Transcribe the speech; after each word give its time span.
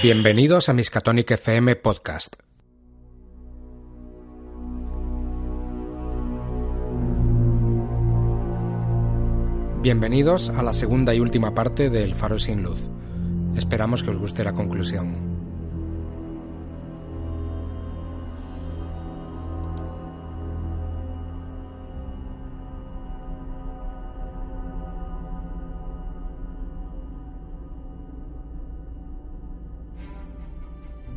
Bienvenidos 0.00 0.68
a 0.68 0.72
Miskatonic 0.72 1.32
FM 1.32 1.74
Podcast. 1.74 2.36
Bienvenidos 9.82 10.50
a 10.50 10.62
la 10.62 10.72
segunda 10.72 11.12
y 11.14 11.18
última 11.18 11.52
parte 11.52 11.90
del 11.90 12.14
Faro 12.14 12.38
sin 12.38 12.62
Luz. 12.62 12.88
Esperamos 13.56 14.04
que 14.04 14.10
os 14.10 14.18
guste 14.18 14.44
la 14.44 14.52
conclusión. 14.52 15.35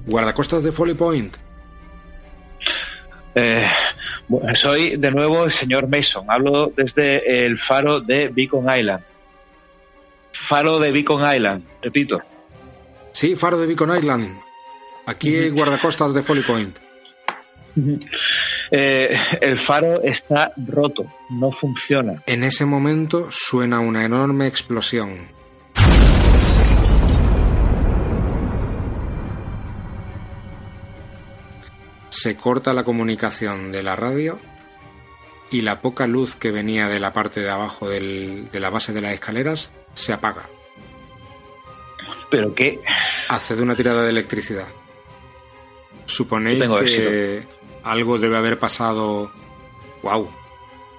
Guardacostas 0.09 0.63
de 0.63 0.71
Folly 0.71 0.95
Point. 0.95 1.35
Eh, 3.35 3.67
bueno, 4.27 4.55
soy 4.55 4.97
de 4.97 5.11
nuevo 5.11 5.45
el 5.45 5.51
señor 5.51 5.87
Mason. 5.87 6.25
Hablo 6.27 6.71
desde 6.75 7.45
el 7.45 7.59
faro 7.59 8.01
de 8.01 8.29
Beacon 8.29 8.65
Island. 8.75 9.03
Faro 10.47 10.79
de 10.79 10.91
Beacon 10.91 11.21
Island, 11.33 11.63
repito. 11.81 12.21
Sí, 13.11 13.35
Faro 13.35 13.57
de 13.57 13.67
Beacon 13.67 13.97
Island. 13.97 14.39
Aquí 15.05 15.49
guardacostas 15.49 16.13
de 16.13 16.23
Folly 16.23 16.43
Point. 16.43 16.77
Eh, 18.71 19.09
el 19.41 19.59
faro 19.59 20.01
está 20.03 20.51
roto, 20.67 21.05
no 21.29 21.51
funciona. 21.51 22.21
En 22.27 22.43
ese 22.43 22.65
momento 22.65 23.27
suena 23.31 23.79
una 23.79 24.05
enorme 24.05 24.47
explosión. 24.47 25.38
Se 32.09 32.35
corta 32.35 32.73
la 32.73 32.83
comunicación 32.83 33.71
de 33.71 33.83
la 33.83 33.95
radio 33.95 34.39
y 35.51 35.61
la 35.61 35.81
poca 35.81 36.07
luz 36.07 36.35
que 36.35 36.51
venía 36.51 36.87
de 36.87 36.99
la 36.99 37.13
parte 37.13 37.39
de 37.39 37.49
abajo 37.49 37.87
del- 37.89 38.49
de 38.51 38.59
la 38.59 38.69
base 38.69 38.93
de 38.93 39.01
las 39.01 39.13
escaleras 39.13 39.71
se 39.93 40.13
apaga. 40.13 40.43
¿Pero 42.29 42.53
qué? 42.53 42.79
Hace 43.29 43.55
una 43.55 43.75
tirada 43.75 44.03
de 44.03 44.09
electricidad. 44.11 44.67
Suponéis 46.05 46.59
Tengo 46.59 46.79
que 46.79 47.43
algo 47.83 48.17
debe 48.19 48.37
haber 48.37 48.59
pasado. 48.59 49.31
¡Wow! 50.03 50.29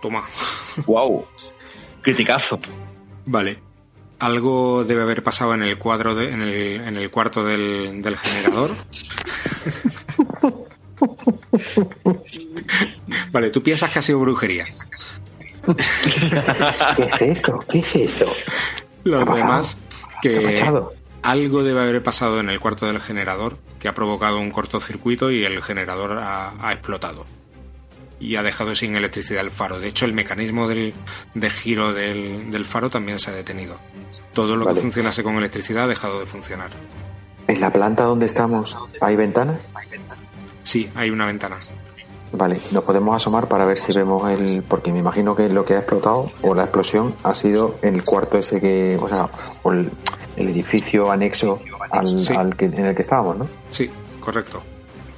Toma. 0.02 0.26
¡Wow! 0.86 1.26
Criticazo. 2.02 2.58
Vale. 3.26 3.58
Algo 4.18 4.84
debe 4.84 5.02
haber 5.02 5.22
pasado 5.22 5.54
en 5.54 5.62
el 5.62 5.78
cuadro 5.78 6.14
de- 6.14 6.30
en, 6.32 6.42
el, 6.42 6.80
en 6.80 6.96
el 6.96 7.10
cuarto 7.10 7.44
del, 7.44 8.02
del 8.02 8.16
generador. 8.16 8.76
vale, 13.32 13.50
tú 13.50 13.62
piensas 13.62 13.90
que 13.90 13.98
ha 13.98 14.02
sido 14.02 14.18
brujería. 14.18 14.66
¿Qué 16.96 17.04
es 17.04 17.22
eso? 17.22 17.58
¿Qué 17.70 17.78
es 17.78 17.96
eso? 17.96 18.26
Los 19.04 19.24
demás 19.34 19.76
¿Qué 20.22 20.36
ha 20.36 20.72
que 20.72 20.82
algo 21.22 21.62
debe 21.62 21.80
haber 21.80 22.02
pasado 22.02 22.40
en 22.40 22.48
el 22.48 22.60
cuarto 22.60 22.86
del 22.86 23.00
generador 23.00 23.58
que 23.78 23.88
ha 23.88 23.94
provocado 23.94 24.38
un 24.38 24.50
cortocircuito 24.50 25.30
y 25.30 25.44
el 25.44 25.62
generador 25.62 26.18
ha, 26.18 26.54
ha 26.66 26.72
explotado. 26.72 27.26
Y 28.18 28.36
ha 28.36 28.42
dejado 28.42 28.74
sin 28.74 28.96
electricidad 28.96 29.42
el 29.42 29.50
faro. 29.50 29.80
De 29.80 29.88
hecho, 29.88 30.04
el 30.04 30.12
mecanismo 30.12 30.68
del, 30.68 30.92
de 31.34 31.50
giro 31.50 31.92
del, 31.94 32.50
del 32.50 32.64
faro 32.66 32.90
también 32.90 33.18
se 33.18 33.30
ha 33.30 33.34
detenido. 33.34 33.78
Todo 34.34 34.56
lo 34.56 34.66
Vale. 34.66 34.76
que 34.76 34.82
funcionase 34.82 35.22
con 35.22 35.36
electricidad 35.36 35.84
ha 35.84 35.88
dejado 35.88 36.20
de 36.20 36.26
funcionar. 36.26 36.70
¿En 37.48 37.60
la 37.60 37.72
planta 37.72 38.04
donde 38.04 38.26
estamos 38.26 38.76
hay 39.00 39.16
ventanas? 39.16 39.66
Sí, 40.62 40.90
hay 40.94 41.10
una 41.10 41.26
ventana. 41.26 41.58
Vale, 42.32 42.58
nos 42.72 42.84
podemos 42.84 43.16
asomar 43.16 43.48
para 43.48 43.64
ver 43.64 43.78
si 43.80 43.92
vemos 43.92 44.30
el... 44.30 44.62
Porque 44.62 44.92
me 44.92 45.00
imagino 45.00 45.34
que 45.34 45.48
lo 45.48 45.64
que 45.64 45.74
ha 45.74 45.78
explotado 45.78 46.30
o 46.42 46.54
la 46.54 46.62
explosión 46.64 47.14
ha 47.24 47.34
sido 47.34 47.76
en 47.82 47.96
el 47.96 48.04
cuarto 48.04 48.38
ese 48.38 48.60
que... 48.60 48.96
O 49.00 49.08
sea, 49.08 49.28
o 49.64 49.72
el, 49.72 49.90
el 50.36 50.48
edificio 50.48 51.10
anexo 51.10 51.60
al, 51.90 52.24
Sí. 52.24 52.32
al 52.34 52.56
que, 52.56 52.66
en 52.66 52.86
el 52.86 52.94
que 52.94 53.02
estábamos, 53.02 53.36
¿no? 53.38 53.48
Sí, 53.70 53.90
correcto. 54.20 54.62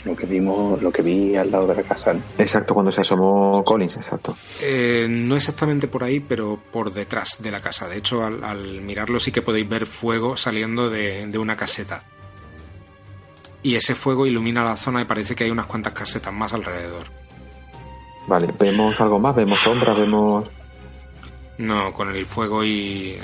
Lo 0.05 0.17
que 0.17 0.25
vimos, 0.27 0.83
lo 0.83 0.91
que 0.91 1.03
vi 1.03 1.37
al 1.37 1.51
lado 1.51 1.67
de 1.67 1.77
la 1.77 1.83
casa. 1.83 2.15
¿no? 2.15 2.23
Exacto, 2.39 2.73
cuando 2.75 2.91
se 2.91 3.03
asomó 3.03 3.63
Collins, 3.63 3.97
exacto. 3.99 4.35
Eh, 4.63 5.07
no 5.09 5.37
exactamente 5.37 5.87
por 5.89 6.03
ahí, 6.03 6.19
pero 6.19 6.59
por 6.73 6.93
detrás 6.93 7.37
de 7.43 7.51
la 7.51 7.61
casa. 7.61 7.89
De 7.89 7.99
hecho, 7.99 8.25
al, 8.25 8.43
al 8.43 8.81
mirarlo 8.81 9.21
sí 9.21 9.31
que 9.31 9.43
podéis 9.43 9.69
ver 9.69 9.85
fuego 9.87 10.37
saliendo 10.39 10.89
de, 10.91 11.27
de 11.27 11.39
una 11.39 11.57
caseta. 11.57 12.03
Y 13.63 13.75
ese 13.77 13.95
fuego 13.95 14.27
ilumina 14.27 14.65
la 14.65 14.77
zona 14.77 15.01
y 15.03 15.05
parece 15.05 15.35
que 15.35 15.45
hay 15.45 15.51
unas 15.51 15.67
cuantas 15.67 15.93
casetas 15.93 16.33
más 16.33 16.53
alrededor. 16.53 17.05
Vale, 18.27 18.53
¿vemos 18.59 19.01
algo 19.01 19.19
más? 19.19 19.35
¿Vemos 19.35 19.61
sombras? 19.61 19.99
¿Vemos...? 19.99 20.49
No, 21.59 21.93
con 21.93 22.15
el 22.15 22.27
fuego 22.27 22.65
y... 22.65 23.17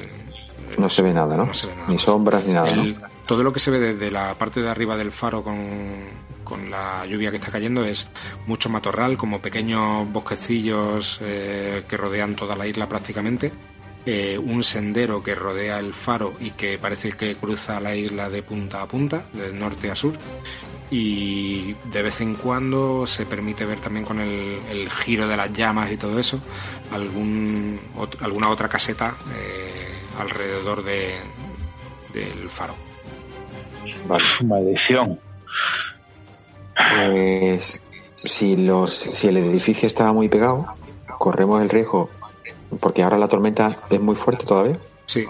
No 0.77 0.89
se 0.91 1.03
ve 1.03 1.13
nada, 1.15 1.37
¿no? 1.37 1.47
No 1.47 1.55
se 1.55 1.67
ve 1.67 1.75
nada. 1.75 1.89
Ni 1.89 1.99
sombras 1.99 2.45
ni 2.47 2.53
nada, 2.55 2.69
El- 2.71 2.95
¿no? 2.95 3.09
todo 3.27 3.43
lo 3.43 3.53
que 3.53 3.61
se 3.61 3.71
ve 3.71 3.79
desde 3.79 4.11
la 4.11 4.35
parte 4.35 4.61
de 4.63 4.69
arriba 4.71 4.97
del 4.97 5.11
faro 5.13 5.43
con, 5.43 5.59
con 6.45 6.71
la 6.71 7.05
lluvia 7.07 7.31
que 7.31 7.37
está 7.39 7.51
cayendo 7.51 7.85
es 7.85 8.09
mucho 8.47 8.69
matorral, 8.69 9.17
como 9.17 9.41
pequeños 9.41 10.11
bosquecillos 10.13 11.19
eh, 11.23 11.85
que 11.89 11.97
rodean 11.97 12.37
toda 12.37 12.55
la 12.57 12.67
isla 12.67 12.89
prácticamente. 12.89 13.53
Eh, 14.11 14.39
un 14.39 14.65
sendero 14.65 15.23
que 15.23 15.35
rodea 15.35 15.79
el 15.79 15.93
faro 15.93 16.33
y 16.41 16.53
que 16.53 16.79
parece 16.79 17.13
que 17.13 17.37
cruza 17.37 17.79
la 17.79 17.95
isla 17.95 18.31
de 18.31 18.43
punta 18.43 18.81
a 18.81 18.87
punta, 18.87 19.25
de 19.35 19.53
norte 19.53 19.91
a 19.91 19.95
sur. 19.95 20.15
Y 20.91 21.75
de 21.93 22.01
vez 22.03 22.23
en 22.23 22.35
cuando 22.35 23.07
se 23.07 23.27
permite 23.27 23.67
ver 23.67 23.81
también 23.81 24.07
con 24.07 24.19
el, 24.19 24.61
el 24.71 24.89
giro 24.89 25.29
de 25.29 25.37
las 25.37 25.53
llamas 25.53 25.93
y 25.93 25.99
todo 25.99 26.19
eso 26.19 26.41
algún, 26.91 27.79
ot- 27.99 28.17
alguna 28.23 28.49
otra 28.49 28.69
caseta 28.69 29.15
eh, 29.37 29.93
alrededor 30.19 30.83
de, 30.83 31.17
del 32.15 32.49
faro. 32.49 32.75
Vale. 34.07 34.25
Maldición. 34.43 35.21
Pues 36.75 37.79
si 38.17 38.57
los 38.57 38.95
si 38.95 39.27
el 39.29 39.37
edificio 39.37 39.87
está 39.87 40.11
muy 40.15 40.31
pegado, 40.31 40.65
corremos 41.19 41.61
el 41.61 41.69
riesgo 41.69 42.09
porque 42.81 43.03
ahora 43.03 43.19
la 43.19 43.29
tormenta 43.29 43.77
es 43.91 44.01
muy 44.01 44.17
fuerte 44.17 44.45
todavía, 44.45 44.79
Sí, 45.07 45.25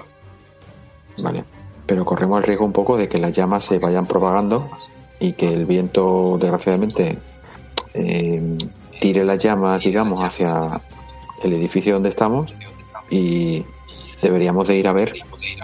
vale. 1.23 1.45
Pero 1.87 2.05
corremos 2.05 2.39
el 2.39 2.45
riesgo 2.45 2.65
un 2.65 2.73
poco 2.73 2.97
de 2.97 3.09
que 3.09 3.19
las 3.19 3.33
llamas 3.33 3.65
se 3.65 3.79
vayan 3.79 4.07
propagando 4.07 4.69
y 5.21 5.33
que 5.33 5.53
el 5.55 5.67
viento, 5.67 6.37
desgraciadamente, 6.39 7.17
eh, 7.95 8.59
tire 9.01 9.25
las 9.25 9.39
llamas, 9.39 9.83
digamos, 9.83 10.21
hacia 10.21 10.81
el 11.43 11.53
edificio 11.53 11.95
donde 11.95 12.09
estamos 12.09 12.53
y 13.09 13.65
deberíamos 14.21 14.67
de 14.67 14.77
ir 14.77 14.89
a 14.89 14.93
ver 14.93 15.13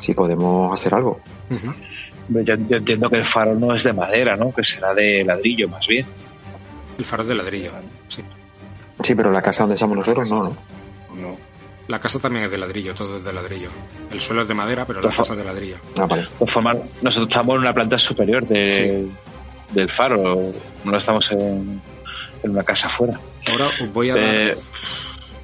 si 0.00 0.14
podemos 0.14 0.72
hacer 0.72 0.94
algo. 0.94 1.20
Yo 2.28 2.54
entiendo 2.54 3.10
que 3.10 3.16
el 3.16 3.28
faro 3.28 3.54
no 3.54 3.74
es 3.74 3.82
de 3.84 3.92
madera, 3.92 4.36
¿no? 4.36 4.52
Que 4.54 4.64
será 4.64 4.94
de 4.94 5.24
ladrillo 5.24 5.68
más 5.68 5.86
bien. 5.86 6.06
El 6.96 7.04
faro 7.04 7.24
es 7.24 7.28
de 7.28 7.34
ladrillo. 7.34 7.72
Sí. 8.08 8.22
Sí, 9.02 9.14
pero 9.14 9.30
la 9.30 9.42
casa 9.42 9.64
donde 9.64 9.74
estamos 9.74 9.96
nosotros 9.96 10.30
no, 10.30 10.44
¿no? 10.44 10.56
No. 11.16 11.53
La 11.88 11.98
casa 12.00 12.18
también 12.18 12.46
es 12.46 12.50
de 12.50 12.56
ladrillo, 12.58 12.94
todo 12.94 13.18
es 13.18 13.24
de 13.24 13.32
ladrillo. 13.32 13.68
El 14.10 14.20
suelo 14.20 14.42
es 14.42 14.48
de 14.48 14.54
madera, 14.54 14.86
pero 14.86 15.00
la 15.02 15.08
Ojo. 15.08 15.18
casa 15.18 15.34
es 15.34 15.38
de 15.38 15.44
ladrillo. 15.44 15.76
Ah, 15.98 16.06
vale. 16.06 16.24
De 16.40 16.46
forma- 16.50 16.72
nosotros 17.02 17.28
estamos 17.28 17.56
en 17.56 17.60
una 17.60 17.74
planta 17.74 17.98
superior 17.98 18.46
de, 18.46 18.70
Sí. 18.70 19.12
del 19.74 19.90
faro, 19.90 20.50
no 20.84 20.96
estamos 20.96 21.26
en, 21.30 21.80
en 22.42 22.50
una 22.50 22.62
casa 22.62 22.88
afuera. 22.88 23.20
Ahora 23.50 23.68
os 23.82 23.92
voy 23.92 24.08
a 24.10 24.14
dar. 24.16 24.24
Eh, 24.34 24.54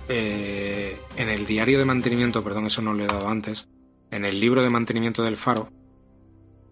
eh, 0.08 0.98
en 1.16 1.28
el 1.28 1.46
diario 1.46 1.78
de 1.78 1.84
mantenimiento, 1.84 2.42
perdón, 2.42 2.66
eso 2.66 2.80
no 2.80 2.94
lo 2.94 3.04
he 3.04 3.06
dado 3.06 3.28
antes. 3.28 3.68
En 4.10 4.24
el 4.24 4.40
libro 4.40 4.62
de 4.62 4.70
mantenimiento 4.70 5.22
del 5.22 5.36
faro 5.36 5.68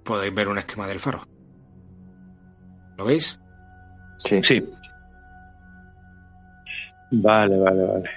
podéis 0.02 0.34
ver 0.34 0.48
un 0.48 0.56
esquema 0.58 0.86
del 0.88 0.98
faro. 0.98 1.26
¿Lo 2.96 3.04
veis? 3.04 3.38
Sí. 4.24 4.40
sí. 4.48 4.60
Vale, 7.10 7.56
vale, 7.58 7.82
vale. 7.84 8.10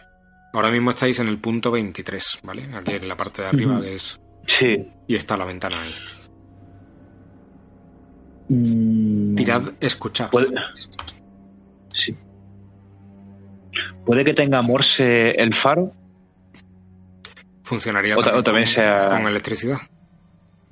Ahora 0.53 0.69
mismo 0.69 0.91
estáis 0.91 1.19
en 1.19 1.27
el 1.27 1.39
punto 1.39 1.71
23, 1.71 2.39
¿vale? 2.43 2.63
Aquí 2.75 2.93
en 2.93 3.07
la 3.07 3.15
parte 3.15 3.41
de 3.41 3.47
arriba, 3.47 3.79
que 3.81 3.95
es. 3.95 4.19
Sí. 4.47 4.85
Y 5.07 5.15
está 5.15 5.37
la 5.37 5.45
ventana 5.45 5.81
ahí. 5.83 5.95
Mm, 8.49 9.35
Tirad, 9.35 9.61
escuchad. 9.79 10.29
Puede, 10.29 10.47
sí. 11.93 12.17
Puede 14.05 14.25
que 14.25 14.33
tenga 14.33 14.61
morse 14.61 15.31
el 15.31 15.55
faro, 15.55 15.93
Funcionaría 17.63 18.17
o, 18.17 18.21
ta- 18.23 18.35
o 18.37 18.43
también 18.43 18.65
con- 18.65 18.73
sea 18.73 19.07
con 19.09 19.27
electricidad. 19.27 19.77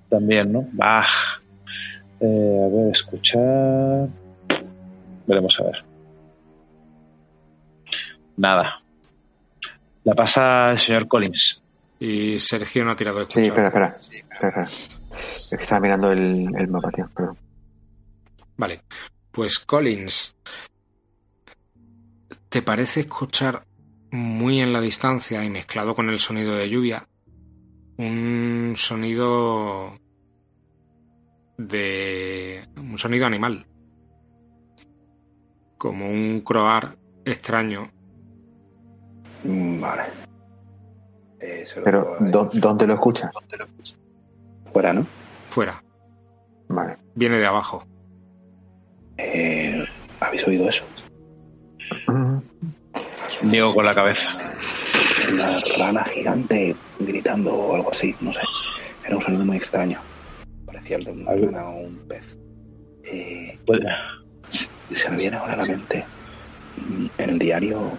también, 0.10 0.52
¿no? 0.52 0.68
Eh, 2.22 2.26
a 2.66 2.68
ver, 2.76 2.94
escuchar. 2.94 4.10
Veremos 5.26 5.56
a 5.60 5.64
ver. 5.64 5.86
Nada. 8.36 8.79
La 10.04 10.14
pasa 10.16 10.72
el 10.72 10.80
señor 10.80 11.08
Collins. 11.08 11.62
Y 12.00 12.40
Sergio 12.40 12.86
no 12.86 12.92
ha 12.92 12.96
tirado 12.96 13.20
a 13.20 13.26
Sí, 13.30 13.46
espera, 13.46 13.68
espera. 13.68 13.96
espera, 14.00 14.50
espera. 14.50 14.64
Es 14.64 15.50
que 15.50 15.64
estaba 15.64 15.82
mirando 15.82 16.12
el, 16.12 16.48
el 16.58 16.68
mapa, 16.70 16.90
tío. 16.92 17.10
Perdón. 17.14 17.38
Vale. 18.58 18.82
Pues 19.32 19.60
Collins, 19.60 20.36
¿te 22.50 22.62
parece 22.62 23.02
escuchar 23.02 23.64
muy 24.12 24.62
en 24.62 24.74
la 24.74 24.82
distancia 24.82 25.44
y 25.44 25.50
mezclado 25.50 25.94
con 25.96 26.10
el 26.10 26.20
sonido 26.20 26.56
de 26.56 26.70
lluvia 26.70 27.08
un 27.98 28.74
sonido 28.78 30.00
de 31.58 32.68
un 32.78 32.98
sonido 32.98 33.26
animal 33.28 33.68
como 35.78 36.10
un 36.10 36.42
croar 36.42 36.98
extraño 37.26 37.92
Vale. 39.80 40.04
Eh, 41.40 41.64
se 41.66 41.78
lo 41.80 41.86
Pero, 41.86 42.00
digo 42.00 42.14
a 42.14 42.18
ellos. 42.20 42.32
¿dó- 42.32 42.60
¿dónde 42.60 42.88
lo 42.88 42.94
escuchas? 42.96 43.32
Fuera, 44.72 44.94
¿no? 44.94 45.06
fuera 45.50 45.82
Vale. 46.68 46.98
viene 47.16 47.38
de 47.40 47.46
abajo 47.48 47.84
Eh, 49.18 49.84
¿Habéis 50.20 50.48
oído 50.48 50.70
eso? 50.70 50.84
Mm, 52.08 52.38
Niego 53.44 53.74
con 53.74 53.86
la 53.86 53.94
cabeza. 53.96 54.54
Una 55.32 55.60
rana 55.78 56.04
gigante 56.06 56.76
gritando 57.00 57.54
o 57.54 57.76
algo 57.76 57.92
así, 57.92 58.16
no 58.22 58.32
sé. 58.34 58.40
Era 59.06 59.16
un 59.16 59.22
sonido 59.22 59.46
muy 59.46 59.58
extraño. 59.58 60.00
Parecía 60.66 60.98
el 60.98 61.04
de 61.06 61.12
una 61.12 61.32
Algo- 61.32 61.46
rana 61.48 61.68
o 61.70 61.80
un 61.80 61.96
pez. 62.08 62.38
Eh, 63.04 63.58
Pues, 63.66 63.80
se 64.92 65.10
me 65.10 65.18
viene 65.18 65.38
ahora 65.38 65.54
a 65.54 65.58
la 65.58 65.66
mente. 65.66 66.06
mm, 66.78 67.06
En 67.18 67.30
el 67.32 67.40
diario, 67.40 67.92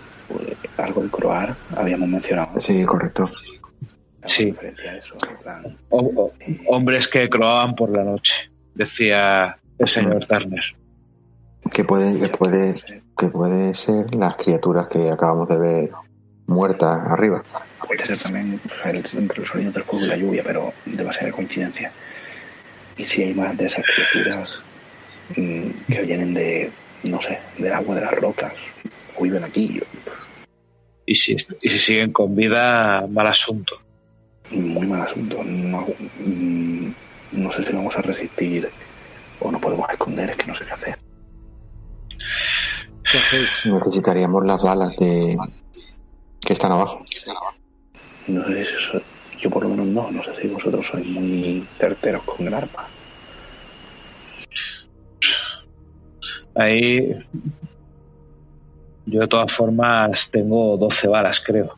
algo 0.76 1.02
de 1.02 1.10
croar, 1.10 1.56
habíamos 1.76 2.08
mencionado. 2.08 2.60
Sí, 2.60 2.84
correcto. 2.84 3.28
¿Alguna 4.22 4.26
Sí. 4.26 4.54
a 4.88 4.96
eso? 4.96 5.16
Plan, 5.42 5.78
ho- 5.88 6.32
hombres 6.68 7.08
que 7.08 7.28
croaban 7.28 7.74
por 7.74 7.90
la 7.90 8.04
noche, 8.04 8.34
decía 8.74 9.56
el 9.78 9.88
señor 9.88 10.26
Turner. 10.26 10.60
Que 11.72 11.84
puede, 11.84 12.18
que 12.20 12.28
puede, 12.28 12.74
que 13.16 13.26
puede 13.28 13.74
ser 13.74 14.14
las 14.14 14.36
criaturas 14.36 14.88
que 14.88 15.10
acabamos 15.10 15.48
de 15.48 15.58
ver 15.58 15.90
muertas 16.46 16.98
arriba. 17.06 17.42
Puede 17.86 18.04
ser 18.06 18.18
también 18.18 18.60
entre 19.14 19.40
los 19.40 19.48
sonidos 19.48 19.74
del 19.74 19.82
fuego 19.84 20.04
y 20.04 20.08
la 20.08 20.16
lluvia, 20.16 20.42
pero 20.44 20.72
demasiada 20.84 21.32
coincidencia. 21.32 21.92
Y 22.96 23.04
si 23.04 23.22
hay 23.22 23.34
más 23.34 23.56
de 23.56 23.66
esas 23.66 23.84
criaturas 23.86 24.62
mm, 25.36 25.70
que 25.88 26.02
vienen 26.02 26.34
de, 26.34 26.72
no 27.04 27.20
sé, 27.20 27.38
del 27.58 27.72
agua 27.72 27.94
de 27.94 28.00
las 28.02 28.12
rocas, 28.14 28.52
o 29.16 29.22
viven 29.22 29.44
aquí, 29.44 29.80
Y 31.06 31.16
si, 31.16 31.36
y 31.62 31.70
si 31.70 31.78
siguen 31.80 32.12
con 32.12 32.34
vida, 32.36 33.06
mal 33.08 33.26
asunto. 33.26 33.76
muy 34.50 34.86
mal 34.86 35.02
asunto. 35.02 35.42
No, 35.44 35.86
mm, 36.24 36.90
no 37.32 37.50
sé 37.52 37.64
si 37.64 37.72
vamos 37.72 37.96
a 37.96 38.02
resistir 38.02 38.68
o 39.40 39.50
no 39.50 39.60
podemos 39.60 39.88
esconder, 39.90 40.30
es 40.30 40.36
que 40.36 40.46
no 40.46 40.54
sé 40.54 40.64
qué 40.64 40.72
hacer. 40.72 40.98
¿qué 43.10 43.18
hacéis? 43.18 43.66
Necesitaríamos 43.66 44.44
las 44.44 44.62
balas 44.62 44.96
de 44.98 45.36
que 46.40 46.52
están 46.52 46.72
abajo. 46.72 47.04
No 48.28 48.44
sé 48.46 48.64
si 48.64 48.74
eso, 48.74 49.02
yo 49.40 49.50
por 49.50 49.64
lo 49.64 49.70
menos 49.70 49.86
no, 49.86 50.10
no 50.12 50.22
sé 50.22 50.34
si 50.40 50.48
vosotros 50.48 50.86
sois 50.86 51.06
muy 51.06 51.66
certeros 51.78 52.22
con 52.24 52.46
el 52.46 52.54
arma. 52.54 52.88
Ahí 56.54 57.14
yo 59.10 59.20
de 59.20 59.28
todas 59.28 59.52
formas 59.54 60.28
tengo 60.30 60.76
12 60.76 61.08
balas, 61.08 61.42
creo. 61.44 61.76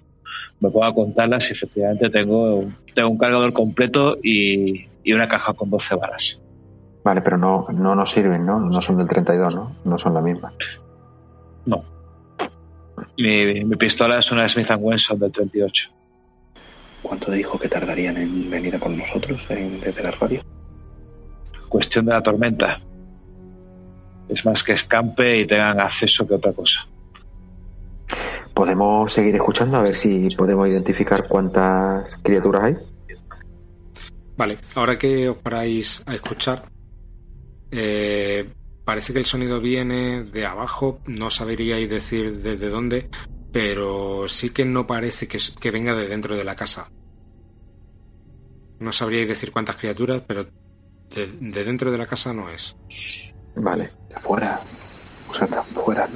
Me 0.60 0.70
puedo 0.70 0.84
a 0.84 0.94
contarlas 0.94 1.48
y 1.48 1.52
efectivamente 1.52 2.08
tengo, 2.10 2.64
tengo 2.94 3.08
un 3.08 3.18
cargador 3.18 3.52
completo 3.52 4.16
y, 4.22 4.86
y 5.02 5.12
una 5.12 5.28
caja 5.28 5.52
con 5.54 5.70
12 5.70 5.94
balas. 5.96 6.40
Vale, 7.04 7.20
pero 7.20 7.36
no, 7.36 7.64
no 7.72 7.94
nos 7.96 8.10
sirven, 8.12 8.46
¿no? 8.46 8.60
No 8.60 8.80
son 8.80 8.96
del 8.96 9.08
32, 9.08 9.54
¿no? 9.54 9.72
No 9.84 9.98
son 9.98 10.14
la 10.14 10.20
misma. 10.20 10.52
No. 11.66 11.82
Mi, 13.18 13.64
mi 13.64 13.76
pistola 13.76 14.18
es 14.20 14.30
una 14.30 14.48
Smith 14.48 14.68
Wesson 14.78 15.18
del 15.18 15.32
38. 15.32 15.90
¿Cuánto 17.02 17.32
dijo 17.32 17.58
que 17.58 17.68
tardarían 17.68 18.16
en 18.16 18.48
venir 18.48 18.76
a 18.76 18.78
por 18.78 18.90
nosotros 18.90 19.44
en- 19.50 19.80
desde 19.80 20.02
la 20.04 20.12
radio? 20.12 20.42
Cuestión 21.68 22.04
de 22.06 22.12
la 22.12 22.22
tormenta. 22.22 22.78
Es 24.28 24.44
más 24.44 24.62
que 24.62 24.74
escampe 24.74 25.40
y 25.40 25.46
tengan 25.46 25.80
acceso 25.80 26.26
que 26.26 26.34
otra 26.34 26.52
cosa. 26.52 26.86
Podemos 28.54 29.12
seguir 29.12 29.34
escuchando 29.34 29.78
a 29.78 29.82
ver 29.82 29.96
si 29.96 30.28
podemos 30.36 30.68
identificar 30.68 31.26
cuántas 31.28 32.14
criaturas 32.22 32.64
hay. 32.64 32.76
Vale, 34.36 34.58
ahora 34.74 34.98
que 34.98 35.28
os 35.28 35.36
paráis 35.36 36.02
a 36.06 36.14
escuchar, 36.14 36.68
eh, 37.70 38.48
parece 38.84 39.12
que 39.12 39.18
el 39.18 39.26
sonido 39.26 39.60
viene 39.60 40.24
de 40.24 40.46
abajo, 40.46 41.00
no 41.06 41.30
sabríais 41.30 41.88
decir 41.88 42.32
desde 42.42 42.68
dónde, 42.68 43.08
pero 43.52 44.28
sí 44.28 44.50
que 44.50 44.64
no 44.64 44.86
parece 44.86 45.28
que, 45.28 45.70
venga 45.70 45.94
de 45.94 46.08
dentro 46.08 46.36
de 46.36 46.44
la 46.44 46.56
casa. 46.56 46.90
No 48.80 48.92
sabríais 48.92 49.28
decir 49.28 49.52
cuántas 49.52 49.76
criaturas, 49.76 50.22
pero 50.26 50.44
de, 51.14 51.26
de 51.40 51.64
dentro 51.64 51.92
de 51.92 51.98
la 51.98 52.06
casa 52.06 52.32
no 52.32 52.48
es. 52.48 52.74
Vale. 53.56 53.90
De 54.08 54.14
afuera, 54.14 54.60
o 55.28 55.34
sea, 55.34 55.46
de 55.46 55.56
afuera. 55.56 56.08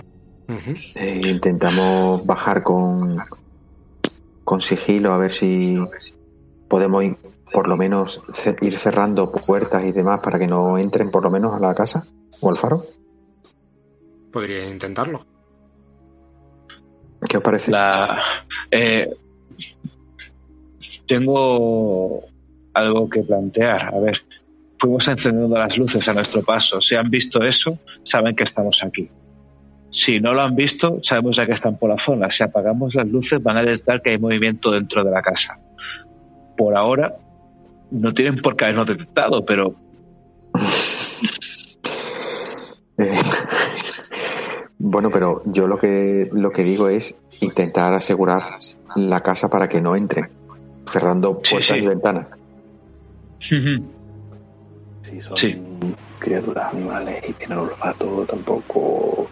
Eh, 0.48 1.22
intentamos 1.24 2.24
bajar 2.24 2.62
con, 2.62 3.16
con 4.44 4.62
sigilo 4.62 5.12
a 5.12 5.18
ver 5.18 5.32
si 5.32 5.76
podemos 6.68 7.04
ir, 7.04 7.16
por 7.52 7.68
lo 7.68 7.76
menos 7.76 8.22
ir 8.60 8.78
cerrando 8.78 9.30
puertas 9.32 9.84
y 9.84 9.92
demás 9.92 10.20
para 10.22 10.38
que 10.38 10.46
no 10.46 10.78
entren 10.78 11.10
por 11.10 11.24
lo 11.24 11.30
menos 11.30 11.54
a 11.54 11.58
la 11.58 11.74
casa 11.74 12.04
o 12.40 12.48
al 12.48 12.56
faro. 12.56 12.84
Podríais 14.32 14.70
intentarlo. 14.70 15.24
¿Qué 17.28 17.38
os 17.38 17.42
parece? 17.42 17.70
La, 17.70 18.16
eh, 18.70 19.08
tengo 21.08 22.22
algo 22.74 23.08
que 23.08 23.22
plantear. 23.22 23.94
A 23.94 23.98
ver, 23.98 24.20
fuimos 24.78 25.08
encendiendo 25.08 25.56
las 25.58 25.76
luces 25.76 26.06
a 26.08 26.12
nuestro 26.12 26.42
paso. 26.42 26.80
Si 26.80 26.94
han 26.94 27.10
visto 27.10 27.42
eso, 27.42 27.78
saben 28.04 28.36
que 28.36 28.44
estamos 28.44 28.82
aquí. 28.82 29.10
Si 29.96 30.20
no 30.20 30.34
lo 30.34 30.42
han 30.42 30.54
visto, 30.54 31.00
sabemos 31.02 31.36
ya 31.36 31.46
que 31.46 31.54
están 31.54 31.78
por 31.78 31.88
la 31.88 31.98
zona. 31.98 32.30
Si 32.30 32.42
apagamos 32.44 32.94
las 32.94 33.08
luces, 33.08 33.42
van 33.42 33.56
a 33.56 33.62
detectar 33.62 34.02
que 34.02 34.10
hay 34.10 34.18
movimiento 34.18 34.70
dentro 34.70 35.02
de 35.02 35.10
la 35.10 35.22
casa. 35.22 35.58
Por 36.56 36.76
ahora, 36.76 37.14
no 37.90 38.12
tienen 38.12 38.42
por 38.42 38.56
qué 38.56 38.66
habernos 38.66 38.86
detectado, 38.88 39.44
pero 39.44 39.74
Eh, 42.98 43.12
bueno, 44.78 45.10
pero 45.10 45.42
yo 45.44 45.66
lo 45.68 45.78
que 45.78 46.30
lo 46.32 46.48
que 46.50 46.62
digo 46.62 46.88
es 46.88 47.14
intentar 47.42 47.92
asegurar 47.92 48.40
la 48.94 49.20
casa 49.20 49.50
para 49.50 49.68
que 49.68 49.82
no 49.82 49.94
entren, 49.96 50.30
cerrando 50.86 51.40
Sí, 51.44 51.50
puertas 51.50 51.76
sí. 51.76 51.82
y 51.82 51.86
ventanas. 51.86 52.26
Si 55.02 55.20
son 55.20 55.36
Sí. 55.36 55.56
criaturas 56.18 56.72
animales 56.74 57.22
y 57.28 57.32
tienen 57.34 57.58
olfato, 57.58 58.24
tampoco. 58.28 59.28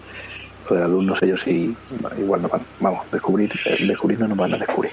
Lo 0.69 0.77
de 0.77 0.83
la 0.83 0.89
luz, 0.89 1.05
no 1.05 1.17
sé 1.17 1.29
yo 1.29 1.37
si. 1.37 1.77
Igual 2.19 2.43
no 2.43 2.49
van. 2.49 2.63
Vamos, 2.81 3.11
descubrir, 3.11 3.51
eh, 3.67 3.87
descubrir 3.87 4.19
no 4.21 4.29
nos 4.29 4.39
van 4.39 4.55
a 4.55 4.59
descubrir. 4.59 4.93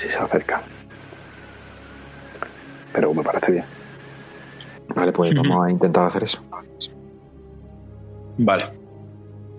Si 0.00 0.08
se 0.08 0.16
acercan. 0.16 0.60
Pero 2.92 3.14
me 3.14 3.22
parece 3.22 3.52
bien. 3.52 3.64
Vale, 4.94 5.12
pues 5.12 5.32
vamos 5.34 5.66
a 5.66 5.70
intentar 5.70 6.04
hacer 6.04 6.24
eso. 6.24 6.42
vale. 8.38 8.64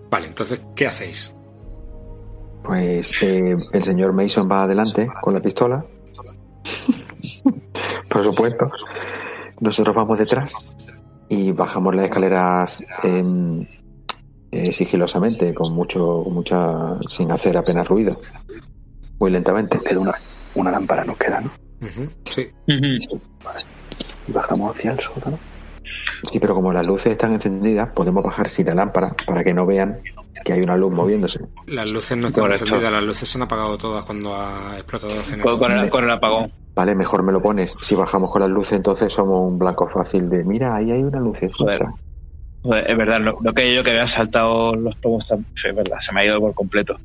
Vale, 0.09 0.27
entonces, 0.27 0.63
¿qué 0.75 0.85
hacéis? 0.85 1.35
Pues 2.63 3.11
eh, 3.21 3.55
el 3.71 3.83
señor 3.83 4.13
Mason 4.13 4.47
va 4.49 4.63
adelante 4.63 5.07
con 5.21 5.33
la 5.33 5.39
pistola. 5.39 5.83
Por 8.09 8.23
supuesto. 8.23 8.69
Nosotros 9.59 9.95
vamos 9.95 10.17
detrás 10.17 10.53
y 11.29 11.51
bajamos 11.51 11.95
las 11.95 12.05
escaleras 12.05 12.83
eh, 14.53 14.71
sigilosamente, 14.71 15.53
con 15.53 15.73
mucho, 15.73 16.23
con 16.23 16.33
mucha, 16.33 16.97
sin 17.07 17.31
hacer 17.31 17.57
apenas 17.57 17.87
ruido. 17.87 18.19
Muy 19.19 19.31
lentamente. 19.31 19.79
Queda 19.79 19.99
una, 19.99 20.13
una 20.55 20.71
lámpara, 20.71 21.03
nos 21.03 21.17
queda, 21.17 21.41
¿no? 21.41 21.51
Ujú, 21.81 22.09
Sí, 22.29 22.49
Y 24.27 24.31
bajamos 24.31 24.75
hacia 24.75 24.91
el 24.91 24.99
sótano. 24.99 25.37
Sí, 26.31 26.39
pero 26.39 26.55
como 26.55 26.71
las 26.71 26.85
luces 26.85 27.11
están 27.11 27.33
encendidas, 27.33 27.89
podemos 27.89 28.23
bajar 28.23 28.47
sin 28.47 28.67
la 28.67 28.75
lámpara 28.75 29.09
para 29.27 29.43
que 29.43 29.53
no 29.53 29.65
vean 29.65 29.99
que 30.45 30.53
hay 30.53 30.61
una 30.61 30.77
luz 30.77 30.91
moviéndose. 30.93 31.39
las 31.67 31.91
luces 31.91 32.17
no 32.17 32.27
están 32.27 32.45
Correcto. 32.45 32.63
encendidas, 32.65 32.91
las 32.93 33.03
luces 33.03 33.29
se 33.29 33.37
han 33.37 33.41
apagado 33.43 33.77
todas 33.77 34.05
cuando 34.05 34.33
ha 34.33 34.75
explotado 34.77 35.13
el 35.15 35.23
generador. 35.23 35.59
con 35.59 35.71
el, 35.73 35.89
con 35.89 36.03
el 36.05 36.09
apagón. 36.09 36.51
Vale, 36.75 36.95
mejor 36.95 37.23
me 37.23 37.31
lo 37.33 37.41
pones. 37.41 37.75
Si 37.81 37.93
bajamos 37.95 38.31
con 38.31 38.41
las 38.41 38.49
luces, 38.49 38.73
entonces 38.73 39.11
somos 39.11 39.39
un 39.45 39.59
blanco 39.59 39.87
fácil 39.87 40.29
de, 40.29 40.43
mira, 40.45 40.75
ahí 40.75 40.91
hay 40.91 41.03
una 41.03 41.19
luz. 41.19 41.37
Joder. 42.63 42.89
Es 42.89 42.97
verdad, 42.97 43.19
no, 43.19 43.37
no 43.41 43.53
que 43.53 43.73
yo 43.75 43.83
que 43.83 43.91
había 43.91 44.07
saltado 44.07 44.73
los 44.75 44.95
pomos 44.95 45.27
tan... 45.27 45.45
Es 45.63 45.75
verdad, 45.75 45.97
se 45.99 46.13
me 46.13 46.21
ha 46.21 46.25
ido 46.25 46.39
por 46.39 46.53
completo. 46.53 46.97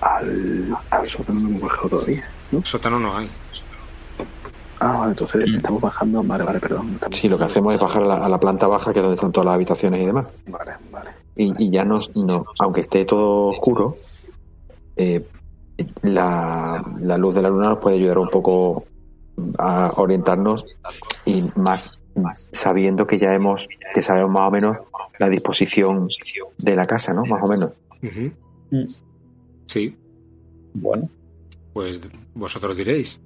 al, 0.00 0.76
al 0.90 1.08
sótano 1.08 1.40
no 1.40 1.48
hemos 1.48 1.62
bajado 1.62 1.88
todavía, 1.88 2.24
¿no? 2.50 2.62
Sótano 2.64 2.98
no 3.00 3.16
hay. 3.16 3.30
Ah, 4.80 4.98
vale, 4.98 5.12
entonces 5.12 5.44
estamos 5.56 5.80
bajando. 5.80 6.22
Vale, 6.22 6.44
vale, 6.44 6.60
perdón. 6.60 6.90
estamos- 6.94 7.18
Sí, 7.18 7.28
lo 7.28 7.38
que 7.38 7.44
hacemos 7.44 7.74
es 7.74 7.80
bajar 7.80 8.02
a 8.02 8.06
la, 8.06 8.24
a 8.24 8.28
la 8.28 8.38
planta 8.38 8.66
baja, 8.66 8.92
que 8.92 8.98
es 8.98 9.02
donde 9.02 9.14
están 9.16 9.32
todas 9.32 9.46
las 9.46 9.54
habitaciones 9.54 10.02
y 10.02 10.06
demás. 10.06 10.26
Vale, 10.46 10.72
vale. 10.90 11.10
Y, 11.36 11.64
y 11.64 11.70
ya 11.70 11.84
nos, 11.84 12.14
no, 12.14 12.44
aunque 12.58 12.82
esté 12.82 13.04
todo 13.06 13.46
oscuro, 13.48 13.96
eh, 14.96 15.24
la, 16.02 16.82
la 17.00 17.18
luz 17.18 17.34
de 17.34 17.42
la 17.42 17.48
luna 17.48 17.70
nos 17.70 17.78
puede 17.78 17.96
ayudar 17.96 18.18
un 18.18 18.28
poco 18.28 18.84
a 19.58 19.92
orientarnos 19.96 20.64
y 21.24 21.42
más 21.56 21.98
sabiendo 22.52 23.06
que 23.06 23.18
ya 23.18 23.34
hemos, 23.34 23.68
que 23.94 24.02
sabemos 24.02 24.30
más 24.30 24.48
o 24.48 24.50
menos 24.50 24.76
la 25.18 25.28
disposición 25.28 26.08
de 26.58 26.76
la 26.76 26.86
casa, 26.86 27.12
¿no? 27.12 27.24
Más 27.24 27.42
o 27.42 27.46
menos. 27.48 27.72
Mm. 28.70 28.86
Sí, 29.66 29.96
Bueno, 30.74 31.08
pues 31.72 32.00
vosotros 32.34 32.76
diréis. 32.76 33.20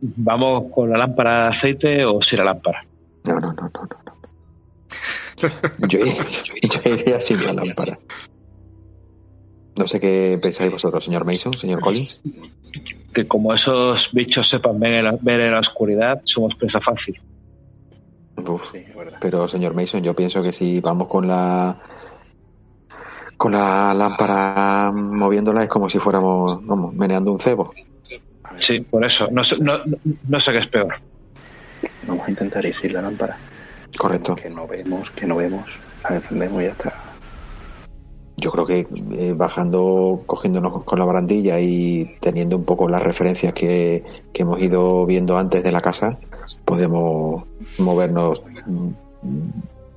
¿vamos 0.00 0.70
con 0.72 0.88
la 0.90 0.96
lámpara 0.98 1.44
de 1.50 1.56
aceite 1.56 2.04
o 2.04 2.22
sin 2.22 2.38
la 2.38 2.44
lámpara? 2.46 2.84
No, 3.26 3.40
no, 3.40 3.52
no, 3.52 3.62
no, 3.62 3.70
no. 3.72 3.88
no. 4.04 4.08
Yo, 5.88 5.98
iría- 6.00 6.26
yo 6.62 6.94
iría 6.94 7.20
sin 7.20 7.44
la 7.44 7.52
lámpara. 7.52 7.98
No 9.76 9.86
sé 9.86 10.00
qué 10.00 10.38
pensáis 10.42 10.70
vosotros, 10.72 11.04
señor 11.04 11.24
Mason, 11.24 11.54
señor 11.54 11.80
Collins. 11.80 12.20
Que 13.14 13.26
como 13.28 13.54
esos 13.54 14.10
bichos 14.12 14.48
sepan 14.48 14.80
ver 14.80 14.94
en 14.94 15.04
la, 15.04 15.16
ver 15.20 15.40
en 15.40 15.52
la 15.52 15.60
oscuridad, 15.60 16.20
somos 16.24 16.54
presa 16.56 16.80
fácil. 16.80 17.20
Uf, 18.46 18.70
Sí, 18.72 18.78
es 18.78 18.96
verdad. 18.96 19.18
pero 19.20 19.48
señor 19.48 19.74
Mason, 19.74 20.02
yo 20.02 20.14
pienso 20.14 20.42
que 20.42 20.52
si 20.52 20.80
vamos 20.80 21.08
con 21.10 21.26
la 21.26 21.78
con 23.36 23.52
la 23.52 23.94
lámpara 23.94 24.90
moviéndola 24.92 25.62
es 25.62 25.68
como 25.68 25.88
si 25.88 25.98
fuéramos, 25.98 26.64
vamos, 26.66 26.92
meneando 26.94 27.32
un 27.32 27.38
cebo. 27.40 27.72
Sí, 28.60 28.80
por 28.80 29.04
eso. 29.04 29.28
No, 29.30 29.44
sé- 29.44 29.58
no, 29.58 29.78
no- 29.84 29.98
no 30.28 30.40
sé 30.40 30.52
qué 30.52 30.58
es 30.58 30.66
peor. 30.68 30.94
Vamos 32.02 32.26
a 32.26 32.30
intentar 32.30 32.64
ir 32.66 32.74
sin 32.74 32.92
la 32.92 33.02
lámpara. 33.02 33.38
Correcto. 33.96 34.34
Que 34.34 34.50
no 34.50 34.66
vemos, 34.66 35.10
que 35.12 35.26
no 35.26 35.36
vemos. 35.36 35.78
La 36.08 36.16
encendemos 36.16 36.62
y 36.62 36.64
ya 36.66 36.72
está. 36.72 36.94
Yo 38.40 38.52
creo 38.52 38.66
que 38.66 38.86
eh, 39.12 39.32
bajando, 39.36 40.22
cogiéndonos 40.26 40.84
con 40.84 40.98
la 40.98 41.04
barandilla 41.04 41.58
y 41.60 42.16
teniendo 42.20 42.56
un 42.56 42.64
poco 42.64 42.88
las 42.88 43.02
referencias 43.02 43.52
que, 43.52 44.04
que 44.32 44.42
hemos 44.42 44.60
ido 44.60 45.04
viendo 45.06 45.36
antes 45.36 45.64
de 45.64 45.72
la 45.72 45.80
casa, 45.80 46.18
podemos 46.64 47.44
movernos 47.78 48.42
mm, 48.66 48.90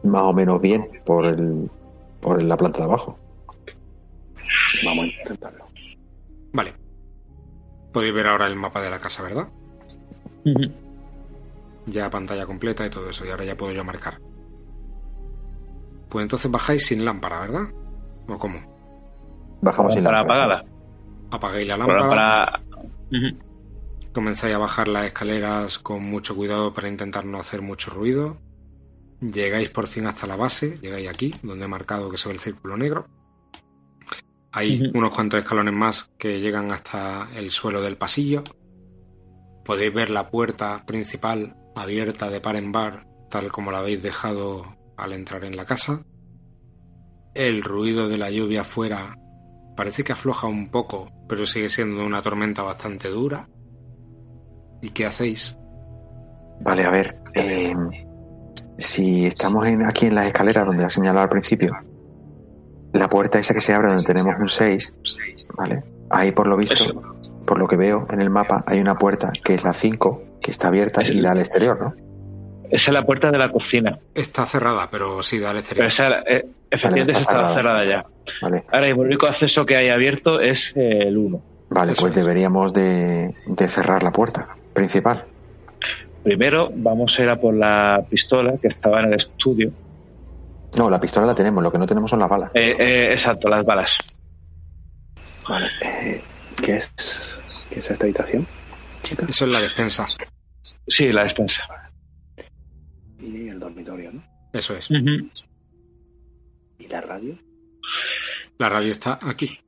más 0.03 0.23
o 0.23 0.33
menos 0.33 0.59
bien 0.59 0.89
por 1.05 1.25
el, 1.25 1.69
por 2.19 2.41
la 2.41 2.57
planta 2.57 2.79
de 2.79 2.85
abajo. 2.85 3.17
Vamos 4.83 5.05
a 5.05 5.07
intentarlo. 5.07 5.65
Vale. 6.53 6.73
Podéis 7.93 8.13
ver 8.13 8.27
ahora 8.27 8.47
el 8.47 8.55
mapa 8.55 8.81
de 8.81 8.89
la 8.89 8.99
casa, 8.99 9.21
¿verdad? 9.21 9.47
Ya 11.85 12.09
pantalla 12.09 12.45
completa 12.45 12.85
y 12.85 12.89
todo 12.89 13.09
eso, 13.09 13.25
y 13.25 13.29
ahora 13.29 13.45
ya 13.45 13.55
puedo 13.55 13.71
yo 13.73 13.83
marcar. 13.83 14.19
Pues 16.09 16.23
entonces 16.23 16.49
bajáis 16.49 16.85
sin 16.85 17.05
lámpara, 17.05 17.41
¿verdad? 17.41 17.65
¿O 18.31 18.37
cómo? 18.37 18.59
Bajamos 19.61 19.93
sin 19.93 20.03
Para 20.03 20.19
lámpara. 20.19 20.43
apagada. 20.45 20.65
Apagáis 21.31 21.67
la 21.67 21.77
Para, 21.77 21.99
lámpara, 21.99 22.45
para... 22.49 22.63
Comenzáis 24.13 24.53
a 24.55 24.57
bajar 24.57 24.87
las 24.87 25.05
escaleras 25.05 25.79
con 25.79 26.03
mucho 26.03 26.35
cuidado 26.35 26.73
para 26.73 26.87
intentar 26.87 27.25
no 27.25 27.39
hacer 27.39 27.61
mucho 27.61 27.91
ruido. 27.91 28.37
Llegáis 29.21 29.69
por 29.69 29.87
fin 29.87 30.07
hasta 30.07 30.27
la 30.27 30.35
base, 30.35 30.77
llegáis 30.81 31.07
aquí, 31.07 31.33
donde 31.43 31.65
he 31.65 31.67
marcado 31.67 32.09
que 32.09 32.17
se 32.17 32.27
ve 32.27 32.33
el 32.35 32.39
círculo 32.39 32.75
negro. 32.75 33.07
Hay 34.51 34.91
unos 34.93 35.13
cuantos 35.13 35.39
escalones 35.39 35.73
más 35.73 36.09
que 36.17 36.41
llegan 36.41 36.71
hasta 36.71 37.29
el 37.35 37.51
suelo 37.51 37.81
del 37.81 37.97
pasillo. 37.97 38.43
Podéis 39.63 39.93
ver 39.93 40.09
la 40.09 40.29
puerta 40.29 40.83
principal 40.85 41.55
abierta 41.75 42.29
de 42.29 42.41
par 42.41 42.55
en 42.57 42.71
par, 42.71 43.05
tal 43.29 43.51
como 43.51 43.71
la 43.71 43.77
habéis 43.77 44.03
dejado 44.03 44.65
al 44.97 45.13
entrar 45.13 45.45
en 45.45 45.55
la 45.55 45.65
casa. 45.65 46.03
El 47.33 47.63
ruido 47.63 48.09
de 48.09 48.17
la 48.17 48.29
lluvia 48.29 48.61
afuera 48.61 49.15
parece 49.75 50.03
que 50.03 50.11
afloja 50.11 50.47
un 50.47 50.69
poco, 50.69 51.09
pero 51.27 51.45
sigue 51.45 51.69
siendo 51.69 52.05
una 52.05 52.21
tormenta 52.21 52.61
bastante 52.61 53.07
dura. 53.09 53.47
¿Y 54.81 54.89
qué 54.89 55.05
hacéis? 55.05 55.57
Vale, 56.61 56.83
a 56.83 56.91
ver. 56.91 57.17
eh, 57.35 57.73
si 58.77 59.25
estamos 59.25 59.65
en, 59.67 59.85
aquí 59.85 60.07
en 60.07 60.15
las 60.15 60.25
escaleras 60.25 60.65
donde 60.65 60.83
ha 60.83 60.89
señalado 60.89 61.23
al 61.23 61.29
principio, 61.29 61.71
la 62.93 63.07
puerta 63.07 63.39
esa 63.39 63.53
que 63.53 63.61
se 63.61 63.73
abre 63.73 63.89
donde 63.89 64.03
tenemos 64.03 64.35
un 64.39 64.49
6, 64.49 64.95
¿vale? 65.55 65.83
Ahí 66.09 66.31
por 66.31 66.47
lo 66.47 66.57
visto, 66.57 66.75
por 67.45 67.59
lo 67.59 67.67
que 67.67 67.77
veo 67.77 68.05
en 68.09 68.21
el 68.21 68.29
mapa, 68.29 68.63
hay 68.67 68.79
una 68.79 68.95
puerta 68.95 69.31
que 69.43 69.53
es 69.53 69.63
la 69.63 69.73
5, 69.73 70.23
que 70.41 70.51
está 70.51 70.67
abierta 70.67 71.01
y 71.07 71.21
da 71.21 71.29
al 71.29 71.39
exterior, 71.39 71.79
¿no? 71.79 72.10
Esa 72.71 72.91
es 72.91 72.93
la 72.93 73.05
puerta 73.05 73.29
de 73.31 73.37
la 73.37 73.49
cocina. 73.49 73.99
Está 74.15 74.45
cerrada, 74.45 74.87
pero 74.89 75.21
sí 75.21 75.37
da 75.39 75.49
al 75.51 75.57
Pero 75.57 75.85
exterior. 75.85 75.87
esa, 75.87 76.07
eh, 76.25 76.45
efectivamente, 76.69 77.11
está 77.11 77.11
esa 77.11 77.21
estaba 77.21 77.53
cerrada. 77.53 77.79
cerrada 77.85 77.85
ya. 77.85 78.05
Vale, 78.41 78.63
Ahora 78.71 78.87
el 78.87 78.93
único 78.93 79.27
acceso 79.27 79.65
que 79.65 79.75
hay 79.75 79.89
abierto 79.89 80.39
es 80.39 80.71
eh, 80.75 80.99
el 81.07 81.17
1. 81.17 81.41
vale 81.69 81.91
Eso 81.91 82.01
pues 82.01 82.11
es. 82.13 82.17
deberíamos 82.17 82.73
de, 82.73 83.31
de 83.47 83.67
cerrar 83.67 84.03
la 84.03 84.11
puerta 84.11 84.55
principal. 84.73 85.25
Primero 86.23 86.69
vamos 86.73 87.17
a 87.19 87.23
ir 87.23 87.29
a 87.29 87.35
por 87.35 87.53
la 87.55 88.05
pistola 88.09 88.53
que 88.61 88.67
estaba 88.69 89.01
en 89.01 89.07
el 89.13 89.19
estudio. 89.19 89.71
No, 90.77 90.89
la 90.89 90.99
pistola 90.99 91.25
la 91.27 91.35
tenemos, 91.35 91.61
lo 91.61 91.71
que 91.71 91.77
no 91.79 91.85
tenemos 91.87 92.09
son 92.09 92.19
las 92.19 92.29
balas. 92.29 92.51
Eh, 92.53 92.75
eh, 92.79 93.13
exacto, 93.13 93.49
las 93.49 93.65
balas. 93.65 93.97
Vale. 95.49 95.67
eh, 95.81 96.21
¿qué, 96.63 96.77
es, 96.77 97.65
¿Qué 97.69 97.79
es 97.79 97.91
esta 97.91 98.05
habitación? 98.05 98.47
Eso 99.27 99.45
es 99.45 99.51
la 99.51 99.59
despensa. 99.59 100.05
Sí, 100.87 101.11
la 101.11 101.23
despensa. 101.23 101.63
Y 103.21 103.47
el 103.49 103.59
dormitorio, 103.59 104.11
¿no? 104.13 104.23
Eso 104.53 104.75
es. 104.75 104.89
¿Y 104.91 106.87
la 106.87 107.01
radio? 107.01 107.37
La 108.57 108.69
radio 108.69 108.91
está 108.91 109.19
aquí. 109.21 109.59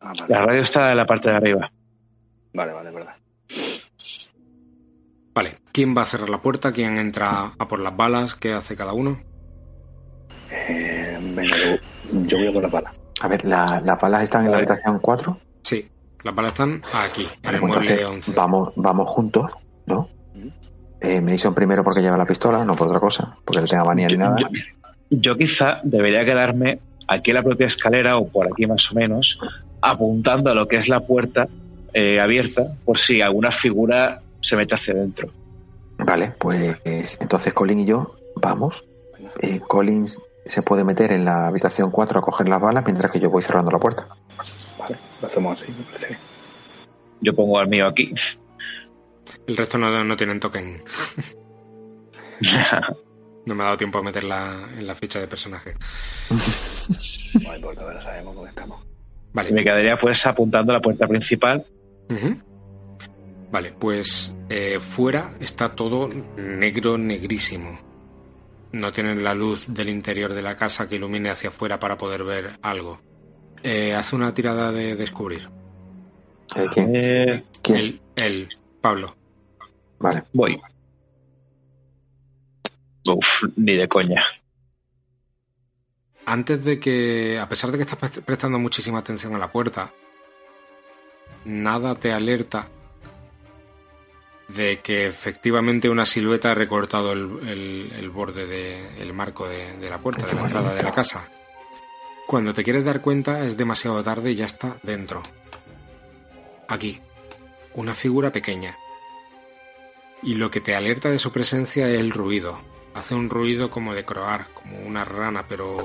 Ah, 0.00 0.12
vale. 0.18 0.24
La 0.34 0.40
radio 0.46 0.62
está 0.62 0.90
en 0.90 0.96
la 0.96 1.06
parte 1.06 1.28
de 1.30 1.36
arriba. 1.36 1.70
Vale, 2.52 2.72
vale, 2.72 2.90
verdad. 2.92 3.14
Vale. 5.34 5.58
¿Quién 5.72 5.96
va 5.96 6.02
a 6.02 6.06
cerrar 6.06 6.30
la 6.30 6.40
puerta? 6.40 6.72
¿Quién 6.72 6.96
entra 6.98 7.52
a 7.58 7.68
por 7.68 7.80
las 7.80 7.96
balas? 7.96 8.34
¿Qué 8.36 8.52
hace 8.52 8.76
cada 8.76 8.92
uno? 8.92 9.20
Eh, 10.50 11.18
venga, 11.34 11.56
yo, 11.58 12.20
yo 12.26 12.38
voy 12.38 12.46
a 12.48 12.52
por 12.52 12.62
la 12.62 12.68
bala. 12.68 12.94
A 13.20 13.28
ver, 13.28 13.44
la- 13.44 13.80
las 13.84 14.00
balas 14.00 14.22
están 14.22 14.44
en 14.44 14.52
la 14.52 14.58
habitación 14.58 14.98
4. 15.00 15.38
Sí. 15.62 15.88
Las 16.22 16.34
balas 16.34 16.52
están 16.52 16.82
aquí, 16.94 17.22
en 17.22 17.42
Vale, 17.42 17.56
el 17.56 17.60
pues 17.60 17.72
mueble 17.74 17.90
entonces 18.00 18.28
11. 18.28 18.32
vamos, 18.34 18.72
vamos 18.76 19.10
juntos, 19.10 19.50
¿no? 19.86 20.08
Eh, 21.04 21.20
Mason 21.20 21.54
primero 21.54 21.84
porque 21.84 22.00
lleva 22.00 22.16
la 22.16 22.24
pistola, 22.26 22.64
no 22.64 22.74
por 22.76 22.86
otra 22.88 23.00
cosa, 23.00 23.36
porque 23.44 23.60
no 23.60 23.66
tenga 23.66 23.84
manía 23.84 24.08
ni 24.08 24.16
nada. 24.16 24.36
yo- 24.40 24.48
yo 25.10 25.36
quizá 25.36 25.80
debería 25.82 26.24
quedarme 26.24 26.80
aquí 27.08 27.30
en 27.30 27.34
la 27.36 27.42
propia 27.42 27.66
escalera 27.66 28.16
o 28.16 28.28
por 28.28 28.46
aquí 28.50 28.66
más 28.66 28.90
o 28.90 28.94
menos, 28.94 29.38
apuntando 29.82 30.50
a 30.50 30.54
lo 30.54 30.66
que 30.66 30.76
es 30.78 30.88
la 30.88 31.00
puerta 31.00 31.46
eh, 31.92 32.18
abierta, 32.20 32.62
por 32.84 32.98
si 32.98 33.20
alguna 33.22 33.52
figura 33.52 34.20
se 34.40 34.56
mete 34.56 34.74
hacia 34.74 34.94
adentro. 34.94 35.30
Vale, 35.98 36.32
pues 36.38 36.80
entonces 37.20 37.52
Colin 37.52 37.80
y 37.80 37.84
yo 37.86 38.14
vamos. 38.34 38.82
Eh, 39.40 39.60
Colin 39.60 40.06
se 40.06 40.62
puede 40.62 40.84
meter 40.84 41.12
en 41.12 41.24
la 41.24 41.46
habitación 41.46 41.90
4 41.92 42.18
a 42.18 42.22
coger 42.22 42.48
las 42.48 42.60
balas 42.60 42.82
mientras 42.84 43.12
que 43.12 43.20
yo 43.20 43.30
voy 43.30 43.42
cerrando 43.42 43.70
la 43.70 43.78
puerta. 43.78 44.06
Vale, 44.78 44.96
lo 45.20 45.28
hacemos 45.28 45.62
así, 45.62 45.70
me 45.70 45.84
parece 45.84 46.06
bien. 46.08 46.18
Yo 47.20 47.34
pongo 47.34 47.60
el 47.60 47.68
mío 47.68 47.86
aquí. 47.86 48.12
El 49.46 49.56
resto 49.56 49.78
no, 49.78 50.04
no 50.04 50.16
tienen 50.16 50.40
token. 50.40 50.82
No 53.46 53.54
me 53.54 53.62
ha 53.62 53.66
dado 53.66 53.76
tiempo 53.76 53.98
a 53.98 54.02
meterla 54.02 54.70
en 54.76 54.86
la 54.86 54.94
ficha 54.94 55.20
de 55.20 55.28
personaje. 55.28 55.74
No 57.42 57.54
importa, 57.54 57.82
ahora 57.82 58.00
sabemos 58.00 58.34
dónde 58.34 58.50
estamos. 58.50 58.82
Vale. 59.34 59.50
Y 59.50 59.52
me 59.52 59.64
quedaría 59.64 59.98
pues 59.98 60.24
apuntando 60.24 60.72
a 60.72 60.76
la 60.76 60.80
puerta 60.80 61.06
principal. 61.06 61.66
Vale, 63.50 63.72
pues 63.78 64.34
eh, 64.48 64.78
fuera 64.80 65.34
está 65.40 65.74
todo 65.74 66.08
negro, 66.36 66.96
negrísimo. 66.96 67.78
No 68.72 68.92
tienen 68.92 69.22
la 69.22 69.34
luz 69.34 69.66
del 69.68 69.90
interior 69.90 70.32
de 70.32 70.42
la 70.42 70.56
casa 70.56 70.88
que 70.88 70.96
ilumine 70.96 71.30
hacia 71.30 71.50
afuera 71.50 71.78
para 71.78 71.96
poder 71.96 72.24
ver 72.24 72.58
algo. 72.62 73.00
Eh, 73.62 73.94
hace 73.94 74.16
una 74.16 74.32
tirada 74.32 74.72
de 74.72 74.96
descubrir. 74.96 75.48
¿Quién? 76.72 76.96
Eh, 76.96 77.44
¿Quién? 77.62 78.00
Pablo. 78.84 79.16
Vale. 79.98 80.24
voy. 80.34 80.60
Uf, 83.08 83.44
ni 83.56 83.76
de 83.76 83.88
coña. 83.88 84.22
Antes 86.26 86.62
de 86.66 86.78
que, 86.78 87.38
a 87.38 87.48
pesar 87.48 87.70
de 87.70 87.78
que 87.78 87.84
estás 87.84 87.98
prest- 87.98 88.22
prestando 88.22 88.58
muchísima 88.58 88.98
atención 88.98 89.34
a 89.34 89.38
la 89.38 89.50
puerta, 89.50 89.90
nada 91.46 91.94
te 91.94 92.12
alerta 92.12 92.68
de 94.48 94.80
que 94.80 95.06
efectivamente 95.06 95.88
una 95.88 96.04
silueta 96.04 96.50
ha 96.50 96.54
recortado 96.54 97.12
el, 97.12 97.48
el- 97.48 97.92
el 97.92 98.10
borde 98.10 98.46
del 98.46 99.14
marco 99.14 99.48
de, 99.48 99.78
de 99.78 99.88
la 99.88 99.96
puerta, 99.96 100.26
de 100.26 100.34
la 100.34 100.42
entrada 100.42 100.74
de 100.74 100.82
la 100.82 100.92
casa. 100.92 101.26
Cuando 102.26 102.52
te 102.52 102.62
quieres 102.62 102.84
dar 102.84 103.00
cuenta 103.00 103.46
es 103.46 103.56
demasiado 103.56 104.02
tarde 104.02 104.32
y 104.32 104.34
ya 104.34 104.44
está 104.44 104.78
dentro. 104.82 105.22
Aquí, 106.68 107.00
una 107.74 107.94
figura 107.94 108.32
pequeña. 108.32 108.76
Y 110.22 110.34
lo 110.34 110.50
que 110.50 110.60
te 110.60 110.74
alerta 110.74 111.10
de 111.10 111.18
su 111.18 111.32
presencia 111.32 111.88
es 111.88 111.98
el 111.98 112.10
ruido. 112.10 112.58
Hace 112.94 113.14
un 113.14 113.28
ruido 113.28 113.70
como 113.70 113.94
de 113.94 114.04
croar, 114.04 114.46
como 114.54 114.78
una 114.78 115.04
rana, 115.04 115.44
pero 115.48 115.76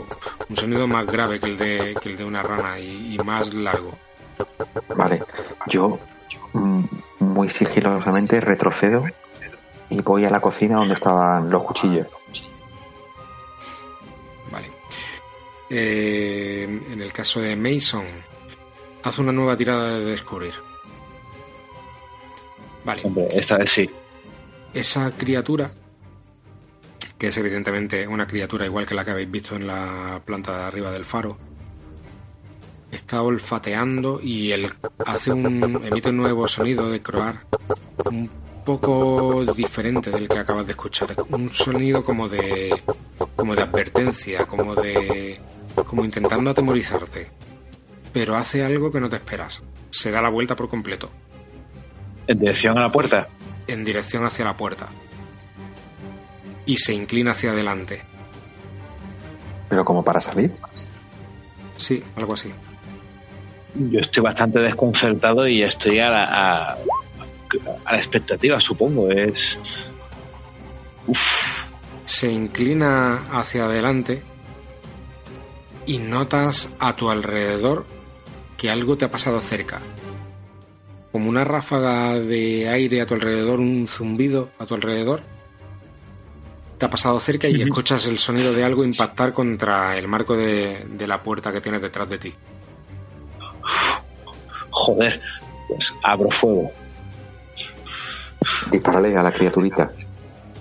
un 0.47 0.55
sonido 0.55 0.87
más 0.87 1.05
grave 1.07 1.39
que 1.39 1.47
el 1.47 1.57
de, 1.57 1.95
que 2.01 2.09
el 2.09 2.17
de 2.17 2.23
una 2.23 2.43
rana 2.43 2.79
y, 2.79 3.15
y 3.15 3.17
más 3.19 3.53
largo. 3.53 3.97
Vale, 4.95 5.23
yo 5.67 5.99
mm, 6.53 6.83
muy 7.19 7.49
sigilosamente 7.49 8.39
retrocedo 8.39 9.05
y 9.89 10.01
voy 10.01 10.25
a 10.25 10.29
la 10.29 10.39
cocina 10.39 10.77
donde 10.77 10.93
estaban 10.93 11.49
los 11.49 11.63
cuchillos. 11.63 12.07
Vale. 14.51 14.71
Eh, 15.69 16.63
en 16.91 17.01
el 17.01 17.11
caso 17.11 17.41
de 17.41 17.55
Mason, 17.55 18.05
haz 19.03 19.17
una 19.19 19.31
nueva 19.31 19.57
tirada 19.57 19.99
de 19.99 20.05
descubrir. 20.05 20.53
Vale. 22.85 23.01
Hombre, 23.03 23.27
esta 23.31 23.57
vez 23.57 23.71
sí. 23.71 23.89
Esa 24.73 25.11
criatura, 25.11 25.71
que 27.17 27.27
es 27.27 27.37
evidentemente 27.37 28.07
una 28.07 28.27
criatura 28.27 28.65
igual 28.65 28.85
que 28.85 28.95
la 28.95 29.03
que 29.03 29.11
habéis 29.11 29.31
visto 29.31 29.55
en 29.55 29.67
la 29.67 30.21
planta 30.25 30.57
de 30.57 30.63
arriba 30.65 30.91
del 30.91 31.05
faro, 31.05 31.37
está 32.91 33.21
olfateando 33.21 34.19
y 34.21 34.51
el, 34.51 34.71
hace 35.05 35.31
un, 35.31 35.81
emite 35.85 36.09
un 36.09 36.17
nuevo 36.17 36.47
sonido 36.47 36.89
de 36.89 37.01
croar, 37.01 37.45
un 38.05 38.29
poco 38.65 39.43
diferente 39.55 40.11
del 40.11 40.27
que 40.27 40.39
acabas 40.39 40.65
de 40.65 40.71
escuchar, 40.71 41.15
un 41.29 41.51
sonido 41.51 42.03
como 42.03 42.27
de, 42.29 42.81
como 43.35 43.55
de 43.55 43.61
advertencia, 43.63 44.45
como 44.45 44.75
de, 44.75 45.39
como 45.87 46.05
intentando 46.05 46.51
atemorizarte, 46.51 47.29
pero 48.13 48.35
hace 48.35 48.63
algo 48.63 48.91
que 48.91 48.99
no 48.99 49.09
te 49.09 49.17
esperas. 49.17 49.61
Se 49.91 50.11
da 50.11 50.21
la 50.21 50.29
vuelta 50.29 50.55
por 50.55 50.69
completo, 50.69 51.09
En 52.29 52.39
dirección 52.39 52.77
a 52.77 52.81
la 52.83 52.91
puerta. 52.91 53.27
en 53.67 53.83
dirección 53.83 54.23
hacia 54.25 54.45
la 54.45 54.55
puerta, 54.55 54.87
y 56.65 56.77
se 56.77 56.93
inclina 56.93 57.31
hacia 57.31 57.51
adelante. 57.51 58.01
Pero 59.67 59.83
como 59.85 60.03
para 60.03 60.21
salir, 60.21 60.51
Sí, 61.77 62.03
algo 62.17 62.33
así. 62.33 62.51
Yo 63.75 63.99
estoy 63.99 64.21
bastante 64.23 64.59
desconcertado 64.59 65.47
y 65.47 65.61
estoy 65.63 65.99
a 65.99 66.09
la, 66.09 66.23
a, 66.23 66.73
a 67.85 67.91
la 67.93 67.97
expectativa, 67.97 68.59
supongo. 68.59 69.09
Es. 69.11 69.39
Uf, 71.07 71.19
se 72.05 72.31
inclina 72.31 73.19
hacia 73.31 73.65
adelante 73.65 74.21
y 75.85 75.97
notas 75.99 76.73
a 76.79 76.95
tu 76.95 77.09
alrededor 77.09 77.85
que 78.57 78.69
algo 78.69 78.97
te 78.97 79.05
ha 79.05 79.11
pasado 79.11 79.39
cerca. 79.39 79.79
Como 81.11 81.27
una 81.29 81.43
ráfaga 81.43 82.19
de 82.19 82.69
aire 82.69 83.01
a 83.01 83.05
tu 83.07 83.15
alrededor, 83.15 83.59
un 83.59 83.87
zumbido 83.87 84.49
a 84.59 84.65
tu 84.65 84.75
alrededor. 84.75 85.21
Te 86.77 86.85
ha 86.85 86.89
pasado 86.89 87.19
cerca 87.19 87.47
y 87.49 87.61
escuchas 87.61 88.05
el 88.05 88.19
sonido 88.19 88.53
de 88.53 88.63
algo 88.63 88.83
impactar 88.85 89.33
contra 89.33 89.97
el 89.97 90.07
marco 90.07 90.37
de, 90.37 90.85
de 90.89 91.07
la 91.07 91.21
puerta 91.21 91.51
que 91.51 91.59
tienes 91.61 91.81
detrás 91.81 92.07
de 92.09 92.17
ti. 92.19 92.33
joder. 94.69 95.19
Pues 95.67 95.93
abro 96.03 96.29
fuego. 96.39 96.71
disparale 98.71 99.15
a 99.15 99.23
la 99.23 99.31
criaturita. 99.33 99.91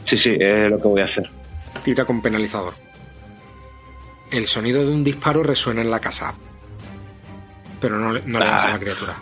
Sí, 0.06 0.18
sí, 0.18 0.36
es 0.38 0.70
lo 0.70 0.78
que 0.78 0.88
voy 0.88 1.00
a 1.02 1.04
hacer. 1.04 1.28
Tira 1.84 2.04
con 2.04 2.20
penalizador. 2.20 2.74
El 4.30 4.46
sonido 4.46 4.84
de 4.84 4.92
un 4.92 5.04
disparo 5.04 5.42
resuena 5.42 5.80
en 5.82 5.90
la 5.90 6.00
casa. 6.00 6.34
Pero 7.80 7.98
no, 7.98 8.12
le- 8.12 8.20
das 8.20 8.64
a 8.64 8.70
la 8.70 8.78
criatura. 8.78 9.14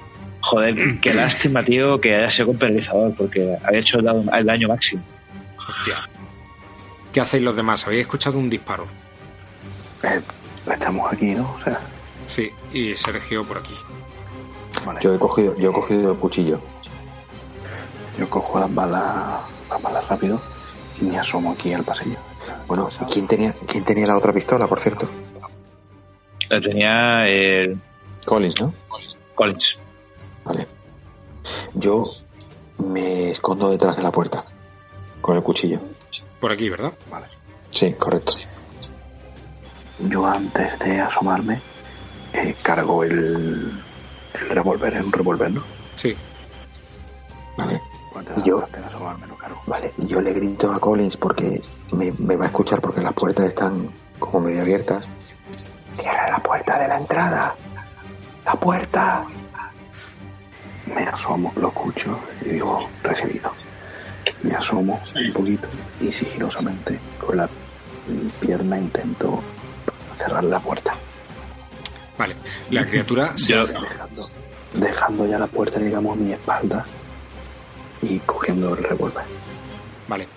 Joder, 0.51 1.01
qué 1.01 1.13
lástima, 1.15 1.63
tío, 1.63 2.01
que 2.01 2.15
haya 2.15 2.31
sido 2.31 2.47
con 2.47 2.59
porque 3.17 3.57
había 3.65 3.81
hecho 3.81 3.99
el 3.99 4.47
daño, 4.47 4.69
máximo. 4.69 5.03
Hostia. 5.59 6.09
¿Qué 7.13 7.21
hacéis 7.21 7.43
los 7.43 7.57
demás? 7.57 7.85
¿Habéis 7.87 8.03
escuchado 8.03 8.39
un 8.39 8.49
disparo? 8.49 8.87
Eh, 10.05 10.21
estamos 10.71 11.13
aquí, 11.13 11.35
¿no? 11.35 11.53
O 11.59 11.65
sea, 11.65 11.81
Sí, 12.27 12.51
y 12.73 12.95
Sergio 12.95 13.45
por 13.45 13.59
aquí. 13.59 13.75
vale. 14.85 15.01
Yo 15.03 15.15
he 15.15 15.19
cogido, 15.19 15.57
yo 15.59 15.71
he 15.71 15.73
cogido 15.73 16.13
el 16.13 16.19
cuchillo. 16.19 16.61
Yo 18.19 18.29
cojo 18.31 18.59
las 18.61 18.73
balas, 18.75 19.41
las 19.71 19.83
balas 19.83 20.09
rápido 20.09 20.41
y 21.01 21.05
me 21.05 21.19
asomo 21.19 21.53
aquí 21.53 21.73
al 21.73 21.85
pasillo. 21.85 22.17
Bueno, 22.67 22.89
¿y 23.01 23.05
¿quién 23.13 23.27
tenía, 23.27 23.55
quién 23.67 23.85
tenía 23.85 24.07
la 24.07 24.17
otra 24.17 24.33
pistola, 24.33 24.67
por 24.67 24.81
cierto? 24.81 25.09
La 26.49 26.61
tenía 26.61 27.27
el 27.29 27.79
Collins, 28.25 28.55
¿no? 28.61 28.73
Collins. 29.35 29.76
Vale. 30.47 30.67
Yo 31.75 32.05
me 32.85 33.31
escondo 33.31 33.69
detrás 33.71 33.97
de 33.97 34.03
la 34.03 34.11
puerta 34.13 34.45
con 35.21 35.37
el 35.37 35.43
cuchillo. 35.43 35.81
Por 36.41 36.51
aquí, 36.53 36.69
¿verdad? 36.71 36.93
Vale. 37.11 37.27
Sí, 37.71 37.93
correcto. 37.95 38.33
Yo 39.99 40.27
antes 40.27 40.79
de 40.79 41.01
asomarme 41.01 41.61
eh, 42.33 42.55
cargo 42.63 43.03
el, 43.03 43.83
el 44.35 44.49
revólver, 44.51 44.95
es 44.95 45.05
un 45.07 45.13
revólver, 45.13 45.51
¿no? 45.51 45.63
Sí. 45.95 46.15
Vale. 47.57 47.81
Antes 48.15 48.45
Yo- 48.45 48.63
antes 48.65 48.81
de 48.81 48.87
asomarme 48.87 49.27
lo 49.27 49.37
cargo. 49.37 49.61
Vale, 49.67 49.93
y 49.99 50.07
yo 50.07 50.21
le 50.21 50.33
grito 50.33 50.73
a 50.73 50.79
Collins 50.81 51.17
porque 51.17 51.61
me, 51.93 52.13
me 52.19 52.37
va 52.37 52.45
a 52.45 52.49
escuchar 52.49 52.81
porque 52.81 53.01
las 53.01 53.13
puertas 53.15 53.47
están 53.47 53.91
como 54.19 54.41
medio 54.41 54.63
abiertas. 54.63 55.07
Cierra 55.95 56.31
la 56.31 56.39
puerta 56.39 56.79
de 56.79 56.89
la 56.89 56.99
entrada. 56.99 57.55
La 58.45 58.55
puerta. 58.55 59.27
Me 60.95 61.03
asomo, 61.05 61.53
lo 61.57 61.69
escucho 61.69 62.19
y 62.45 62.51
digo, 62.51 62.89
recibido. 63.03 63.53
Me 64.43 64.55
asomo 64.55 65.01
un 65.15 65.33
poquito 65.33 65.69
y 66.01 66.13
sigilosamente 66.13 66.99
con 67.19 67.37
la 67.39 67.49
pierna 68.41 68.79
intento 68.79 69.43
cerrar 70.19 70.45
la 70.45 70.61
puerta. 70.61 70.95
Vale. 72.19 72.37
La 72.71 72.87
criatura 72.87 73.33
se 73.37 73.57
hace- 73.57 73.75
Dejando, 73.79 74.23
dejando 74.75 75.27
ya 75.27 75.39
la 75.39 75.47
puerta, 75.47 75.79
digamos, 75.79 76.17
a 76.17 76.21
mi 76.21 76.33
espalda 76.33 76.85
y 78.03 78.19
cogiendo 78.21 78.75
el 78.77 78.85
revólver. 78.85 79.25
Vale. 80.09 80.29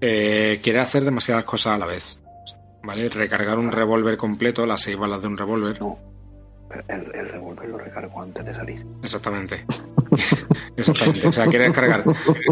Eh, 0.00 0.60
quiere 0.62 0.80
hacer 0.80 1.04
demasiadas 1.04 1.44
cosas 1.44 1.74
a 1.74 1.78
la 1.78 1.86
vez. 1.86 2.18
¿Vale? 2.82 3.08
Recargar 3.08 3.58
un 3.58 3.70
revólver 3.72 4.16
completo, 4.16 4.64
las 4.64 4.80
seis 4.80 4.96
balas 4.96 5.20
de 5.20 5.28
un 5.28 5.36
revólver. 5.36 5.78
No, 5.80 5.98
el 6.88 7.28
revólver 7.28 7.68
lo 7.68 7.78
recargo 7.78 8.22
antes 8.22 8.44
de 8.44 8.54
salir. 8.54 8.86
Exactamente. 9.02 9.64
Exactamente. 10.76 11.26
O 11.26 11.32
sea, 11.32 11.46
quiere 11.46 11.64
descargar 11.64 12.04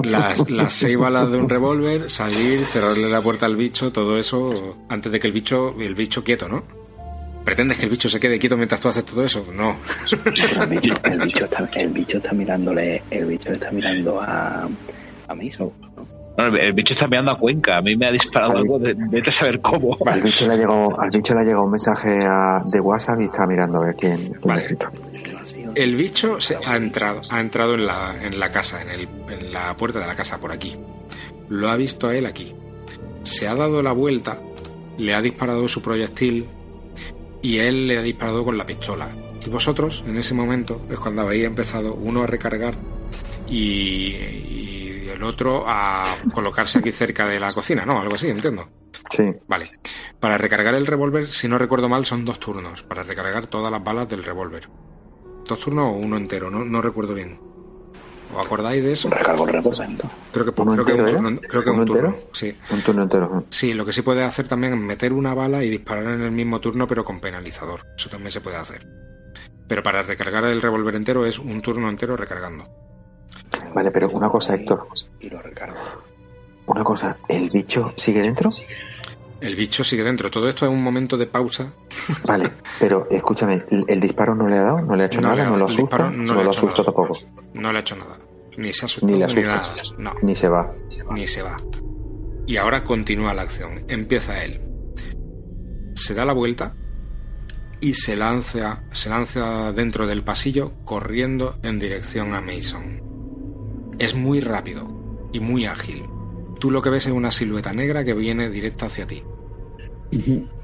las, 0.04 0.50
las 0.50 0.72
seis 0.72 0.96
balas 0.96 1.30
de 1.30 1.38
un 1.38 1.48
revólver, 1.48 2.10
salir, 2.10 2.60
cerrarle 2.64 3.08
la 3.08 3.22
puerta 3.22 3.46
al 3.46 3.56
bicho, 3.56 3.92
todo 3.92 4.18
eso 4.18 4.76
antes 4.88 5.12
de 5.12 5.20
que 5.20 5.26
el 5.26 5.32
bicho, 5.32 5.74
el 5.80 5.94
bicho 5.94 6.24
quieto, 6.24 6.48
¿no? 6.48 6.62
¿Pretendes 7.44 7.78
que 7.78 7.84
el 7.84 7.90
bicho 7.90 8.08
se 8.08 8.18
quede 8.18 8.38
quieto 8.40 8.56
mientras 8.56 8.80
tú 8.80 8.88
haces 8.88 9.04
todo 9.04 9.24
eso? 9.24 9.46
No. 9.54 9.76
El 10.60 10.66
bicho, 10.68 10.94
el 11.04 11.20
bicho 11.20 11.44
está, 11.44 11.68
el 11.76 11.88
bicho 11.90 12.16
está 12.16 12.32
mirándole, 12.32 13.02
el 13.10 13.24
bicho 13.26 13.52
está 13.52 13.70
mirando 13.70 14.20
a, 14.20 14.68
a 15.28 15.34
Mason, 15.36 15.70
¿no? 15.80 16.06
No, 16.38 16.54
el, 16.56 16.72
bicho 16.72 16.92
está 16.92 17.06
mirando 17.06 17.30
a 17.30 17.38
Cuenca. 17.38 17.78
A 17.78 17.82
mí 17.82 17.96
me 17.96 18.08
ha 18.08 18.10
disparado 18.12 18.58
algo 18.58 18.78
de. 18.78 18.94
Vete 18.94 19.30
a 19.30 19.32
saber 19.32 19.60
cómo. 19.60 19.96
Al 20.04 20.20
bicho 20.20 20.46
le 20.46 20.52
ha 20.54 20.56
llegado, 20.56 21.00
al 21.00 21.08
bicho 21.10 21.32
le 21.34 21.40
ha 21.40 21.44
llegado 21.44 21.64
un 21.64 21.70
mensaje 21.70 22.26
a- 22.26 22.62
de 22.66 22.80
WhatsApp 22.80 23.20
y 23.20 23.24
está 23.24 23.46
mirando 23.46 23.80
a 23.80 23.86
ver 23.86 23.94
quién, 23.94 24.18
quién 24.18 24.40
Vale. 24.42 24.76
El 25.76 25.94
bicho 25.94 26.40
se 26.40 26.56
ha 26.64 26.74
entrado, 26.76 27.20
ha 27.28 27.38
entrado 27.38 27.74
en 27.74 27.84
la, 27.86 28.16
en 28.20 28.40
la 28.40 28.50
casa, 28.50 28.80
en, 28.80 28.88
el, 28.88 29.08
en 29.28 29.52
la 29.52 29.76
puerta 29.76 30.00
de 30.00 30.06
la 30.06 30.14
casa, 30.14 30.40
por 30.40 30.50
aquí. 30.50 30.74
Lo 31.50 31.68
ha 31.68 31.76
visto 31.76 32.08
a 32.08 32.16
él 32.16 32.24
aquí. 32.24 32.54
Se 33.24 33.46
ha 33.46 33.54
dado 33.54 33.82
la 33.82 33.92
vuelta, 33.92 34.40
le 34.96 35.14
ha 35.14 35.20
disparado 35.20 35.68
su 35.68 35.82
proyectil 35.82 36.46
y 37.42 37.58
él 37.58 37.86
le 37.86 37.98
ha 37.98 38.02
disparado 38.02 38.42
con 38.42 38.56
la 38.56 38.64
pistola. 38.64 39.14
Y 39.44 39.50
vosotros, 39.50 40.02
en 40.06 40.16
ese 40.16 40.32
momento, 40.32 40.80
es 40.90 40.98
cuando 40.98 41.22
habéis 41.22 41.44
empezado 41.44 41.94
uno 41.94 42.22
a 42.22 42.26
recargar 42.26 42.74
y, 43.46 44.16
y 44.16 45.08
el 45.12 45.22
otro 45.22 45.64
a 45.66 46.16
colocarse 46.32 46.78
aquí 46.78 46.90
cerca 46.90 47.26
de 47.26 47.38
la 47.38 47.52
cocina, 47.52 47.84
¿no? 47.84 48.00
Algo 48.00 48.14
así, 48.14 48.28
entiendo. 48.28 48.68
Sí, 49.10 49.30
Vale. 49.46 49.70
Para 50.18 50.38
recargar 50.38 50.74
el 50.74 50.86
revólver, 50.86 51.26
si 51.26 51.48
no 51.48 51.58
recuerdo 51.58 51.88
mal, 51.88 52.06
son 52.06 52.24
dos 52.24 52.40
turnos. 52.40 52.82
Para 52.82 53.02
recargar 53.02 53.46
todas 53.46 53.70
las 53.70 53.84
balas 53.84 54.08
del 54.08 54.24
revólver. 54.24 54.68
¿Dos 55.48 55.60
turnos 55.60 55.92
o 55.92 55.96
uno 55.96 56.16
entero? 56.16 56.50
No, 56.50 56.64
no 56.64 56.82
recuerdo 56.82 57.14
bien. 57.14 57.38
¿Os 58.34 58.44
acordáis 58.44 58.82
de 58.82 58.92
eso? 58.92 59.08
recargo 59.08 59.46
el. 59.46 60.10
Creo 60.32 60.44
que, 60.44 60.60
¿Uno 60.60 60.72
creo 60.72 60.84
que 60.84 60.92
entero, 60.92 61.02
un 61.04 61.08
era? 61.08 61.18
turno, 61.22 61.40
creo 61.48 61.62
que 61.64 61.70
¿Uno 61.70 61.80
un 61.80 61.86
turno. 61.86 62.08
entero? 62.08 62.28
Sí. 62.32 62.56
un 62.70 62.80
turno 62.82 63.02
entero. 63.04 63.44
Sí, 63.50 63.72
lo 63.74 63.84
que 63.86 63.92
sí 63.92 64.02
puede 64.02 64.24
hacer 64.24 64.48
también 64.48 64.74
es 64.74 64.80
meter 64.80 65.12
una 65.12 65.34
bala 65.34 65.62
y 65.62 65.70
disparar 65.70 66.04
en 66.06 66.22
el 66.22 66.32
mismo 66.32 66.60
turno, 66.60 66.86
pero 66.86 67.04
con 67.04 67.20
penalizador. 67.20 67.86
Eso 67.96 68.08
también 68.10 68.32
se 68.32 68.40
puede 68.40 68.56
hacer. 68.56 68.86
Pero 69.68 69.82
para 69.82 70.02
recargar 70.02 70.44
el 70.44 70.60
revólver 70.60 70.96
entero 70.96 71.24
es 71.24 71.38
un 71.38 71.62
turno 71.62 71.88
entero 71.88 72.16
recargando. 72.16 72.66
Vale, 73.74 73.90
pero 73.90 74.08
una 74.10 74.28
cosa, 74.28 74.54
Héctor. 74.54 74.86
Y 75.20 75.28
lo 75.30 75.40
recargo. 75.40 75.78
Una 76.66 76.82
cosa, 76.82 77.16
¿el 77.28 77.48
bicho 77.50 77.92
sigue 77.96 78.22
dentro? 78.22 78.50
El 79.46 79.54
bicho 79.54 79.84
sigue 79.84 80.02
dentro. 80.02 80.30
Todo 80.30 80.48
esto 80.48 80.64
es 80.66 80.72
un 80.72 80.82
momento 80.82 81.16
de 81.16 81.26
pausa. 81.26 81.72
Vale, 82.24 82.50
pero 82.80 83.06
escúchame, 83.10 83.64
¿el, 83.70 83.84
el 83.86 84.00
disparo 84.00 84.34
no 84.34 84.48
le 84.48 84.56
ha 84.56 84.62
dado? 84.62 84.80
¿No 84.80 84.96
le 84.96 85.04
ha 85.04 85.06
hecho 85.06 85.20
No 85.20 85.28
nada? 85.28 85.44
ha- 85.46 85.50
¿No 85.50 85.56
lo 85.56 85.66
asusta? 85.66 85.98
No, 86.10 86.42
lo 86.42 86.50
asusta 86.50 86.78
nada. 86.82 86.84
tampoco. 86.84 87.18
No 87.54 87.72
le 87.72 87.78
ha 87.78 87.80
hecho 87.80 87.96
nada. 87.96 88.18
Ni 88.56 88.72
se 88.72 88.84
ha 88.84 88.86
asustado 88.86 89.06
Ni 89.06 89.12
ni, 89.12 89.18
le 89.20 89.24
asusta. 89.24 89.50
nada. 89.52 89.74
No, 89.98 90.14
Ni 90.22 90.34
se 90.34 90.48
va. 90.48 90.72
ni 91.12 91.26
se 91.26 91.42
va. 91.42 91.56
Y 92.46 92.56
ahora 92.56 92.82
continúa 92.84 93.34
la 93.34 93.42
acción. 93.42 93.84
Empieza 93.88 94.42
él. 94.44 94.60
Se 95.94 96.14
da 96.14 96.24
la 96.24 96.32
vuelta 96.32 96.74
y 97.80 97.94
se 97.94 98.16
lanza, 98.16 98.84
se 98.92 99.08
lanza 99.10 99.72
dentro 99.72 100.06
del 100.06 100.22
pasillo 100.24 100.72
corriendo 100.84 101.58
en 101.62 101.78
dirección 101.78 102.34
a 102.34 102.40
Mason. 102.40 103.02
Es 103.98 104.14
muy 104.14 104.40
rápido 104.40 104.88
y 105.32 105.40
muy 105.40 105.66
ágil. 105.66 106.04
Tú 106.58 106.70
lo 106.70 106.80
que 106.82 106.90
ves 106.90 107.06
es 107.06 107.12
una 107.12 107.30
silueta 107.30 107.72
negra 107.72 108.04
que 108.04 108.14
viene 108.14 108.48
directa 108.50 108.86
hacia 108.86 109.06
ti. 109.06 109.22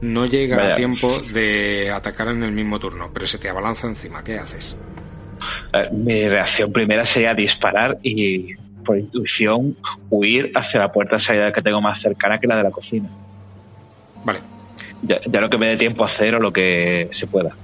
No 0.01 0.27
llega 0.27 0.73
a 0.73 0.75
tiempo 0.75 1.21
de 1.21 1.91
atacar 1.91 2.29
en 2.29 2.43
el 2.43 2.53
mismo 2.53 2.79
turno, 2.79 3.11
pero 3.13 3.27
se 3.27 3.39
te 3.39 3.49
abalanza 3.49 3.87
encima. 3.87 4.23
¿Qué 4.23 4.39
haces? 4.39 4.77
Eh, 5.73 5.89
Mi 5.93 6.29
reacción 6.29 6.73
primera 6.73 7.05
sería 7.07 7.35
disparar 7.35 7.99
y, 8.03 8.55
por 8.85 8.99
intuición, 8.99 9.77
huir 10.11 10.53
hacia 10.55 10.81
la 10.81 10.93
puerta 10.93 11.17
de 11.17 11.21
salida 11.21 11.53
que 11.53 11.63
tengo 11.63 11.81
más 11.81 12.01
cercana 12.01 12.39
que 12.39 12.47
la 12.47 12.57
de 12.57 12.63
la 12.65 12.71
cocina. 12.71 13.09
Vale, 14.25 14.41
Ya, 15.03 15.21
ya 15.27 15.41
lo 15.41 15.51
que 15.51 15.59
me 15.59 15.67
dé 15.69 15.77
tiempo 15.77 16.05
a 16.05 16.07
hacer 16.09 16.35
o 16.35 16.39
lo 16.41 16.53
que 16.53 17.09
se 17.13 17.27
pueda. 17.27 17.55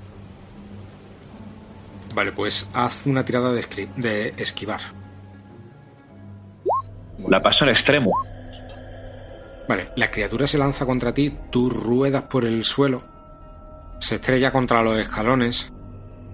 vale, 2.15 2.33
pues 2.33 2.69
haz 2.75 3.07
una 3.07 3.25
tirada 3.25 3.53
de 3.53 4.35
esquivar. 4.39 4.81
La 7.29 7.41
paso 7.41 7.65
en 7.65 7.71
extremo. 7.71 8.13
Vale, 9.69 9.91
la 9.97 10.11
criatura 10.11 10.47
se 10.47 10.57
lanza 10.57 10.87
contra 10.87 11.13
ti, 11.13 11.33
tú 11.51 11.69
ruedas 11.69 12.23
por 12.23 12.47
el 12.47 12.65
suelo, 12.65 13.03
se 14.01 14.15
estrella 14.15 14.51
contra 14.51 14.83
los 14.83 14.99
escalones 14.99 15.71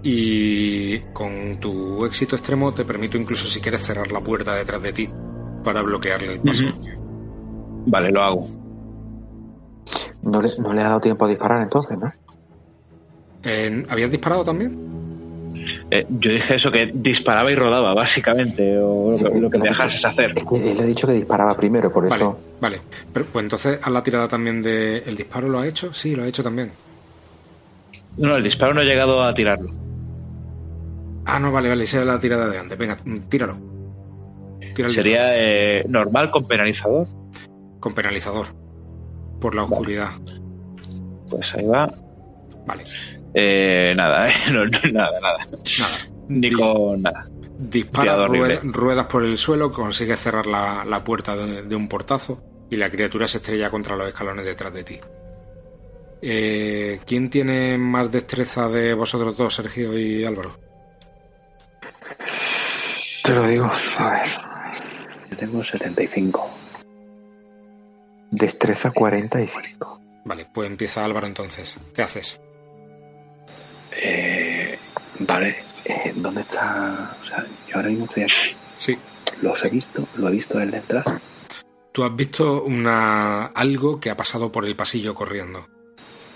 y 0.03 1.01
con 1.13 1.59
tu 1.59 2.05
éxito 2.05 2.37
extremo 2.37 2.73
te 2.73 2.85
permito 2.85 3.17
incluso 3.17 3.47
si 3.47 3.61
quieres 3.61 3.83
cerrar 3.83 4.13
la 4.13 4.21
puerta 4.21 4.55
detrás 4.55 4.81
de 4.83 4.93
ti 4.93 5.11
para 5.65 5.83
bloquearle 5.83 6.35
el 6.35 6.41
paso. 6.41 6.65
Vale, 7.87 8.11
lo 8.13 8.23
hago. 8.23 8.49
No 10.23 10.41
le, 10.41 10.51
no 10.59 10.73
le 10.73 10.83
ha 10.83 10.89
dado 10.89 11.01
tiempo 11.01 11.25
a 11.25 11.29
disparar 11.29 11.63
entonces, 11.63 11.99
¿no? 11.99 12.09
Eh, 13.43 13.85
¿Habías 13.89 14.11
disparado 14.11 14.45
también? 14.45 14.94
Eh, 15.91 16.07
yo 16.09 16.33
dije 16.33 16.55
eso, 16.57 16.71
que 16.71 16.91
disparaba 16.95 17.51
y 17.53 17.55
rodaba, 17.55 17.95
básicamente, 17.95 18.79
o 18.79 19.11
lo 19.13 19.31
que, 19.31 19.41
lo 19.41 19.51
que 19.51 19.59
me 19.59 19.69
dejases 19.69 20.05
hacer. 20.05 20.33
Es 20.37 20.45
que 20.45 20.71
él 20.71 20.77
le 20.77 20.83
ha 20.83 20.87
dicho 20.87 21.07
que 21.07 21.13
disparaba 21.13 21.55
primero, 21.55 21.93
por 21.93 22.09
Vale, 22.09 22.23
eso. 22.23 22.39
vale. 22.61 22.81
Pero, 23.13 23.27
pues 23.27 23.43
entonces 23.45 23.79
haz 23.83 23.93
la 23.93 24.03
tirada 24.03 24.27
también 24.27 24.63
de... 24.63 24.99
¿El 24.99 25.17
disparo 25.17 25.49
lo 25.49 25.59
ha 25.61 25.67
hecho? 25.67 25.93
Sí, 25.93 26.15
lo 26.15 26.23
ha 26.25 26.27
hecho 26.27 26.43
también. 26.43 26.73
No, 28.17 28.37
el 28.37 28.45
disparo 28.45 28.73
no 28.75 28.81
he 28.81 28.85
llegado 28.85 29.23
a 29.23 29.35
tirarlo. 29.35 29.71
Ah, 31.27 31.39
no, 31.39 31.53
vale, 31.53 31.69
vale, 31.69 31.85
esa 31.85 32.01
es 32.01 32.07
la 32.07 32.19
tirada 32.21 32.49
de 32.49 32.59
antes. 32.59 32.77
Venga, 32.79 32.97
tíralo. 33.29 33.57
Sería 34.77 35.37
eh, 35.39 35.85
normal 35.89 36.31
con 36.31 36.47
penalizador. 36.47 37.07
con 37.81 37.95
penalizador. 37.95 38.47
Por 39.41 39.55
la 39.55 39.65
oscuridad. 39.65 40.11
Pues 41.31 41.47
ahí 41.55 41.65
va. 41.67 41.93
Vale. 42.67 42.85
Eh, 43.35 43.93
nada, 43.97 44.29
eh, 44.29 44.33
no, 44.51 44.65
no, 44.65 44.79
nada, 44.93 45.21
nada. 45.21 45.49
Nada. 45.79 45.99
Ni 46.29 46.51
con 46.53 47.03
nada. 47.03 47.29
Dispara, 47.59 48.27
ruedas 48.27 49.07
por 49.07 49.25
el 49.25 49.39
suelo, 49.39 49.71
consigues 49.71 50.21
cerrar 50.21 50.47
la, 50.47 50.85
la 50.85 51.05
puerta 51.05 51.37
de, 51.37 51.63
de 51.63 51.77
un 51.77 51.89
portazo 51.89 52.43
y 52.71 52.77
la 52.77 52.91
criatura 52.91 53.29
se 53.29 53.39
estrella 53.39 53.71
contra 53.71 53.97
los 53.97 54.09
escalones 54.09 54.45
detrás 54.45 54.73
de 54.73 54.85
ti. 54.85 55.01
Eh, 56.27 57.01
¿Quién 57.07 57.29
tiene 57.29 57.77
más 57.77 58.11
destreza 58.11 58.69
de 58.69 58.95
vosotros 58.95 59.37
dos, 59.37 59.55
Sergio 59.55 59.99
y 59.99 60.25
Álvaro? 60.25 60.57
Te 63.23 63.35
lo 63.35 63.47
digo. 63.47 63.71
A 63.99 64.11
ver. 64.11 64.27
Yo 65.31 65.37
tengo 65.37 65.63
75. 65.63 66.51
Destreza 68.31 68.91
45. 68.91 70.01
Vale, 70.25 70.47
pues 70.53 70.71
empieza 70.71 71.05
Álvaro 71.05 71.27
entonces. 71.27 71.77
¿Qué 71.95 72.03
haces? 72.03 72.41
Eh, 74.03 74.79
vale, 75.21 75.57
eh, 75.85 76.13
¿dónde 76.17 76.43
está? 76.43 77.17
O 77.21 77.25
sea, 77.25 77.45
yo 77.69 77.77
ahora 77.77 77.89
mismo 77.89 78.07
estoy 78.07 78.25
aquí. 78.25 78.57
Sí. 78.77 78.99
Los 79.43 79.65
he 79.65 79.69
visto, 79.69 80.07
lo 80.17 80.29
he 80.29 80.33
visto 80.33 80.59
desde 80.59 80.73
detrás. 80.81 81.05
Tú 81.93 82.03
has 82.05 82.15
visto 82.17 82.65
una 82.65 83.47
algo 83.47 84.01
que 84.01 84.11
ha 84.11 84.17
pasado 84.17 84.51
por 84.51 84.65
el 84.65 84.75
pasillo 84.75 85.15
corriendo. 85.15 85.67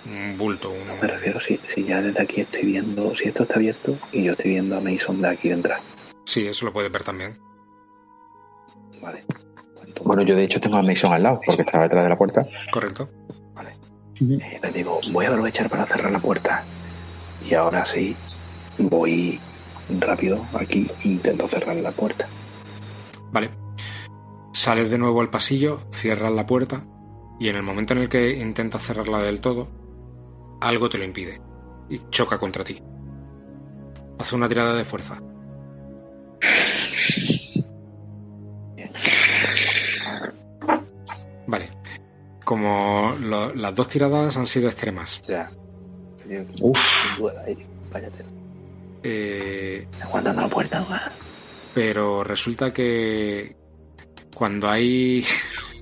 Un 0.07 0.39
bulto, 0.39 0.71
un... 0.71 0.87
Me 1.01 1.09
refiero 1.09 1.41
si, 1.41 1.59
si 1.65 1.85
ya 1.85 2.01
desde 2.01 2.23
aquí 2.23 2.43
estoy 2.43 2.63
viendo, 2.63 3.15
si 3.15 3.29
esto 3.29 3.43
está 3.43 3.57
abierto 3.57 3.99
y 4.13 4.25
yo 4.25 4.33
estoy 4.33 4.53
viendo 4.53 4.77
a 4.77 4.81
Mason 4.81 5.21
de 5.21 5.29
aquí 5.29 5.49
detrás. 5.49 5.81
Sí, 6.25 6.47
eso 6.47 6.65
lo 6.65 6.73
puedes 6.73 6.91
ver 6.93 7.03
también. 7.03 7.37
Vale. 9.03 9.25
Entonces, 9.79 10.05
Bueno, 10.05 10.23
yo 10.23 10.37
de 10.37 10.45
hecho 10.45 10.61
tengo 10.61 10.77
a 10.77 10.83
Mason 10.83 11.13
al 11.13 11.23
lado, 11.23 11.41
porque 11.45 11.63
estaba 11.63 11.85
detrás 11.85 12.05
de 12.05 12.09
la 12.11 12.17
puerta. 12.17 12.47
Correcto. 12.71 13.11
eh, 14.21 14.61
les 14.63 14.75
digo, 14.75 15.01
voy 15.11 15.27
a 15.27 15.31
aprovechar 15.31 15.69
para 15.69 15.87
cerrar 15.87 16.13
la 16.13 16.21
puerta. 16.21 16.65
Y 17.45 17.55
ahora 17.55 17.85
sí, 17.85 18.17
voy 18.79 19.41
rápido 20.01 20.47
aquí 20.55 20.91
e 21.05 21.09
intento 21.09 21.47
cerrar 21.49 21.77
la 21.77 21.93
puerta. 21.93 22.29
Vale. 23.33 23.51
Sales 24.53 24.91
de 24.91 24.99
nuevo 24.99 25.21
al 25.21 25.31
pasillo, 25.31 25.81
cierras 25.93 26.33
la 26.33 26.47
puerta 26.47 26.85
y 27.39 27.49
en 27.49 27.57
el 27.57 27.63
momento 27.63 27.93
en 27.95 28.01
el 28.01 28.09
que 28.09 28.37
intentas 28.39 28.83
cerrarla 28.83 29.21
del 29.21 29.41
todo, 29.41 29.69
algo 30.61 30.89
te 30.89 30.99
lo 30.99 31.05
impide 31.05 31.41
y 31.89 32.01
choca 32.11 32.39
contra 32.39 32.65
ti. 32.65 32.83
Hace 34.19 34.35
una 34.35 34.49
tirada 34.49 34.75
de 34.75 34.85
fuerza. 34.85 35.21
Vale. 41.47 41.71
Como 42.45 43.15
lo- 43.21 43.55
las 43.55 43.75
dos 43.75 43.89
tiradas 43.89 44.37
han 44.37 44.47
sido 44.47 44.69
extremas, 44.69 45.21
O 45.23 45.27
sea, 46.29 46.45
Uf. 46.61 46.77
eh, 47.47 47.57
váyate. 47.93 48.25
eh, 49.03 49.87
Aguantando 50.01 50.43
la 50.43 50.49
puerta, 50.49 50.81
va. 50.85 51.13
pero 51.75 52.23
resulta 52.25 52.73
que 52.73 53.57
cuando 54.35 54.69
hay 54.69 55.25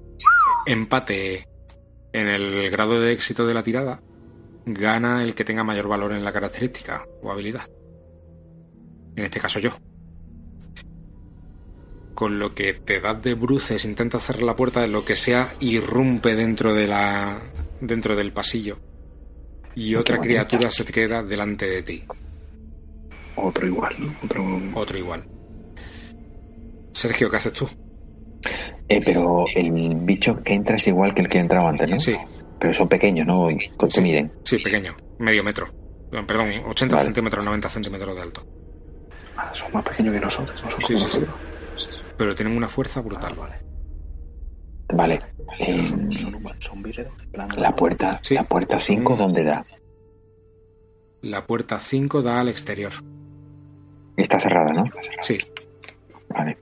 empate 0.66 1.46
en 2.12 2.28
el 2.28 2.70
grado 2.70 3.00
de 3.00 3.12
éxito 3.12 3.46
de 3.46 3.54
la 3.54 3.62
tirada, 3.62 4.00
gana 4.64 5.22
el 5.22 5.34
que 5.34 5.44
tenga 5.44 5.62
mayor 5.64 5.86
valor 5.88 6.12
en 6.12 6.24
la 6.24 6.32
característica 6.32 7.04
o 7.22 7.30
habilidad. 7.30 7.68
En 9.16 9.24
este 9.24 9.38
caso 9.40 9.58
yo. 9.60 9.70
Con 12.14 12.38
lo 12.38 12.54
que 12.54 12.72
te 12.74 13.00
das 13.00 13.22
de 13.22 13.34
bruces, 13.34 13.84
intentas 13.84 14.24
cerrar 14.24 14.42
la 14.42 14.56
puerta, 14.56 14.86
lo 14.86 15.04
que 15.04 15.16
sea 15.16 15.52
irrumpe 15.60 16.34
dentro 16.34 16.72
de 16.72 16.86
la 16.86 17.42
dentro 17.80 18.16
del 18.16 18.32
pasillo 18.32 18.78
y 19.76 19.94
otra 19.94 20.20
criatura 20.20 20.70
se 20.70 20.84
te 20.84 20.92
queda 20.92 21.22
delante 21.22 21.68
de 21.68 21.82
ti, 21.82 22.02
Otro 23.36 23.66
igual, 23.66 23.94
¿no? 23.98 24.14
Otro. 24.24 24.44
otro 24.74 24.98
igual. 24.98 25.24
Sergio, 26.94 27.30
¿qué 27.30 27.36
haces 27.36 27.52
tú? 27.52 27.68
Eh, 28.88 29.00
pero 29.04 29.44
el 29.54 29.70
bicho 29.96 30.42
que 30.42 30.54
entra 30.54 30.76
es 30.76 30.86
igual 30.86 31.14
que 31.14 31.22
el 31.22 31.28
que 31.28 31.38
entraba 31.38 31.68
antes, 31.70 31.88
¿no? 31.88 32.00
Sí, 32.00 32.16
Pero 32.58 32.72
son 32.72 32.88
pequeños, 32.88 33.26
¿no? 33.26 33.50
¿Y 33.50 33.58
¿Cuánto 33.76 33.96
Sí. 33.96 34.00
miden? 34.00 34.32
Sí, 34.44 34.58
pequeño, 34.58 34.96
medio 35.18 35.44
metro. 35.44 35.68
Perdón, 36.10 36.50
80 36.66 36.94
Vale. 36.96 37.04
centímetros, 37.04 37.44
90 37.44 37.68
centímetros 37.68 38.16
de 38.16 38.22
alto. 38.22 38.42
Ah, 39.36 39.50
son 39.52 39.70
más 39.74 39.84
pequeños 39.84 40.14
que 40.14 40.20
nosotros, 40.20 40.64
no 40.64 40.70
son 40.70 40.80
Sí, 40.84 40.96
sí, 40.96 41.04
nosotros. 41.04 41.34
Pero 42.16 42.34
tienen 42.34 42.56
una 42.56 42.68
fuerza 42.68 43.00
Ah, 43.00 43.02
brutal. 43.02 43.34
vale. 43.34 43.56
Vale. 44.92 45.20
Eh, 45.58 45.84
son, 45.84 46.82
plan- 47.32 47.48
la 47.56 47.74
puerta, 47.74 48.18
Sí. 48.22 48.34
la 48.34 48.44
puerta 48.44 48.78
5, 48.80 49.14
Mm. 49.14 49.18
¿dónde 49.18 49.44
da? 49.44 49.64
La 51.22 51.46
puerta 51.46 51.78
5 51.80 52.22
da 52.22 52.40
al 52.40 52.48
exterior. 52.48 52.92
Está 54.16 54.38
cerrada, 54.40 54.72
¿no? 54.72 54.84
Sí, 55.20 55.38
Vale. 56.28 56.58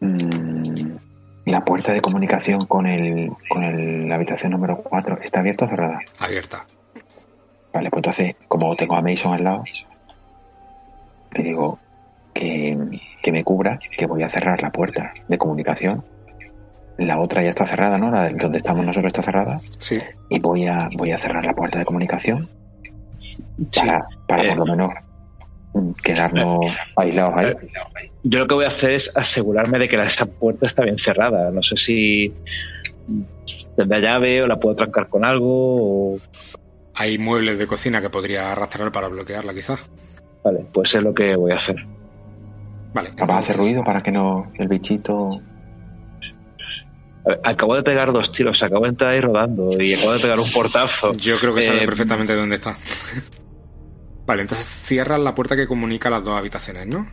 Mm, 0.00 0.96
la 1.46 1.64
puerta 1.64 1.92
de 1.92 2.00
comunicación 2.00 2.66
con 2.66 2.86
el 2.86 3.30
con 3.48 3.62
el- 3.62 4.08
la 4.08 4.16
habitación 4.16 4.52
número 4.52 4.78
4 4.82 5.18
está 5.22 5.40
abierta 5.40 5.64
o 5.66 5.68
cerrada. 5.68 6.00
abierta. 6.18 6.66
Vale, 7.72 7.90
pues 7.90 7.98
entonces, 7.98 8.36
como 8.48 8.74
tengo 8.76 8.96
a 8.96 9.02
Mason 9.02 9.32
al 9.34 9.44
lado, 9.44 9.64
le 11.32 11.42
digo 11.44 11.78
que, 12.34 12.76
que 13.22 13.32
me 13.32 13.44
cubra, 13.44 13.78
que 13.96 14.06
voy 14.06 14.22
a 14.22 14.28
cerrar 14.30 14.60
la 14.62 14.70
puerta 14.72 15.12
de 15.28 15.38
comunicación. 15.38 16.04
La 16.98 17.18
otra 17.18 17.42
ya 17.42 17.50
está 17.50 17.66
cerrada, 17.66 17.98
¿no? 17.98 18.10
La 18.10 18.24
de 18.24 18.34
donde 18.34 18.58
estamos 18.58 18.84
nosotros 18.84 19.10
está 19.10 19.22
cerrada. 19.22 19.60
Sí, 19.78 19.98
Y 20.28 20.38
voy 20.40 20.66
a, 20.66 20.88
voy 20.96 21.10
a 21.12 21.18
cerrar 21.18 21.44
la 21.44 21.54
puerta 21.54 21.78
de 21.78 21.84
comunicación 21.84 22.48
para, 23.74 24.06
para 24.28 24.44
Eh. 24.44 24.48
por 24.48 24.58
lo 24.58 24.66
menos 24.66 24.90
quedarnos 26.02 26.58
aislados 26.96 27.34
ahí. 27.38 27.52
Yo 28.24 28.38
lo 28.40 28.46
que 28.46 28.54
voy 28.54 28.64
a 28.64 28.68
hacer 28.68 28.90
es 28.92 29.10
asegurarme 29.14 29.78
de 29.78 29.88
que 29.88 30.02
esa 30.04 30.26
puerta 30.26 30.66
está 30.66 30.82
bien 30.84 30.98
cerrada. 30.98 31.50
No 31.50 31.62
sé 31.62 31.76
si 31.76 32.32
¿Tendrá 33.76 33.98
llave 34.00 34.42
o 34.42 34.46
la 34.46 34.60
puedo 34.60 34.76
trancar 34.76 35.08
con 35.08 35.24
algo? 35.24 36.14
O... 36.14 36.18
Hay 36.94 37.16
muebles 37.16 37.58
de 37.58 37.66
cocina 37.66 38.02
que 38.02 38.10
podría 38.10 38.52
arrastrar 38.52 38.92
para 38.92 39.08
bloquearla, 39.08 39.54
quizás. 39.54 39.80
Vale, 40.44 40.66
pues 40.74 40.94
es 40.94 41.02
lo 41.02 41.14
que 41.14 41.34
voy 41.36 41.52
a 41.52 41.56
hacer. 41.56 41.76
Vale. 42.92 43.14
Capaz 43.14 43.16
de 43.16 43.22
hacer 43.22 43.54
entonces- 43.54 43.56
ruido 43.56 43.82
para 43.84 44.02
que 44.02 44.12
no 44.12 44.52
el 44.58 44.68
bichito. 44.68 45.40
Acabo 47.44 47.76
de 47.76 47.82
pegar 47.82 48.12
dos 48.12 48.32
tiros, 48.32 48.60
acabo 48.62 48.82
de 48.84 48.90
entrar 48.90 49.10
ahí 49.12 49.20
rodando 49.20 49.80
y 49.80 49.94
acabo 49.94 50.12
de 50.12 50.18
pegar 50.20 50.38
un 50.40 50.50
portazo. 50.50 51.12
Yo 51.16 51.38
creo 51.38 51.54
que 51.54 51.62
sabe 51.62 51.82
Eh, 51.82 51.86
perfectamente 51.86 52.34
dónde 52.34 52.56
está. 52.56 52.76
vale, 54.26 54.42
entonces 54.42 54.66
cierras 54.66 55.20
la 55.20 55.34
puerta 55.34 55.54
que 55.54 55.66
comunica 55.68 56.10
las 56.10 56.24
dos 56.24 56.36
habitaciones, 56.36 56.86
¿no? 56.88 57.08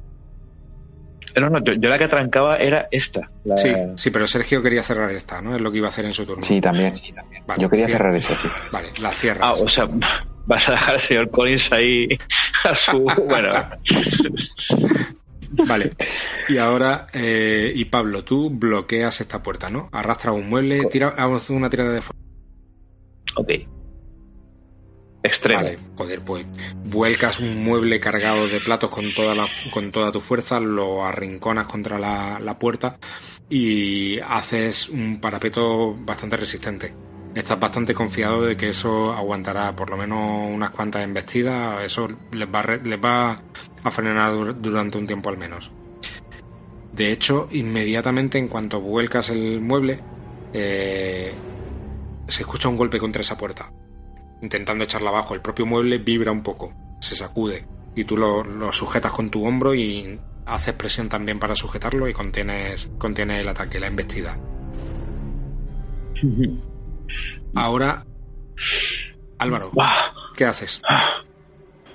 No, 1.35 1.49
no, 1.49 1.59
yo, 1.63 1.73
yo 1.73 1.87
la 1.89 1.97
que 1.99 2.07
trancaba 2.07 2.55
era 2.57 2.87
esta. 2.91 3.29
la- 3.45 3.55
Sí, 3.55 3.71
sí, 3.95 4.09
pero 4.09 4.25
Sergio 4.27 4.61
quería 4.63 4.83
cerrar 4.83 5.09
esta, 5.11 5.41
¿no? 5.41 5.55
Es 5.55 5.61
lo 5.61 5.71
que 5.71 5.77
iba 5.77 5.85
a 5.87 5.89
hacer 5.89 6.03
en 6.05 6.11
su 6.13 6.25
turno. 6.25 6.43
Sí, 6.43 6.59
también. 6.59 6.91
Vale, 7.47 7.61
Yo 7.61 7.69
quería 7.69 7.87
cerrar 7.87 8.13
ese. 8.15 8.33
sí. 8.35 8.47
Vale, 8.73 8.89
la 8.97 9.13
cierras. 9.13 9.43
Ah, 9.47 9.53
o 9.53 9.69
sea, 9.69 9.87
vas 10.47 10.67
a 10.67 10.71
dejar 10.73 10.95
al 10.95 11.01
señor 11.01 11.29
Collins 11.29 11.71
ahí 11.71 12.07
a 12.63 12.75
su. 12.75 13.03
Bueno, 13.27 13.51
Vale. 15.51 15.93
Y 16.47 16.57
ahora, 16.57 17.07
eh, 17.13 17.71
y 17.75 17.85
Pablo, 17.85 18.23
tú 18.23 18.49
bloqueas 18.49 19.21
esta 19.21 19.41
puerta, 19.41 19.69
¿no? 19.69 19.89
Arrastras 19.91 20.35
un 20.35 20.49
mueble, 20.49 20.85
tira, 20.85 21.09
haz 21.09 21.49
una 21.49 21.69
tirada 21.69 21.91
de 21.91 22.01
fuerza. 22.01 22.21
ok. 23.35 23.49
Extremo. 25.21 25.63
Vale, 25.63 25.77
joder, 25.97 26.21
pues 26.21 26.45
vuelcas 26.85 27.39
un 27.39 27.61
mueble 27.63 27.99
cargado 27.99 28.47
de 28.47 28.61
platos 28.61 28.89
con 28.89 29.13
toda, 29.13 29.35
la, 29.35 29.47
con 29.71 29.91
toda 29.91 30.13
tu 30.13 30.21
fuerza, 30.21 30.61
lo 30.61 31.03
arrinconas 31.03 31.67
contra 31.67 31.99
la, 31.99 32.39
la 32.39 32.57
puerta 32.57 32.97
y 33.49 34.19
haces 34.19 34.87
un 34.87 35.19
parapeto 35.19 35.93
bastante 35.93 36.37
resistente. 36.37 36.93
Estás 37.35 37.59
bastante 37.59 37.93
confiado 37.93 38.43
de 38.43 38.55
que 38.55 38.69
eso 38.69 39.11
aguantará 39.11 39.75
por 39.75 39.89
lo 39.89 39.97
menos 39.97 40.49
unas 40.49 40.71
cuantas 40.71 41.03
embestidas, 41.03 41.83
eso 41.83 42.07
les 42.31 42.47
va, 42.47 42.63
les 42.63 42.99
va 42.99 43.41
a 43.83 43.91
frenar 43.91 44.33
dur- 44.33 44.55
durante 44.55 44.97
un 44.97 45.07
tiempo 45.07 45.29
al 45.29 45.37
menos. 45.37 45.71
De 46.93 47.11
hecho, 47.11 47.47
inmediatamente 47.51 48.37
en 48.37 48.47
cuanto 48.47 48.81
vuelcas 48.81 49.29
el 49.29 49.61
mueble, 49.61 49.99
eh, 50.53 51.31
se 52.27 52.41
escucha 52.41 52.67
un 52.69 52.77
golpe 52.77 52.99
contra 52.99 53.21
esa 53.21 53.37
puerta 53.37 53.71
intentando 54.41 54.83
echarla 54.85 55.09
abajo. 55.09 55.33
El 55.33 55.41
propio 55.41 55.65
mueble 55.65 55.97
vibra 55.97 56.31
un 56.31 56.41
poco, 56.43 56.73
se 57.01 57.15
sacude 57.15 57.65
y 57.95 58.03
tú 58.05 58.15
lo, 58.17 58.43
lo 58.43 58.71
sujetas 58.71 59.11
con 59.11 59.29
tu 59.29 59.45
hombro 59.45 59.73
y 59.75 60.19
haces 60.45 60.73
presión 60.75 61.09
también 61.09 61.39
para 61.39 61.55
sujetarlo 61.55 62.07
y 62.07 62.13
contienes, 62.13 62.89
contienes 62.97 63.41
el 63.41 63.49
ataque, 63.49 63.79
la 63.79 63.87
embestida. 63.87 64.37
Ahora, 67.55 68.05
Álvaro. 69.39 69.71
¿qué 70.35 70.45
haces? 70.45 70.81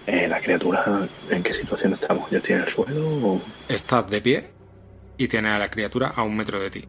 Eh, 0.06 0.28
la 0.28 0.40
criatura, 0.40 1.08
¿en 1.30 1.42
qué 1.42 1.54
situación 1.54 1.94
estamos? 1.94 2.30
¿Yo 2.30 2.38
estoy 2.38 2.56
en 2.56 2.60
el 2.62 2.68
suelo 2.68 3.08
o...? 3.08 3.40
Estás 3.68 4.10
de 4.10 4.20
pie 4.20 4.50
y 5.16 5.28
tienes 5.28 5.52
a 5.52 5.58
la 5.58 5.70
criatura 5.70 6.12
a 6.14 6.22
un 6.22 6.36
metro 6.36 6.60
de 6.60 6.70
ti. 6.70 6.84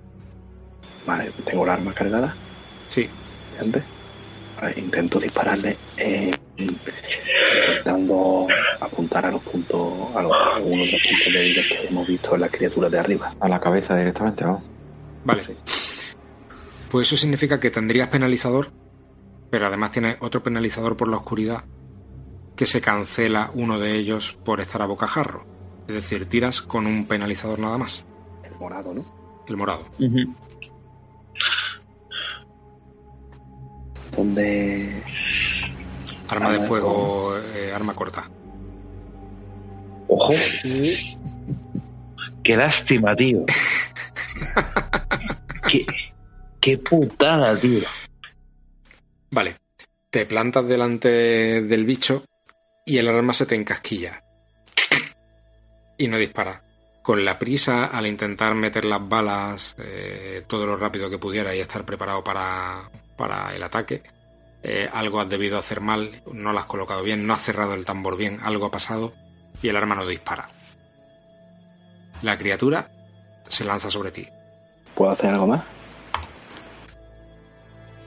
Vale, 1.06 1.32
tengo 1.46 1.64
el 1.64 1.70
arma 1.70 1.94
cargada. 1.94 2.36
Sí, 2.90 3.10
antes. 3.60 3.84
Vale, 4.60 4.74
intento 4.78 5.20
dispararle, 5.20 5.78
eh, 5.98 6.34
intentando 6.58 8.48
apuntar 8.82 9.26
a 9.26 9.32
los 9.32 9.42
puntos, 9.44 10.16
a, 10.16 10.22
los, 10.22 10.32
a 10.32 10.56
algunos 10.58 10.86
de 10.86 10.92
los 10.92 11.02
puntos 11.02 11.34
débiles 11.34 11.66
que 11.68 11.88
hemos 11.88 12.08
visto 12.08 12.36
en 12.36 12.42
las 12.42 12.52
criaturas 12.52 12.92
de 12.92 13.00
arriba. 13.00 13.34
A 13.40 13.48
la 13.48 13.60
cabeza 13.60 13.96
directamente, 13.96 14.44
vamos. 14.44 14.64
vale. 15.24 15.44
Sí. 15.44 15.54
Pues 16.92 17.08
eso 17.08 17.18
significa 17.18 17.60
que 17.60 17.72
tendrías 17.72 18.10
penalizador, 18.10 18.72
pero 19.50 19.68
además 19.68 19.92
tienes 19.92 20.18
otro 20.20 20.44
penalizador 20.44 20.98
por 20.98 21.08
la 21.08 21.18
oscuridad 21.18 21.64
que 22.56 22.66
se 22.66 22.82
cancela 22.82 23.52
uno 23.54 23.80
de 23.80 23.96
ellos 23.96 24.38
por 24.44 24.62
estar 24.62 24.82
a 24.82 24.86
bocajarro. 24.86 25.46
Es 25.88 25.96
decir, 25.96 26.28
tiras 26.28 26.62
con 26.62 26.88
un 26.88 27.06
penalizador 27.06 27.60
nada 27.60 27.78
más, 27.78 28.06
El 28.44 28.56
morado, 28.60 28.94
¿no? 28.94 29.06
el 29.48 29.58
morado. 29.58 29.88
Donde 34.16 35.04
Arma 36.28 36.48
Arma 36.48 36.52
de 36.54 36.60
de 36.60 36.68
fuego, 36.68 37.38
eh, 37.56 37.72
arma 37.74 37.94
corta. 37.94 38.30
Ojo. 40.08 40.34
Qué 42.44 42.56
lástima, 42.56 43.16
tío. 43.16 43.46
qué, 45.72 45.86
qué 46.62 46.78
putada, 46.78 47.56
tío. 47.58 47.82
Vale, 49.32 49.56
te 50.10 50.26
plantas 50.26 50.68
delante 50.68 51.62
del 51.64 51.86
bicho 51.86 52.24
y 52.86 53.00
el 53.00 53.10
arma 53.10 53.34
se 53.34 53.48
te 53.48 53.56
encasquilla. 53.56 54.24
Y 55.98 56.08
no 56.08 56.18
dispara. 56.18 56.62
Con 57.02 57.26
la 57.26 57.38
prisa, 57.38 57.86
al 57.86 58.08
intentar 58.08 58.56
meter 58.56 58.86
las 58.86 59.08
balas 59.08 59.76
eh, 59.78 60.44
todo 60.48 60.66
lo 60.66 60.78
rápido 60.78 61.10
que 61.10 61.20
pudiera 61.20 61.56
y 61.56 61.60
estar 61.60 61.86
preparado 61.86 62.24
para, 62.24 62.90
para 63.16 63.56
el 63.56 63.64
ataque, 63.64 64.04
eh, 64.64 64.90
algo 64.92 65.20
has 65.20 65.30
debido 65.30 65.58
hacer 65.58 65.82
mal, 65.82 66.24
no 66.32 66.52
lo 66.52 66.60
has 66.60 66.66
colocado 66.66 67.04
bien, 67.04 67.28
no 67.28 67.34
has 67.34 67.42
cerrado 67.42 67.76
el 67.76 67.86
tambor 67.86 68.18
bien, 68.18 68.40
algo 68.42 68.66
ha 68.66 68.72
pasado 68.72 69.14
y 69.62 69.70
el 69.70 69.76
arma 69.76 69.96
no 69.96 70.08
dispara. 70.08 70.50
La 72.22 72.38
criatura 72.38 72.90
se 73.48 73.64
lanza 73.64 73.92
sobre 73.92 74.12
ti. 74.12 74.28
puedo 74.96 75.12
hacer 75.12 75.32
algo 75.32 75.48
más. 75.48 75.64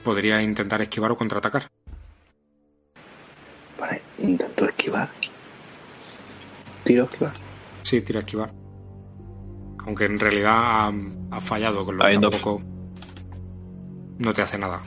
Podría 0.03 0.41
intentar 0.41 0.81
esquivar 0.81 1.11
o 1.11 1.17
contraatacar. 1.17 1.69
Intento 4.21 4.65
esquivar. 4.65 5.09
Tiro 6.83 7.03
esquivar. 7.05 7.33
Sí, 7.83 8.01
tira 8.01 8.19
a 8.19 8.23
esquivar. 8.23 8.53
Aunque 9.85 10.05
en 10.05 10.19
realidad 10.19 10.53
ha, 10.53 10.91
ha 11.31 11.41
fallado, 11.41 11.85
con 11.85 11.97
lo 11.97 12.05
que 12.05 12.17
tampoco 12.19 12.61
no 14.19 14.33
te 14.33 14.41
hace 14.41 14.57
nada. 14.57 14.81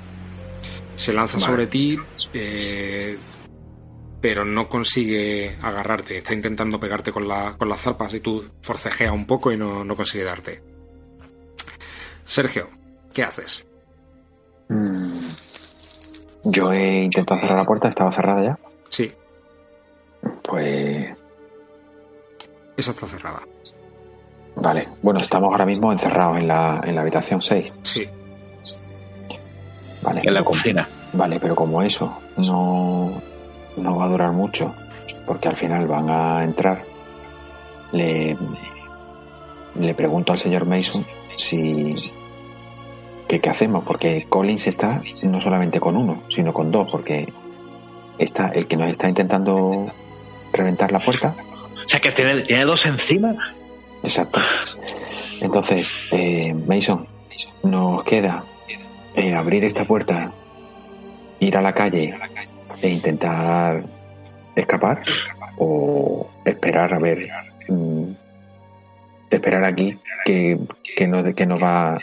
Se 0.95 1.13
lanza 1.13 1.39
Vale. 1.39 1.47
sobre 1.47 1.67
ti, 1.67 1.97
eh, 2.35 3.19
pero 4.21 4.45
no 4.45 4.69
consigue 4.69 5.57
agarrarte. 5.63 6.19
Está 6.19 6.35
intentando 6.35 6.79
pegarte 6.79 7.11
con, 7.11 7.27
la- 7.27 7.57
con 7.57 7.69
las 7.69 7.81
zarpas 7.81 8.13
y 8.15 8.21
tú 8.21 8.45
forcejeas 8.61 9.13
un 9.13 9.27
poco 9.27 9.51
y 9.51 9.57
no, 9.57 9.83
no 9.85 9.97
consigue 9.97 10.25
darte. 10.25 10.63
Sergio, 12.25 12.69
¿qué 13.13 13.23
haces? 13.25 13.67
Mm. 14.69 15.19
Yo 16.45 16.73
he 16.73 17.03
intentado 17.05 17.41
cerrar 17.41 17.59
la 17.59 17.65
puerta, 17.65 17.89
estaba 17.89 18.13
cerrada 18.13 18.43
ya. 18.43 18.59
Sí, 18.89 19.13
Pues 20.53 21.07
esa 22.77 22.91
está 22.91 23.07
cerrada. 23.07 23.41
vale. 24.57 24.87
Bueno, 25.01 25.19
estamos 25.19 25.51
ahora 25.51 25.65
mismo 25.65 25.91
encerrados 25.91 26.37
en 26.37 26.47
la, 26.47 26.79
en 26.85 26.95
la 26.95 27.01
habitación 27.01 27.41
6. 27.41 27.73
Sí, 27.83 28.07
Vale. 30.03 30.21
En 30.23 30.35
la 30.35 30.45
cocina. 30.45 30.87
Vale, 31.15 31.41
pero 31.41 31.55
como 31.55 31.81
eso 31.81 32.19
no, 32.37 33.23
no 33.79 33.97
va 33.97 34.05
a 34.05 34.09
durar 34.11 34.33
mucho, 34.33 34.75
porque 35.27 35.49
al 35.49 35.57
final 35.57 35.87
van 35.87 36.11
a 36.11 36.45
entrar, 36.45 36.85
le, 37.93 38.37
le 39.81 39.95
pregunto 39.95 40.33
al 40.33 40.39
señor 40.39 40.67
Mason 40.67 41.03
si 41.35 41.95
que 43.27 43.41
qué 43.41 43.49
hacemos, 43.49 43.85
porque 43.85 44.27
Collins 44.29 44.67
está 44.67 45.01
no 45.23 45.41
solamente 45.41 45.81
con 45.81 45.97
uno, 45.97 46.25
sino 46.29 46.53
con 46.53 46.71
dos, 46.71 46.91
porque 46.91 47.33
está 48.19 48.49
el 48.49 48.67
que 48.67 48.77
nos 48.77 48.91
está 48.91 49.09
intentando 49.09 49.91
reventar 50.53 50.93
la 50.93 51.01
puerta. 51.01 51.35
O 51.85 51.89
sea, 51.89 52.01
que 52.01 52.13
tiene, 52.13 52.43
tiene 52.43 52.65
dos 52.65 52.85
encima. 52.87 53.35
Exacto. 54.03 54.41
Entonces, 55.41 55.93
eh, 56.13 56.55
Mason, 56.55 57.09
nos 57.63 58.05
queda 58.05 58.45
eh, 59.15 59.35
abrir 59.35 59.65
esta 59.65 59.85
puerta, 59.85 60.25
ir 61.41 61.57
a 61.57 61.63
la 61.63 61.73
calle 61.73 62.15
e 62.81 62.89
intentar 62.89 63.85
escapar 64.55 65.03
o 65.59 66.31
esperar 66.45 66.95
a 66.95 66.99
ver, 66.99 67.29
mm, 67.69 68.13
esperar 69.31 69.65
aquí 69.65 69.99
que, 70.25 70.59
que, 70.97 71.09
no, 71.09 71.23
que 71.35 71.47
nos 71.47 71.63
va 71.63 71.99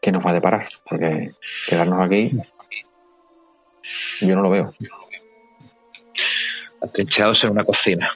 que 0.00 0.12
nos 0.12 0.24
va 0.24 0.30
a 0.30 0.34
deparar, 0.34 0.68
porque 0.88 1.30
quedarnos 1.66 2.04
aquí 2.04 2.30
yo 4.20 4.36
no 4.36 4.42
lo 4.42 4.50
veo. 4.50 4.74
Atrinchados 6.84 7.42
en 7.44 7.50
una 7.50 7.64
cocina. 7.64 8.08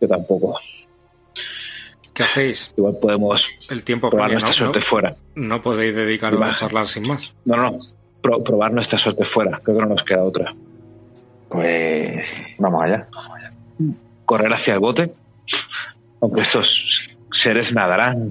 Yo 0.00 0.08
tampoco. 0.08 0.58
¿qué 2.14 2.24
hacéis? 2.24 2.74
Igual 2.76 2.98
podemos 3.00 3.46
El 3.70 3.84
tiempo 3.84 4.10
probar 4.10 4.28
premia, 4.28 4.44
nuestra 4.44 4.66
¿no? 4.66 4.72
suerte 4.72 4.86
fuera. 4.88 5.16
No, 5.34 5.62
podéis 5.62 5.94
dedicaros 5.96 6.40
a 6.42 6.46
Va. 6.48 6.54
charlar 6.54 6.86
sin 6.86 7.06
más. 7.08 7.32
No, 7.46 7.56
no. 7.56 7.78
Pro- 8.20 8.42
probar 8.44 8.72
nuestra 8.72 8.98
suerte 8.98 9.24
fuera. 9.24 9.58
Creo 9.64 9.76
que 9.78 9.82
no 9.82 9.94
nos 9.94 10.04
queda 10.04 10.22
otra. 10.22 10.52
Pues 11.48 12.42
vamos 12.58 12.82
allá. 12.82 13.06
Correr 14.26 14.52
hacia 14.52 14.74
el 14.74 14.80
bote. 14.80 15.12
Aunque 16.20 16.42
estos 16.42 17.10
seres 17.34 17.72
nadarán. 17.72 18.30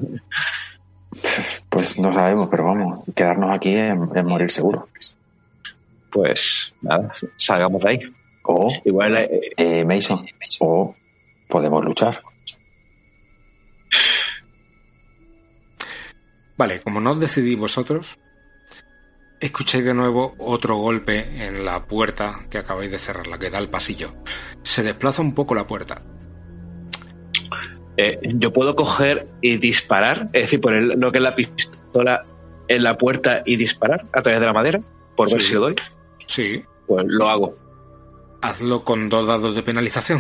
Pues 1.70 1.98
no 2.00 2.14
sabemos, 2.14 2.48
pero 2.50 2.66
vamos, 2.66 3.04
quedarnos 3.16 3.52
aquí 3.54 3.74
es, 3.76 3.94
es 4.16 4.24
morir 4.24 4.50
seguro. 4.50 4.88
Pues 6.12 6.72
nada, 6.82 7.14
salgamos 7.38 7.82
de 7.84 7.90
ahí. 7.90 8.00
O, 8.44 8.72
Igual 8.86 9.18
eh, 9.18 9.52
eh, 9.58 9.86
Mason, 9.86 10.26
o 10.60 10.96
podemos 11.48 11.84
luchar. 11.86 12.22
Vale, 16.58 16.82
como 16.82 17.00
no 17.00 17.12
os 17.12 17.20
decidís 17.20 17.58
vosotros, 17.58 18.18
escucháis 19.40 19.86
de 19.86 19.94
nuevo 19.94 20.36
otro 20.38 20.76
golpe 20.76 21.46
en 21.46 21.66
la 21.66 21.86
puerta 21.86 22.40
que 22.50 22.60
acabáis 22.60 22.92
de 22.92 23.00
cerrar, 23.00 23.28
la 23.28 23.40
que 23.40 23.50
da 23.50 23.58
al 23.58 23.70
pasillo. 23.70 24.14
Se 24.62 24.84
desplaza 24.84 25.22
un 25.22 25.34
poco 25.34 25.56
la 25.56 25.66
puerta. 25.66 26.02
eh, 27.98 28.20
yo 28.24 28.52
puedo 28.54 28.76
coger 28.76 29.28
y 29.42 29.58
disparar, 29.58 30.24
es 30.34 30.44
decir, 30.44 30.62
poner 30.62 30.84
lo 30.98 31.12
que 31.12 31.18
es 31.18 31.24
la 31.24 31.36
pistola 31.36 32.24
en 32.68 32.84
la 32.84 32.98
puerta 32.98 33.42
y 33.46 33.56
disparar 33.58 34.06
a 34.14 34.22
través 34.22 34.40
de 34.40 34.46
la 34.46 34.54
madera, 34.54 34.80
por 35.16 35.32
ver 35.32 35.42
si 35.44 35.54
lo 35.54 35.62
doy. 35.62 35.76
Sí, 36.28 36.64
Pues 36.88 37.06
lo 37.08 37.28
hago. 37.30 37.56
Hazlo 38.42 38.84
con 38.84 39.10
dos 39.10 39.28
dados 39.28 39.56
de 39.56 39.64
penalización. 39.64 40.20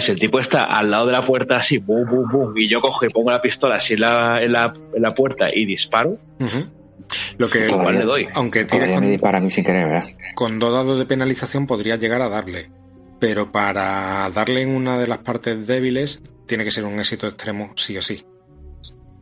Si 0.00 0.10
el 0.10 0.18
tipo 0.18 0.40
está 0.40 0.64
al 0.64 0.90
lado 0.90 1.06
de 1.06 1.12
la 1.12 1.24
puerta 1.24 1.58
así, 1.58 1.78
boom, 1.78 2.04
boom, 2.10 2.30
boom, 2.30 2.58
y 2.58 2.68
yo 2.68 2.80
cojo 2.80 3.06
y 3.06 3.08
pongo 3.08 3.30
la 3.30 3.40
pistola 3.40 3.76
así 3.76 3.94
en 3.94 4.00
la, 4.00 4.42
en 4.42 4.52
la, 4.52 4.74
en 4.94 5.02
la 5.02 5.14
puerta 5.14 5.46
y 5.54 5.64
disparo. 5.64 6.18
Lo 7.38 7.48
que, 7.48 7.60
igual 7.60 7.94
le 7.96 8.04
doy. 8.04 8.28
aunque 8.34 8.64
tires 8.64 8.88
Todavía 8.88 8.96
me 8.96 9.06
con, 9.06 9.10
dispara 9.12 9.38
a 9.38 9.40
mí 9.40 9.48
sin 9.50 9.64
querer, 9.64 9.86
¿verdad? 9.86 10.08
con 10.34 10.58
dos 10.58 10.72
dados 10.72 10.98
de 10.98 11.06
penalización, 11.06 11.66
podría 11.68 11.96
llegar 11.96 12.20
a 12.20 12.28
darle. 12.28 12.68
Pero 13.20 13.52
para 13.52 14.28
darle 14.30 14.62
en 14.62 14.74
una 14.74 14.98
de 14.98 15.06
las 15.06 15.18
partes 15.18 15.66
débiles, 15.66 16.20
tiene 16.46 16.64
que 16.64 16.70
ser 16.72 16.84
un 16.84 16.98
éxito 16.98 17.26
extremo, 17.28 17.70
sí 17.76 17.96
o 17.96 18.02
sí. 18.02 18.24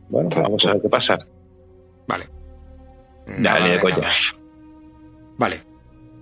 Bueno, 0.09 0.29
vamos 0.35 0.65
a 0.65 0.73
ver 0.73 0.81
qué 0.81 0.89
pasa. 0.89 1.17
Vale. 2.07 2.27
Nada 3.27 3.59
Dale, 3.59 3.73
de 3.75 3.79
coño. 3.79 3.97
nada. 3.97 4.13
Vale. 5.37 5.61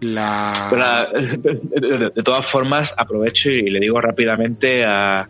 La. 0.04 0.68
Pero, 0.70 0.82
nada, 0.82 1.10
de, 1.14 2.24
todas 2.24 2.46
formas, 2.50 2.94
aprovecho 2.98 3.50
y 3.50 3.70
le 3.70 3.80
digo 3.80 4.00
rápidamente 4.02 4.84
a- 4.86 5.28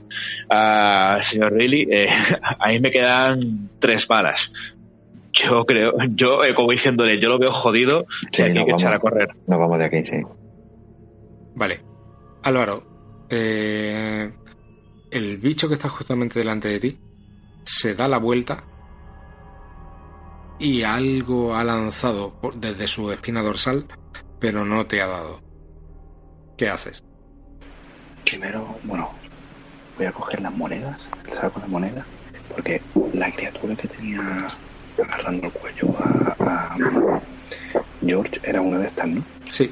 al 0.49 1.23
señor 1.23 1.53
Riley, 1.53 1.88
eh, 1.91 2.07
a 2.59 2.67
mí 2.69 2.79
me 2.79 2.91
quedan 2.91 3.69
tres 3.79 4.07
balas. 4.07 4.51
Yo 5.33 5.65
creo, 5.65 5.93
yo 6.09 6.43
eh, 6.43 6.53
como 6.53 6.71
diciéndole, 6.71 7.19
yo 7.19 7.29
lo 7.29 7.39
veo 7.39 7.51
jodido, 7.51 8.05
Sí, 8.31 8.41
y 8.41 8.45
hay 8.45 8.53
nos 8.53 8.65
que 8.65 8.71
echar 8.71 8.93
a 8.93 8.99
correr. 8.99 9.29
nos 9.47 9.57
vamos 9.59 9.79
de 9.79 9.86
aquí, 9.86 10.05
sí. 10.05 10.17
Vale. 11.55 11.79
Álvaro, 12.43 12.83
eh, 13.29 14.31
el 15.12 15.38
bicho 15.38 15.67
que 15.67 15.73
está 15.75 15.89
justamente 15.89 16.39
delante 16.39 16.67
de 16.67 16.79
ti 16.79 16.97
se 17.63 17.95
da 17.95 18.07
la 18.07 18.17
vuelta 18.17 18.63
y 20.59 20.83
algo 20.83 21.55
ha 21.55 21.63
lanzado 21.63 22.33
desde 22.55 22.88
su 22.88 23.12
espina 23.12 23.41
dorsal, 23.41 23.86
pero 24.43 24.65
no 24.65 24.86
te 24.86 25.01
ha 25.01 25.08
dado. 25.08 25.39
¿Qué 26.58 26.67
haces? 26.67 27.01
Primero, 28.25 28.75
bueno, 28.84 29.10
voy 29.95 30.06
a 30.06 30.12
coger 30.12 30.41
las 30.41 30.53
monedas, 30.53 30.99
saco 31.39 31.62
de 31.62 31.67
monedas, 31.67 32.06
porque 32.49 32.82
la 33.13 33.32
criatura 33.32 33.73
que 33.77 33.88
tenía 33.88 34.45
agarrando 35.01 35.47
el 35.47 35.53
cuello 35.53 35.95
a, 35.97 36.36
a 36.41 36.77
George 38.06 38.41
era 38.43 38.60
una 38.60 38.79
de 38.79 38.88
estas, 38.88 39.08
¿no? 39.08 39.23
Sí, 39.49 39.71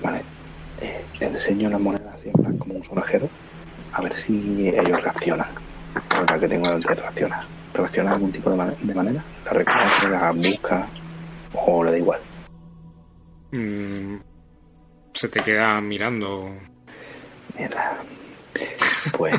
Vale. 0.00 0.22
Eh, 0.80 1.04
enseño 1.18 1.70
las 1.70 1.80
monedas 1.80 2.14
así 2.14 2.28
en 2.28 2.40
plan 2.40 2.56
como 2.56 2.74
un 2.74 2.84
sonajero, 2.84 3.28
a 3.94 4.02
ver 4.02 4.14
si 4.14 4.68
ellos 4.68 5.02
reaccionan. 5.02 5.48
La 6.28 6.38
que 6.38 6.46
tengo 6.46 6.68
delante 6.68 6.94
reacciona. 6.94 7.48
¿Reacciona 7.74 8.10
de 8.10 8.14
algún 8.14 8.30
tipo 8.30 8.48
de, 8.48 8.76
de 8.80 8.94
manera? 8.94 9.24
¿La 9.44 9.50
reconoce, 9.50 10.08
la 10.08 10.30
busca 10.30 10.88
o 11.52 11.82
le 11.82 11.90
da 11.90 11.98
igual? 11.98 12.20
Mm, 13.52 14.16
se 15.14 15.28
te 15.28 15.40
queda 15.40 15.80
mirando. 15.80 16.52
Mierda. 17.56 18.02
Pues 19.16 19.34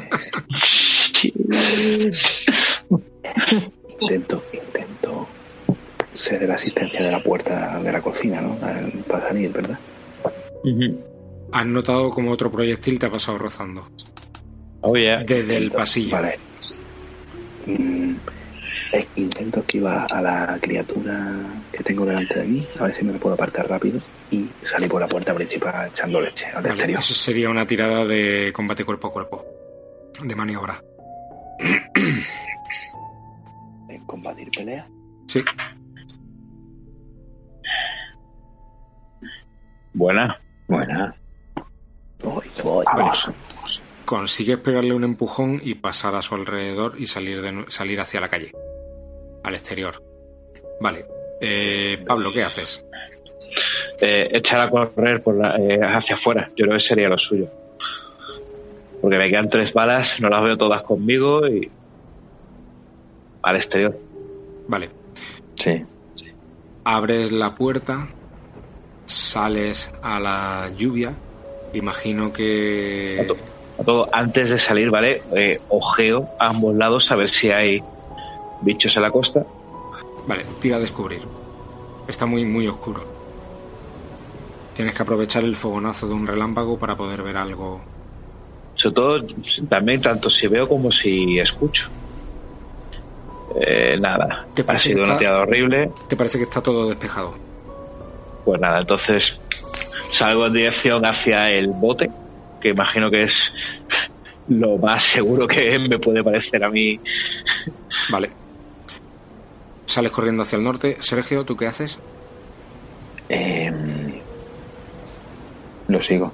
intento, 4.00 4.44
intento 4.52 5.28
ceder 6.14 6.50
la 6.50 6.56
asistencia 6.56 7.04
de 7.04 7.12
la 7.12 7.24
puerta 7.24 7.80
de 7.80 7.92
la 7.92 8.02
cocina, 8.02 8.42
¿no? 8.42 8.58
Para 9.08 9.28
salir, 9.28 9.52
¿verdad? 9.52 9.80
Has 11.52 11.66
notado 11.66 12.10
como 12.10 12.32
otro 12.32 12.52
proyectil 12.52 13.00
te 13.00 13.06
ha 13.06 13.12
pasado 13.12 13.38
rozando. 13.38 13.88
Oh, 14.82 14.96
yeah. 14.96 15.24
Desde 15.24 15.58
el 15.58 15.72
pasillo. 15.72 16.12
Vale. 16.12 16.40
Mm, 17.66 18.16
eh, 18.94 19.08
intento 19.16 19.62
esquivar 19.62 20.08
a 20.14 20.22
la 20.22 20.60
criatura 20.62 21.36
que 21.72 21.84
tengo 21.84 22.06
delante 22.06 22.40
de 22.40 22.46
mí, 22.46 22.68
a 22.80 22.84
ver 22.84 22.96
si 22.96 23.04
me 23.04 23.12
la 23.12 23.18
puedo 23.18 23.34
apartar 23.34 23.68
rápido 23.68 24.00
y 24.30 24.48
salir 24.62 24.88
por 24.88 25.02
la 25.02 25.08
puerta 25.08 25.34
principal 25.34 25.90
echando 25.90 26.22
leche 26.22 26.46
al 26.46 26.62
Vale, 26.62 26.70
exterior. 26.70 27.00
eso 27.00 27.14
sería 27.16 27.50
una 27.50 27.66
tirada 27.66 28.06
de 28.06 28.52
combate 28.54 28.86
cuerpo 28.86 29.08
a 29.08 29.12
cuerpo. 29.12 29.46
De 30.22 30.36
maniobra. 30.36 30.80
En 33.90 34.06
combatir 34.06 34.52
pelea. 34.56 34.88
Sí. 35.28 35.44
Buena. 39.94 40.38
Buena. 40.68 41.16
Voy, 42.22 42.46
voy. 42.64 42.86
Vamos. 42.96 43.28
Consigues 44.06 44.60
pegarle 44.60 44.94
un 44.94 45.04
empujón 45.04 45.60
y 45.64 45.74
pasar 45.76 46.14
a 46.14 46.22
su 46.22 46.36
alrededor 46.36 46.94
y 47.00 47.08
salir, 47.08 47.42
de, 47.42 47.66
salir 47.70 48.00
hacia 48.00 48.22
la 48.22 48.28
calle. 48.28 48.52
Al 49.44 49.54
exterior. 49.56 50.02
Vale. 50.80 51.06
Eh, 51.42 52.04
Pablo, 52.08 52.32
¿qué 52.32 52.44
haces? 52.44 52.84
Eh, 54.00 54.30
echar 54.34 54.68
a 54.68 54.70
correr 54.70 55.22
por 55.22 55.36
la- 55.36 55.56
eh, 55.58 55.80
hacia 55.82 56.16
afuera, 56.16 56.50
yo 56.56 56.66
creo 56.66 56.78
que 56.78 56.84
sería 56.84 57.10
lo 57.10 57.18
suyo. 57.18 57.48
Porque 59.02 59.18
me 59.18 59.30
quedan 59.30 59.50
tres 59.50 59.74
balas, 59.74 60.20
no 60.20 60.30
las 60.30 60.44
veo 60.44 60.58
todas 60.58 60.82
conmigo 60.84 61.48
y. 61.48 61.70
al 63.42 63.58
exterior. 63.58 63.98
Vale. 64.68 64.90
Sí. 65.56 65.84
Abres 66.86 67.32
la 67.34 67.54
puerta, 67.56 68.08
sales 69.06 69.92
a 70.02 70.20
la 70.20 70.72
lluvia. 70.78 71.14
Imagino 71.74 72.32
que... 72.32 73.20
A 73.22 73.28
to- 73.28 73.38
a 73.80 73.84
todo, 73.84 74.10
antes 74.14 74.50
de 74.52 74.60
salir, 74.60 74.90
¿vale? 74.92 75.22
Eh, 75.36 75.60
ojeo 75.70 76.30
a 76.40 76.50
ambos 76.50 76.76
lados 76.76 77.12
a 77.12 77.16
ver 77.16 77.30
si 77.30 77.50
hay 77.50 77.82
bichos 78.64 78.96
en 78.96 79.02
la 79.02 79.12
costa. 79.12 79.46
Vale, 80.28 80.46
tira 80.60 80.78
a 80.78 80.80
descubrir. 80.80 81.22
Está 82.08 82.26
muy, 82.26 82.46
muy 82.46 82.68
oscuro. 82.68 83.04
Tienes 84.76 84.96
que 84.96 85.04
aprovechar 85.04 85.44
el 85.44 85.56
fogonazo 85.56 86.08
de 86.08 86.14
un 86.14 86.26
relámpago 86.26 86.78
para 86.78 86.96
poder 86.96 87.22
ver 87.22 87.38
algo. 87.38 87.82
Sobre 88.76 88.96
todo, 88.96 89.28
también 89.70 90.02
tanto 90.02 90.30
si 90.30 90.48
veo 90.48 90.68
como 90.68 90.92
si 90.92 91.40
escucho. 91.40 91.90
Eh, 93.56 93.98
nada, 94.00 94.46
¿Te 94.54 94.64
ha 94.68 94.78
sido 94.80 95.04
una 95.04 95.18
tirada 95.18 95.42
horrible. 95.42 95.92
Te 96.08 96.16
parece 96.16 96.40
que 96.40 96.46
está 96.46 96.62
todo 96.62 96.90
despejado. 96.90 97.36
Pues 98.44 98.60
nada, 98.60 98.82
entonces 98.82 99.40
salgo 100.12 100.48
en 100.48 100.54
dirección 100.54 101.06
hacia 101.06 101.50
el 101.50 101.68
bote, 101.68 102.10
que 102.60 102.70
imagino 102.70 103.12
que 103.12 103.24
es 103.24 103.54
lo 104.48 104.78
más 104.78 105.04
seguro 105.04 105.48
que 105.48 105.78
me 105.80 106.00
puede 106.00 106.24
parecer 106.24 106.64
a 106.64 106.70
mí. 106.70 107.00
Vale. 108.10 108.43
Sales 109.86 110.12
corriendo 110.12 110.44
hacia 110.44 110.58
el 110.58 110.64
norte. 110.64 110.98
Sergio, 111.00 111.44
¿tú 111.44 111.56
qué 111.58 111.68
haces? 111.68 111.98
Em, 113.30 114.20
lo 115.88 116.02
sigo. 116.02 116.32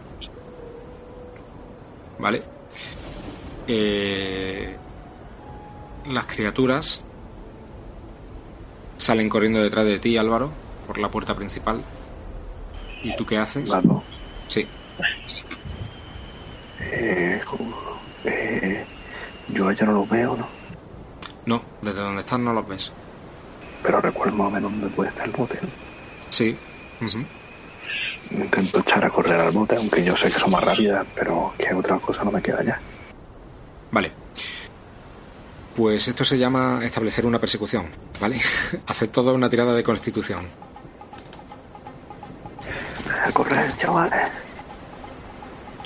Vale. 2.20 2.44
Eh, 3.68 4.76
las 6.12 6.26
criaturas 6.26 7.04
salen 8.98 9.30
corriendo 9.30 9.62
detrás 9.62 9.86
de 9.86 10.00
ti, 10.00 10.18
Álvaro, 10.18 10.52
por 10.88 10.98
la 10.98 11.10
puerta 11.10 11.36
principal. 11.36 11.82
¿Y 13.04 13.16
tú 13.16 13.26
qué 13.26 13.38
haces? 13.38 13.68
Las 13.70 13.84
dos. 13.84 14.04
Sí. 14.48 14.68
Eh, 16.82 17.42
eh, 18.26 18.86
yo 19.50 19.72
ya 19.72 19.86
no 19.86 19.94
los 19.94 20.10
veo, 20.10 20.36
¿no? 20.36 20.48
No, 21.46 21.62
desde 21.82 22.02
donde 22.02 22.22
están 22.22 22.44
no 22.44 22.54
los 22.54 22.68
ves. 22.68 22.92
Pero 23.84 24.02
recuerdo 24.02 24.36
más 24.36 24.48
o 24.48 24.52
menos 24.52 24.72
dónde 24.72 24.88
puede 24.90 25.10
estar 25.10 25.26
el 25.26 25.32
bote. 25.32 25.60
¿no? 25.62 25.68
Sí. 26.30 26.58
Ujú. 27.02 27.24
Intento 28.32 28.80
echar 28.80 29.04
a 29.06 29.10
correr 29.10 29.40
al 29.40 29.52
bote, 29.52 29.76
aunque 29.76 30.04
yo 30.04 30.16
sé 30.16 30.28
que 30.28 30.40
son 30.40 30.52
más 30.52 30.64
rápidas, 30.64 31.06
pero 31.16 31.54
que 31.58 31.74
otra 31.74 31.98
cosa 32.00 32.24
no 32.24 32.32
me 32.32 32.42
queda 32.42 32.62
ya. 32.64 32.80
Vale. 33.92 34.12
Pues 35.76 36.08
esto 36.08 36.26
se 36.26 36.38
llama 36.38 36.82
establecer 36.84 37.26
una 37.26 37.40
persecución, 37.40 37.86
¿vale? 38.20 38.40
Hacer 38.88 39.08
toda 39.08 39.34
una 39.34 39.50
tirada 39.50 39.74
de 39.74 39.84
constitución. 39.84 40.48
A 43.26 43.32
correr, 43.32 43.72
chavales. 43.78 44.30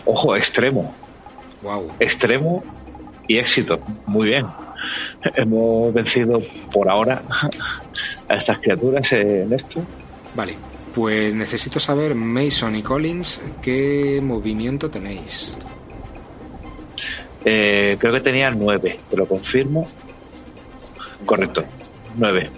Ojo, 0.06 0.36
extremo, 0.36 0.94
Wow. 1.62 1.91
extremo 2.00 2.64
y 3.28 3.38
éxito. 3.38 3.80
Muy 4.06 4.28
bien. 4.30 4.46
hemos 5.36 5.94
vencido 5.94 6.42
por 6.72 6.90
ahora 6.90 7.24
a 8.28 8.36
estas 8.36 8.60
criaturas 8.60 9.12
en 9.12 9.54
esto. 9.54 9.82
Vale, 10.36 10.56
pues 10.94 11.34
necesito 11.34 11.80
saber, 11.80 12.16
Mason 12.16 12.76
y 12.76 12.84
Collins, 12.84 13.42
qué 13.62 14.20
movimiento 14.24 14.90
tenéis. 14.90 15.58
Eh, 17.46 17.98
creo 18.00 18.14
que 18.14 18.22
tenía 18.22 18.50
nueve, 18.52 19.00
te 19.10 19.18
lo 19.18 19.28
confirmo. 19.28 19.88
Correcto, 21.26 21.64
nueve. 22.18 22.50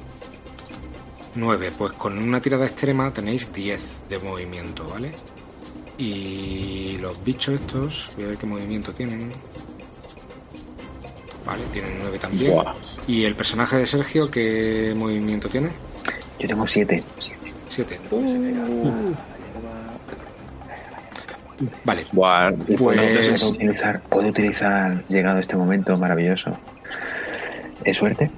9, 1.36 1.72
pues 1.78 1.92
con 1.94 2.18
una 2.18 2.40
tirada 2.40 2.66
extrema 2.66 3.12
tenéis 3.14 3.52
10 3.52 4.10
de 4.10 4.20
movimiento, 4.20 4.88
¿vale? 4.88 5.12
Y 5.98 6.98
los 7.02 7.22
bichos 7.24 7.56
estos, 7.56 8.10
voy 8.16 8.26
a 8.26 8.28
ver 8.28 8.38
qué 8.38 8.46
movimiento 8.46 8.94
tienen. 8.94 9.32
Vale, 11.46 11.64
tienen 11.72 12.00
9 12.02 12.18
también. 12.20 12.54
¿Y 13.08 13.24
el 13.26 13.36
personaje 13.36 13.78
de 13.78 13.86
Sergio 13.86 14.32
qué 14.32 14.94
movimiento 14.96 15.48
tiene? 15.48 15.70
Yo 16.40 16.48
tengo 16.48 16.66
siete. 16.68 17.04
7. 17.70 18.00
Vale, 21.84 22.06
Buah, 22.12 22.52
Y 22.68 22.76
puedo, 22.76 23.02
Pues- 23.02 23.42
puedo 23.42 23.54
utilizar, 23.54 24.02
puedo 24.10 24.28
utilizar, 24.28 25.06
llegado 25.08 25.40
este 25.40 25.56
momento 25.56 25.96
maravilloso, 25.98 26.50
¿es 27.84 27.96
suerte? 27.98 28.30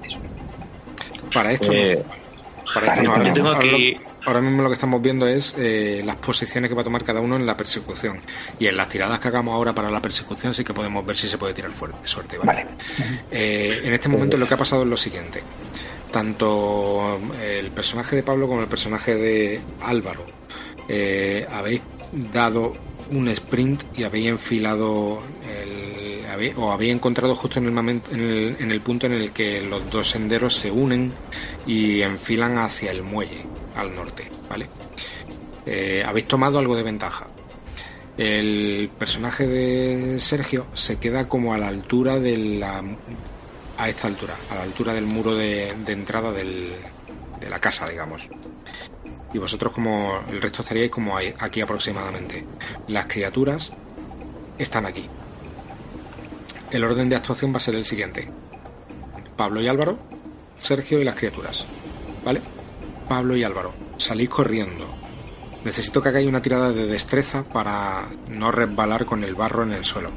para 1.34 1.52
esto, 1.52 1.70
eh, 1.72 2.02
para 2.72 2.86
esto 2.94 3.02
no, 3.02 3.12
para 3.12 3.12
esto 3.12 3.12
ahora, 3.12 3.18
no. 3.18 3.28
yo 3.28 3.34
tengo 3.34 3.50
aquí. 3.50 4.00
Ahora 4.28 4.40
mismo 4.40 4.62
lo 4.62 4.68
que 4.68 4.74
estamos 4.74 5.02
viendo 5.02 5.26
es 5.26 5.54
eh, 5.58 6.02
las 6.04 6.16
posiciones 6.16 6.68
que 6.68 6.74
va 6.74 6.82
a 6.82 6.84
tomar 6.84 7.02
cada 7.04 7.20
uno 7.20 7.36
en 7.36 7.44
la 7.46 7.56
persecución. 7.56 8.20
Y 8.58 8.66
en 8.66 8.76
las 8.76 8.88
tiradas 8.88 9.18
que 9.20 9.28
hagamos 9.28 9.54
ahora 9.54 9.72
para 9.72 9.90
la 9.90 10.00
persecución 10.00 10.54
sí 10.54 10.62
que 10.64 10.72
podemos 10.74 11.04
ver 11.04 11.16
si 11.16 11.28
se 11.28 11.36
puede 11.38 11.54
tirar 11.54 11.70
fuerte, 11.72 11.98
suerte, 12.04 12.38
¿vale? 12.38 12.64
Vale. 12.64 12.66
Eh, 13.30 13.80
en 13.84 13.92
este 13.92 14.08
momento 14.08 14.36
lo 14.36 14.46
que 14.46 14.54
ha 14.54 14.58
pasado 14.58 14.82
es 14.82 14.88
lo 14.88 14.96
siguiente. 14.96 15.42
Tanto 16.12 17.18
el 17.42 17.70
personaje 17.70 18.16
de 18.16 18.22
Pablo 18.22 18.48
como 18.48 18.62
el 18.62 18.68
personaje 18.68 19.14
de 19.14 19.60
Álvaro 19.82 20.24
eh, 20.88 21.46
habéis 21.52 21.82
dado 22.32 22.72
un 23.10 23.28
sprint 23.28 23.82
y 23.96 24.04
habéis 24.04 24.28
enfilado 24.28 25.22
el, 25.46 26.24
habéis- 26.26 26.54
o 26.56 26.72
habéis 26.72 26.94
encontrado 26.94 27.34
justo 27.34 27.58
en 27.58 27.66
el, 27.66 27.72
momento, 27.72 28.10
en, 28.10 28.20
el, 28.20 28.56
en 28.58 28.70
el 28.70 28.80
punto 28.80 29.06
en 29.06 29.12
el 29.12 29.32
que 29.32 29.60
los 29.60 29.90
dos 29.90 30.08
senderos 30.10 30.56
se 30.56 30.70
unen 30.70 31.12
y 31.66 32.00
enfilan 32.00 32.56
hacia 32.58 32.90
el 32.90 33.02
muelle 33.02 33.42
al 33.78 33.94
norte, 33.94 34.28
¿vale? 34.48 34.68
Eh, 35.66 36.02
habéis 36.06 36.26
tomado 36.26 36.58
algo 36.58 36.76
de 36.76 36.82
ventaja. 36.82 37.26
El 38.16 38.90
personaje 38.98 39.46
de 39.46 40.20
Sergio 40.20 40.66
se 40.74 40.98
queda 40.98 41.28
como 41.28 41.54
a 41.54 41.58
la 41.58 41.68
altura 41.68 42.18
de 42.18 42.36
la 42.36 42.82
a 43.76 43.88
esta 43.88 44.08
altura, 44.08 44.34
a 44.50 44.56
la 44.56 44.62
altura 44.62 44.92
del 44.92 45.06
muro 45.06 45.36
de, 45.36 45.68
entrada 45.86 46.32
de 46.32 46.80
la 47.48 47.60
casa, 47.60 47.88
digamos. 47.88 48.22
Y 49.32 49.38
vosotros 49.38 49.72
como 49.72 50.20
el 50.28 50.40
resto 50.40 50.62
estaríais 50.62 50.90
como 50.90 51.16
aquí 51.16 51.60
aproximadamente. 51.60 52.44
Las 52.88 53.06
criaturas 53.06 53.70
están 54.58 54.86
aquí. 54.86 55.06
El 56.70 56.84
orden 56.84 57.08
de 57.08 57.16
actuación 57.16 57.52
va 57.52 57.58
a 57.58 57.60
ser 57.60 57.76
el 57.76 57.84
siguiente. 57.84 58.28
Pablo 59.36 59.60
y 59.60 59.68
Álvaro, 59.68 59.98
Sergio 60.60 60.98
y 60.98 61.04
las 61.04 61.14
criaturas. 61.14 61.64
¿Vale? 62.24 62.40
Pablo 63.08 63.36
y 63.36 63.44
Álvaro, 63.44 63.72
salís 63.96 64.28
corriendo. 64.28 64.86
Necesito 65.64 66.00
que 66.00 66.10
hagáis 66.10 66.28
una 66.28 66.42
tirada 66.42 66.72
de 66.72 66.86
destreza 66.86 67.44
para 67.44 68.08
no 68.30 68.50
resbalar 68.52 69.04
con 69.06 69.24
el 69.24 69.34
barro 69.34 69.64
en 69.64 69.72
el 69.72 69.84
suelo. 69.84 70.10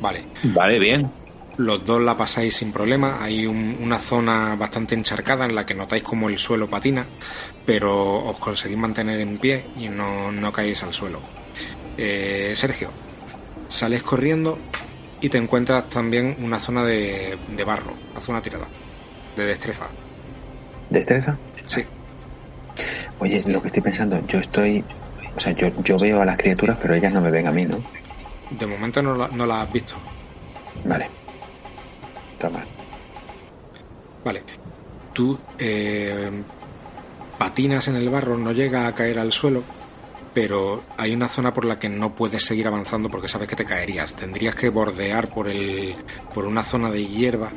Vale, 0.00 0.24
Vale, 0.44 0.78
bien. 0.78 1.10
los 1.56 1.84
dos 1.84 2.02
la 2.02 2.16
pasáis 2.16 2.54
sin 2.56 2.72
problema. 2.72 3.22
Hay 3.22 3.46
un- 3.46 3.76
una 3.80 3.98
zona 3.98 4.54
bastante 4.56 4.94
encharcada 4.94 5.46
en 5.46 5.54
la 5.54 5.64
que 5.64 5.74
notáis 5.74 6.02
como 6.02 6.28
el 6.28 6.38
suelo 6.38 6.68
patina, 6.68 7.06
pero 7.64 8.24
os 8.26 8.36
conseguís 8.38 8.76
mantener 8.76 9.20
en 9.20 9.38
pie 9.38 9.64
y 9.76 9.88
no, 9.88 10.30
no 10.30 10.52
caéis 10.52 10.82
al 10.82 10.92
suelo. 10.92 11.20
Eh, 11.96 12.52
Sergio, 12.56 12.90
sales 13.68 14.02
corriendo 14.02 14.58
y 15.20 15.28
te 15.28 15.38
encuentras 15.38 15.88
también 15.88 16.36
una 16.40 16.60
zona 16.60 16.84
de, 16.84 17.38
de 17.56 17.64
barro. 17.64 17.94
Haz 18.14 18.28
una 18.28 18.42
tirada 18.42 18.66
de 19.36 19.44
destreza. 19.44 19.86
¿Destreza? 20.90 21.36
Sí, 21.68 21.84
Oye, 23.18 23.42
lo 23.46 23.60
que 23.62 23.68
estoy 23.68 23.82
pensando, 23.82 24.24
yo 24.26 24.40
estoy... 24.40 24.84
O 25.36 25.40
sea, 25.40 25.52
yo, 25.52 25.68
yo 25.82 25.98
veo 25.98 26.20
a 26.20 26.24
las 26.24 26.36
criaturas, 26.36 26.78
pero 26.80 26.94
ellas 26.94 27.12
no 27.12 27.20
me 27.20 27.30
ven 27.30 27.46
a 27.46 27.52
mí, 27.52 27.64
¿no? 27.64 27.82
de 28.50 28.66
momento 28.66 29.02
no 29.02 29.16
la, 29.16 29.28
no 29.28 29.46
la 29.46 29.62
has 29.62 29.72
visto. 29.72 29.94
Vale. 30.84 31.08
Toma. 32.38 32.64
Vale. 34.24 34.42
Tú 35.12 35.38
eh, 35.58 36.30
patinas 37.38 37.88
en 37.88 37.96
el 37.96 38.08
barro, 38.08 38.36
no 38.36 38.52
llega 38.52 38.86
a 38.86 38.94
caer 38.94 39.18
al 39.18 39.32
suelo, 39.32 39.62
pero 40.32 40.82
hay 40.96 41.14
una 41.14 41.28
zona 41.28 41.54
por 41.54 41.64
la 41.64 41.78
que 41.78 41.88
no 41.88 42.14
puedes 42.14 42.44
seguir 42.44 42.66
avanzando 42.66 43.08
porque 43.08 43.28
sabes 43.28 43.48
que 43.48 43.56
te 43.56 43.64
caerías. 43.64 44.14
Tendrías 44.14 44.54
que 44.54 44.68
bordear 44.68 45.28
por 45.28 45.48
el 45.48 45.94
por 46.34 46.44
una 46.44 46.64
zona 46.64 46.90
de 46.90 47.06
hierba 47.06 47.50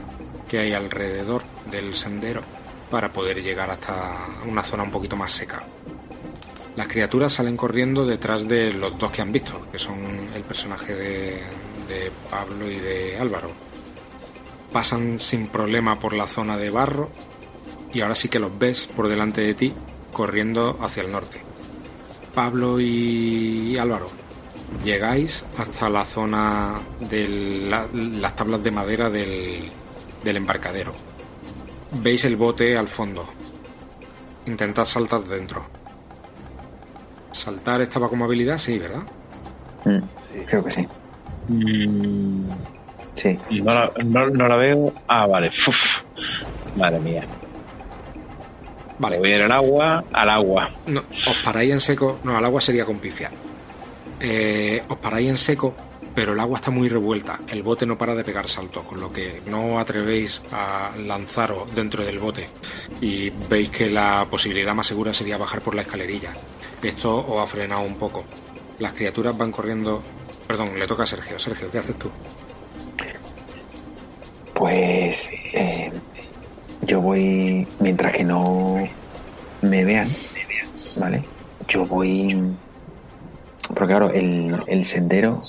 que 0.50 0.60
hay 0.60 0.74
alrededor 0.74 1.44
del 1.70 1.96
sendero 1.96 2.42
para 2.90 3.12
poder 3.12 3.42
llegar 3.44 3.70
hasta 3.70 4.16
una 4.46 4.64
zona 4.64 4.84
un 4.84 4.92
poquito 4.92 5.16
más 5.16 5.32
seca. 5.32 5.64
Las 6.76 6.88
criaturas 6.88 7.34
salen 7.34 7.58
corriendo 7.58 8.06
detrás 8.06 8.48
de 8.48 8.72
los 8.74 8.98
dos 8.98 9.12
que 9.12 9.22
han 9.22 9.32
visto, 9.32 9.68
que 9.72 9.80
son 9.80 9.98
el 10.36 10.44
personaje 10.44 10.96
de, 10.96 11.42
Pablo 12.30 12.70
y 12.70 12.76
de 12.76 13.18
Álvaro 13.18 13.50
pasan 14.74 15.20
sin 15.20 15.48
problema 15.48 15.98
por 15.98 16.12
la 16.14 16.28
zona 16.28 16.58
de 16.58 16.70
barro 16.70 17.10
y 17.94 18.02
ahora 18.02 18.16
sí 18.16 18.28
que 18.28 18.38
los 18.40 18.58
ves 18.60 18.88
por 18.96 19.08
delante 19.08 19.42
de 19.42 19.54
ti 19.54 19.74
corriendo 20.12 20.78
hacia 20.82 21.04
el 21.04 21.12
norte. 21.12 21.42
Pablo 22.36 22.80
y 22.80 23.78
Álvaro, 23.78 24.10
llegáis 24.84 25.46
hasta 25.58 25.90
la 25.90 26.04
zona 26.06 26.76
de 27.00 27.28
la- 27.28 27.88
las 27.94 28.36
tablas 28.36 28.62
de 28.64 28.72
madera 28.72 29.10
del, 29.10 29.72
del 30.28 30.38
embarcadero. 30.38 30.94
Veis 31.94 32.26
el 32.26 32.36
bote 32.36 32.78
al 32.78 32.88
fondo. 32.88 33.26
Intentad 34.46 34.86
saltar 34.86 35.22
dentro. 35.22 35.64
Saltar 37.32 37.82
estaba 37.82 38.10
como 38.10 38.26
habilidad, 38.26 38.58
sí, 38.58 38.78
¿verdad? 38.80 39.04
Mm, 39.86 40.44
creo 40.46 40.64
que 40.66 40.72
sí. 40.72 40.88
Mm, 41.48 42.50
Sí. 43.16 43.36
no, 43.64 43.74
la, 43.74 43.92
no, 44.06 44.30
no 44.30 44.48
la 44.48 44.56
veo. 44.58 44.94
Ah, 45.08 45.26
vale. 45.26 45.52
Uf. 45.68 45.78
Madre 46.76 47.00
mía. 47.00 47.26
Vale, 49.00 49.18
Voy 49.20 49.32
a 49.32 49.36
ir 49.36 49.44
al 49.44 49.52
agua, 49.52 50.04
al 50.14 50.30
agua. 50.30 50.70
No, 50.88 51.02
os 51.28 51.38
paráis 51.44 51.72
en 51.72 51.82
seco. 51.82 52.20
No, 52.24 52.36
al 52.38 52.46
agua 52.46 52.62
sería 52.62 52.86
con 52.86 52.98
pifia. 53.00 53.32
Eh, 54.20 54.84
os 54.90 54.98
paráis 54.98 55.30
en 55.30 55.38
seco, 55.38 55.74
pero 56.18 56.34
el 56.34 56.40
agua 56.40 56.58
está 56.58 56.72
muy 56.72 56.90
revuelta. 56.90 57.42
El 57.48 57.62
bote 57.62 57.86
no 57.86 57.96
para 57.96 58.16
de 58.16 58.24
pegar 58.24 58.50
saltos, 58.50 58.84
con 58.86 59.00
lo 59.00 59.14
que 59.14 59.40
no 59.46 59.78
atrevéis 59.78 60.42
a 60.52 60.92
lanzaros 61.06 61.72
dentro 61.76 62.04
del 62.04 62.18
bote. 62.18 62.48
Y 63.02 63.30
veis 63.30 63.70
que 63.70 63.88
la 63.88 64.26
posibilidad 64.28 64.74
más 64.74 64.88
segura 64.88 65.14
sería 65.14 65.38
bajar 65.38 65.62
por 65.62 65.76
la 65.76 65.84
escalerilla. 65.84 66.34
Esto 66.82 67.24
os 67.24 67.40
ha 67.40 67.46
frenado 67.46 67.82
un 67.82 67.98
poco. 67.98 68.24
Las 68.80 68.94
criaturas 68.94 69.38
van 69.38 69.52
corriendo. 69.52 70.02
Perdón, 70.48 70.80
le 70.80 70.88
toca 70.88 71.04
a 71.04 71.06
Sergio. 71.06 71.38
Sergio, 71.38 71.70
¿qué 71.70 71.78
haces 71.78 72.00
tú? 72.00 72.10
Pues 74.56 75.30
eh, 75.54 75.92
yo 76.82 77.00
voy, 77.00 77.68
mientras 77.80 78.12
que 78.12 78.24
no 78.24 78.88
me 79.62 79.86
vean, 79.86 80.10
¿vale? 80.96 81.22
Yo 81.68 81.86
voy... 81.86 82.56
Porque 83.68 83.86
claro, 83.86 84.12
el 84.12 84.84
sendero 84.84 85.40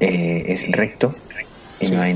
eh, 0.00 0.44
es 0.48 0.70
recto 0.70 1.12
y 1.80 1.86
Sí. 1.86 1.94
no 1.94 2.02
hay 2.02 2.14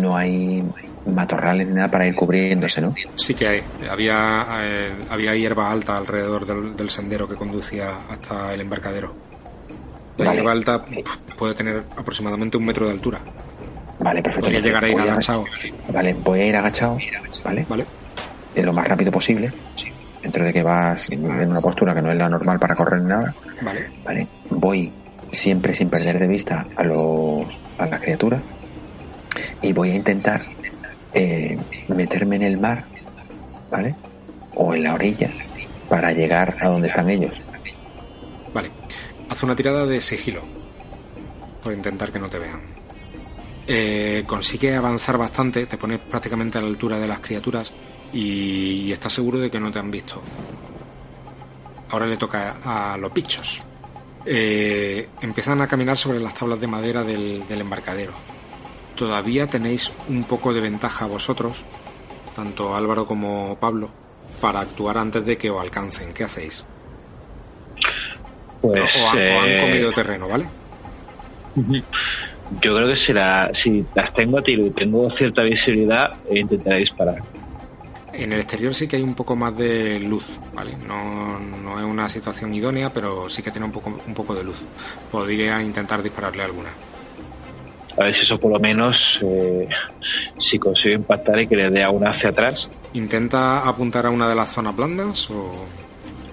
no 0.00 0.16
hay 0.16 0.64
matorrales 1.06 1.66
ni 1.68 1.74
nada 1.74 1.90
para 1.90 2.06
ir 2.06 2.14
cubriéndose, 2.14 2.80
¿no? 2.80 2.94
Sí 3.14 3.34
que 3.34 3.46
hay. 3.48 3.62
Había, 3.90 4.46
eh, 4.62 4.90
había 5.10 5.34
hierba 5.36 5.70
alta 5.70 5.96
alrededor 5.96 6.46
del, 6.46 6.76
del 6.76 6.90
sendero 6.90 7.28
que 7.28 7.36
conducía 7.36 7.90
hasta 8.10 8.52
el 8.54 8.60
embarcadero. 8.60 9.14
La 10.18 10.24
Vale. 10.26 10.36
hierba 10.36 10.52
alta 10.52 10.84
puede 11.36 11.54
tener 11.54 11.84
aproximadamente 11.96 12.56
un 12.56 12.64
metro 12.64 12.86
de 12.86 12.92
altura. 12.92 13.20
Vale, 14.00 14.22
perfecto. 14.22 14.46
Podría 14.46 14.60
llegar 14.60 14.84
a 14.84 14.88
ir 14.88 14.98
agachado. 15.00 15.44
Vale, 15.92 16.14
voy 16.14 16.40
a 16.40 16.46
ir 16.46 16.56
agachado, 16.56 16.98
¿vale? 17.44 17.66
¿Vale? 17.68 17.86
Eh, 18.54 18.62
lo 18.62 18.72
más 18.72 18.86
rápido 18.88 19.12
posible, 19.12 19.52
dentro 20.22 20.44
de 20.44 20.52
que 20.52 20.62
vas 20.62 21.10
en 21.10 21.24
una 21.48 21.60
postura 21.60 21.94
que 21.94 22.02
no 22.02 22.10
es 22.10 22.16
la 22.16 22.28
normal 22.28 22.58
para 22.58 22.74
correr 22.74 23.02
ni 23.02 23.08
nada, 23.10 23.34
Vale. 23.62 23.86
¿vale? 24.04 24.26
Voy 24.50 24.92
siempre 25.32 25.74
sin 25.74 25.88
perder 25.90 26.18
de 26.18 26.26
vista 26.26 26.66
a, 26.76 26.82
los, 26.84 27.46
a 27.78 27.86
las 27.86 28.00
criaturas 28.00 28.42
y 29.62 29.72
voy 29.72 29.90
a 29.90 29.94
intentar 29.94 30.42
eh, 31.12 31.58
meterme 31.88 32.36
en 32.36 32.42
el 32.42 32.58
mar, 32.58 32.84
¿vale? 33.70 33.94
O 34.54 34.74
en 34.74 34.82
la 34.84 34.94
orilla 34.94 35.30
para 35.88 36.12
llegar 36.12 36.56
a 36.60 36.68
donde 36.68 36.88
están 36.88 37.08
ellos. 37.10 37.32
Vale. 38.52 38.70
Haz 39.28 39.42
una 39.42 39.56
tirada 39.56 39.84
de 39.86 40.00
sigilo. 40.00 40.42
Por 41.62 41.72
intentar 41.72 42.12
que 42.12 42.18
no 42.18 42.28
te 42.28 42.38
vean. 42.38 42.60
eh, 43.66 44.24
consigues 44.26 44.76
avanzar 44.76 45.18
bastante, 45.18 45.66
te 45.66 45.76
pones 45.76 45.98
prácticamente 46.00 46.58
a 46.58 46.60
la 46.60 46.68
altura 46.68 46.98
de 46.98 47.08
las 47.08 47.18
criaturas 47.20 47.72
y, 48.12 48.84
y 48.86 48.92
estás 48.92 49.12
seguro 49.12 49.38
de 49.40 49.50
que 49.50 49.58
no 49.60 49.70
te 49.70 49.78
han 49.80 49.90
visto. 49.90 50.22
Ahora 51.88 52.06
le 52.06 52.16
toca 52.16 52.56
a 52.64 52.96
los 52.96 53.12
bichos. 53.12 53.60
Eh, 54.26 55.08
empiezan 55.20 55.60
a 55.60 55.68
caminar 55.68 55.96
sobre 55.96 56.20
las 56.20 56.34
tablas 56.34 56.60
de 56.60 56.66
madera 56.66 57.04
del, 57.04 57.46
del 57.48 57.60
embarcadero. 57.60 58.12
Todavía 58.96 59.46
tenéis 59.46 59.92
un 60.08 60.24
poco 60.24 60.52
de 60.52 60.60
ventaja 60.60 61.06
vosotros, 61.06 61.62
tanto 62.34 62.74
Álvaro 62.74 63.06
como 63.06 63.56
Pablo, 63.60 63.90
para 64.40 64.60
actuar 64.60 64.98
antes 64.98 65.24
de 65.24 65.36
que 65.38 65.50
os 65.50 65.60
alcancen. 65.60 66.12
¿Qué 66.12 66.24
hacéis? 66.24 66.64
Pues. 68.60 68.96
o, 68.96 69.10
han, 69.10 69.16
o 69.18 69.40
han 69.42 69.48
eh, 69.50 69.58
comido 69.60 69.92
terreno, 69.92 70.28
¿vale? 70.28 70.48
Yo 72.62 72.74
creo 72.76 72.94
que 72.94 73.12
la- 73.12 73.50
si 73.54 73.84
las 73.94 74.12
tengo 74.12 74.38
a 74.38 74.42
tiro 74.42 74.66
y 74.66 74.70
tengo 74.70 75.10
cierta 75.10 75.42
visibilidad, 75.42 76.08
eh, 76.30 76.40
intentaré 76.40 76.78
disparar. 76.80 77.22
En 78.18 78.32
el 78.32 78.40
exterior 78.40 78.72
sí 78.74 78.88
que 78.88 78.96
hay 78.96 79.02
un 79.02 79.14
poco 79.14 79.36
más 79.36 79.56
de 79.56 80.00
luz, 80.00 80.40
¿vale? 80.54 80.74
No, 80.86 81.38
no 81.38 81.78
es 81.78 81.84
una 81.84 82.08
situación 82.08 82.54
idónea, 82.54 82.90
pero 82.90 83.28
sí 83.28 83.42
que 83.42 83.50
tiene 83.50 83.66
un 83.66 83.72
poco, 83.72 83.94
un 84.06 84.14
poco 84.14 84.34
de 84.34 84.42
luz. 84.42 84.64
Podría 85.10 85.62
intentar 85.62 86.02
dispararle 86.02 86.42
alguna. 86.42 86.70
A 87.98 88.04
ver 88.04 88.16
si 88.16 88.22
eso 88.22 88.38
por 88.38 88.52
lo 88.52 88.58
menos, 88.58 89.18
eh, 89.22 89.68
si 90.38 90.58
consigo 90.58 90.94
impactar 90.94 91.40
y 91.40 91.46
que 91.46 91.56
le 91.56 91.70
dé 91.70 91.82
a 91.82 91.90
una 91.90 92.10
hacia 92.10 92.30
atrás. 92.30 92.68
¿Intenta 92.94 93.66
apuntar 93.68 94.06
a 94.06 94.10
una 94.10 94.28
de 94.28 94.34
las 94.34 94.50
zonas 94.50 94.74
blandas 94.74 95.30
o...? 95.30 95.66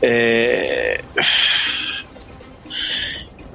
Eh, 0.01 1.01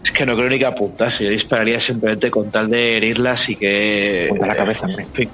es 0.05 0.11
que 0.13 0.27
no 0.27 0.37
creo 0.37 0.49
ni 0.49 0.59
que 0.59 0.67
apuntase. 0.67 1.25
Yo 1.25 1.31
dispararía 1.31 1.81
simplemente 1.81 2.31
con 2.31 2.51
tal 2.51 2.69
de 2.71 2.97
herirlas 2.97 3.49
y 3.49 3.57
que. 3.57 4.31
A 4.41 4.47
la 4.47 4.55
cabeza. 4.55 4.87
En 4.87 5.13
fin, 5.13 5.31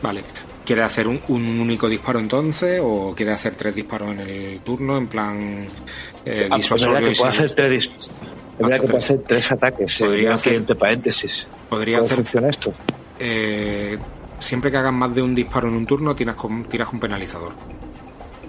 Vale. 0.00 0.22
¿Quiere 0.64 0.82
hacer 0.82 1.06
un, 1.08 1.20
un 1.28 1.60
único 1.60 1.88
disparo 1.88 2.18
entonces 2.18 2.80
o 2.82 3.14
quiere 3.14 3.32
hacer 3.32 3.54
tres 3.54 3.74
disparos 3.74 4.12
en 4.12 4.20
el 4.20 4.60
turno 4.60 4.96
en 4.96 5.06
plan 5.08 5.66
eh, 6.24 6.48
Ah, 6.50 6.56
pues 6.56 6.70
es 6.70 6.80
disuasorio 6.80 6.94
verdad 6.94 7.08
que 7.08 7.12
y 7.12 7.16
puedo 7.18 7.30
sin- 7.32 7.40
hacer 7.40 7.54
tres, 7.54 7.90
que 8.90 8.96
hacer 8.96 9.20
tres 9.26 9.52
ataques. 9.52 9.96
Podría 9.98 10.08
Podría 10.08 10.34
hacer- 10.34 10.54
entre 10.54 10.74
paréntesis. 10.76 11.46
Podría 11.68 11.98
¿Cómo 11.98 12.06
hacer 12.06 12.16
funciona 12.18 12.48
esto? 12.48 12.72
eh, 13.18 13.98
siempre 14.38 14.70
que 14.70 14.76
hagas 14.78 14.92
más 14.92 15.14
de 15.14 15.22
un 15.22 15.34
disparo 15.34 15.68
en 15.68 15.74
un 15.74 15.86
turno 15.86 16.14
tiras 16.16 16.36
con, 16.36 16.64
tiras 16.64 16.88
un 16.92 17.00
penalizador 17.00 17.52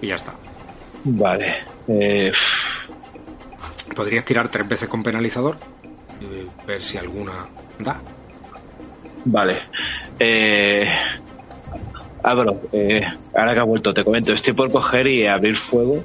y 0.01 0.07
ya 0.07 0.15
está. 0.15 0.33
Vale. 1.03 1.53
Eh, 1.87 2.31
Podrías 3.95 4.25
tirar 4.25 4.47
tres 4.49 4.67
veces 4.67 4.89
con 4.89 5.03
penalizador 5.03 5.57
y 6.19 6.65
ver 6.65 6.81
si 6.81 6.97
alguna 6.97 7.45
da. 7.79 8.01
vale. 9.25 9.61
Eh, 10.19 10.85
Álvaro, 12.25 12.59
eh, 12.71 13.01
ahora 13.35 13.53
que 13.53 13.59
ha 13.59 13.63
vuelto, 13.63 13.93
te 13.93 14.03
comento. 14.03 14.33
Estoy 14.33 14.53
por 14.53 14.71
coger 14.71 15.05
y 15.05 15.27
abrir 15.27 15.59
fuego 15.59 16.03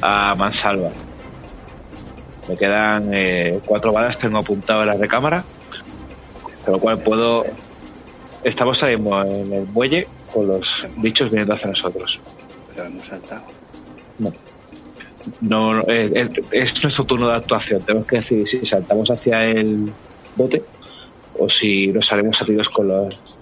a 0.00 0.34
mansalva. 0.34 0.90
Me 2.48 2.56
quedan 2.56 3.14
eh, 3.14 3.60
cuatro 3.64 3.92
balas, 3.92 4.18
tengo 4.18 4.38
apuntado 4.38 4.80
en 4.82 4.88
la 4.88 4.94
recámara. 4.94 5.44
Con 6.64 6.72
lo 6.74 6.80
cual 6.80 6.98
puedo. 6.98 7.44
Estamos 8.42 8.82
mismo 8.82 9.22
en 9.22 9.52
el 9.52 9.66
muelle 9.68 10.08
con 10.32 10.48
los 10.48 10.86
bichos 10.96 11.30
viniendo 11.30 11.54
hacia 11.54 11.68
nosotros. 11.68 12.18
Pero 12.74 12.88
hemos 12.88 13.06
saltado. 13.06 13.44
No, 14.18 14.32
no 15.40 15.80
eh, 15.86 16.10
es, 16.14 16.30
es 16.50 16.82
nuestro 16.82 17.04
turno 17.04 17.28
de 17.28 17.36
actuación. 17.36 17.80
Tenemos 17.82 18.08
que 18.08 18.16
decidir 18.16 18.48
si 18.48 18.66
saltamos 18.66 19.08
hacia 19.08 19.44
el 19.44 19.92
bote 20.34 20.64
o 21.38 21.48
si 21.48 21.86
nos 21.86 22.08
salimos 22.08 22.42
a 22.42 22.44
tiros 22.44 22.68
con 22.70 22.88
los. 22.88 23.33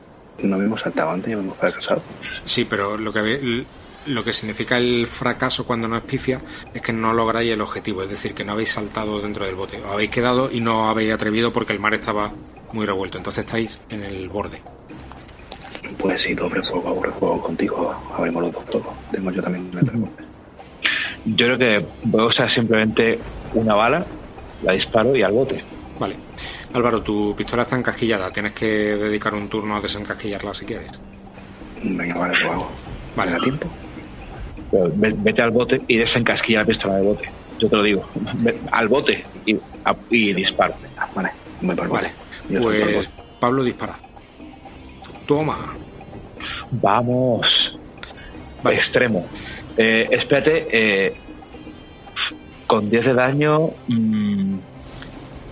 No 0.43 0.57
habíamos 0.57 0.81
saltado 0.81 1.11
antes 1.11 1.31
y 1.31 1.33
hemos 1.33 1.57
fracasado. 1.57 2.03
Sí, 2.45 2.65
pero 2.65 2.97
lo 2.97 3.13
que 3.13 3.23
ve- 3.23 3.65
lo 4.07 4.25
que 4.25 4.33
significa 4.33 4.79
el 4.79 5.07
fracaso 5.07 5.65
cuando 5.65 5.87
no 5.87 5.97
es 5.97 6.03
pifia 6.03 6.41
es 6.75 6.83
que 6.83 6.93
no 6.93 7.13
lográis 7.13 7.53
el 7.53 7.61
objetivo, 7.61 8.03
es 8.03 8.11
decir, 8.11 8.35
que 8.35 8.45
no 8.45 8.53
habéis 8.53 8.71
saltado 8.73 9.21
dentro 9.21 9.45
del 9.47 9.55
bote, 9.55 9.81
os 9.81 9.91
habéis 9.93 10.11
quedado 10.11 10.51
y 10.51 10.61
no 10.61 10.89
habéis 10.89 11.13
atrevido 11.13 11.53
porque 11.53 11.73
el 11.73 11.79
mar 11.79 11.95
estaba 11.95 12.33
muy 12.73 12.85
revuelto, 12.85 13.19
entonces 13.19 13.45
estáis 13.45 13.79
en 13.91 14.03
el 14.03 14.29
borde. 14.29 14.61
Pues 15.99 16.23
sí, 16.23 16.35
doble 16.35 16.63
fuego, 16.63 16.89
abre 16.99 17.13
fuego 17.13 17.41
contigo. 17.43 17.95
Abrimos 18.17 18.43
los 18.45 18.53
dos 18.53 18.65
fuegos. 18.65 18.95
Tengo 19.13 19.31
yo 19.31 19.43
también 19.43 19.71
revolver. 19.73 20.25
Yo 21.25 21.47
creo 21.47 21.59
que 21.59 21.87
voy 22.05 22.23
a 22.23 22.25
usar 22.27 22.51
simplemente 22.51 23.19
una 23.55 23.75
bala, 23.75 24.05
la 24.63 24.73
disparo 24.73 25.15
y 25.15 25.23
al 25.23 25.33
bote. 25.33 25.63
Vale. 26.01 26.17
Álvaro, 26.75 27.03
tu 27.03 27.35
pistola 27.37 27.63
está 27.63 27.77
encasquillada, 27.77 28.31
tienes 28.31 28.53
que 28.53 28.67
dedicar 28.67 29.35
un 29.35 29.49
turno 29.49 29.77
a 29.77 29.81
desencasquillarla 29.81 30.55
si 30.55 30.65
quieres. 30.65 30.91
Venga, 31.83 32.19
vale, 32.19 32.39
lo 32.41 32.53
hago. 32.53 32.73
Vale. 33.15 33.31
¿Me 33.33 33.37
da 33.39 33.43
tiempo? 33.45 33.77
Ve- 34.95 35.15
vete 35.19 35.43
al 35.43 35.51
bote 35.51 35.83
y 35.87 35.99
desencasquilla 35.99 36.61
la 36.61 36.65
pistola 36.67 36.95
del 36.95 37.05
bote. 37.05 37.25
Yo 37.59 37.69
te 37.69 37.77
lo 37.77 37.83
digo. 37.83 38.11
Ve- 38.15 38.61
Al 38.71 38.89
bote 38.89 39.27
y, 39.45 39.55
a- 39.85 39.97
y 40.09 40.33
disparo. 40.33 40.75
Vale, 41.15 41.31
voy 41.61 41.77
por 41.77 41.89
Vale. 41.91 42.15
Yo 42.49 42.61
Pues. 42.63 43.11
Pablo 43.39 43.63
dispara. 43.65 43.99
Toma. 45.27 45.77
Vamos. 46.71 47.79
Vale. 48.63 48.77
Extremo. 48.77 49.29
Eh, 49.77 50.09
espérate. 50.11 50.67
eh, 51.07 51.13
con 52.67 52.89
10 52.89 53.05
de 53.05 53.15
daño. 53.15 53.73
mm, 53.89 54.59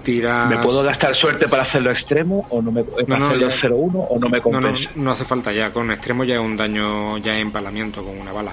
Tiras... 0.03 0.49
¿Me 0.49 0.59
puedo 0.59 0.83
gastar 0.83 1.15
suerte 1.15 1.49
para 1.49 1.63
hacerlo 1.63 1.91
extremo 1.91 2.47
o 2.51 2.61
no 2.63 2.71
me 2.73 2.85
No, 3.07 3.17
no, 3.19 3.27
hacerlo 3.29 3.49
ya- 3.49 3.57
0-1 3.57 4.07
o 4.09 4.19
no 4.19 4.29
me 4.29 4.39
No, 4.39 4.45
no, 4.45 4.61
compensa? 4.61 4.91
no 4.97 5.11
hace 5.11 5.25
falta 5.25 5.53
ya. 5.53 5.71
Con 5.73 5.91
extremo 5.91 6.25
ya 6.25 6.35
es 6.37 6.41
un 6.41 6.57
daño, 6.57 7.19
ya 7.19 7.37
es 7.37 7.43
empalamiento 7.43 8.05
con 8.05 8.19
una 8.19 8.33
bala. 8.33 8.53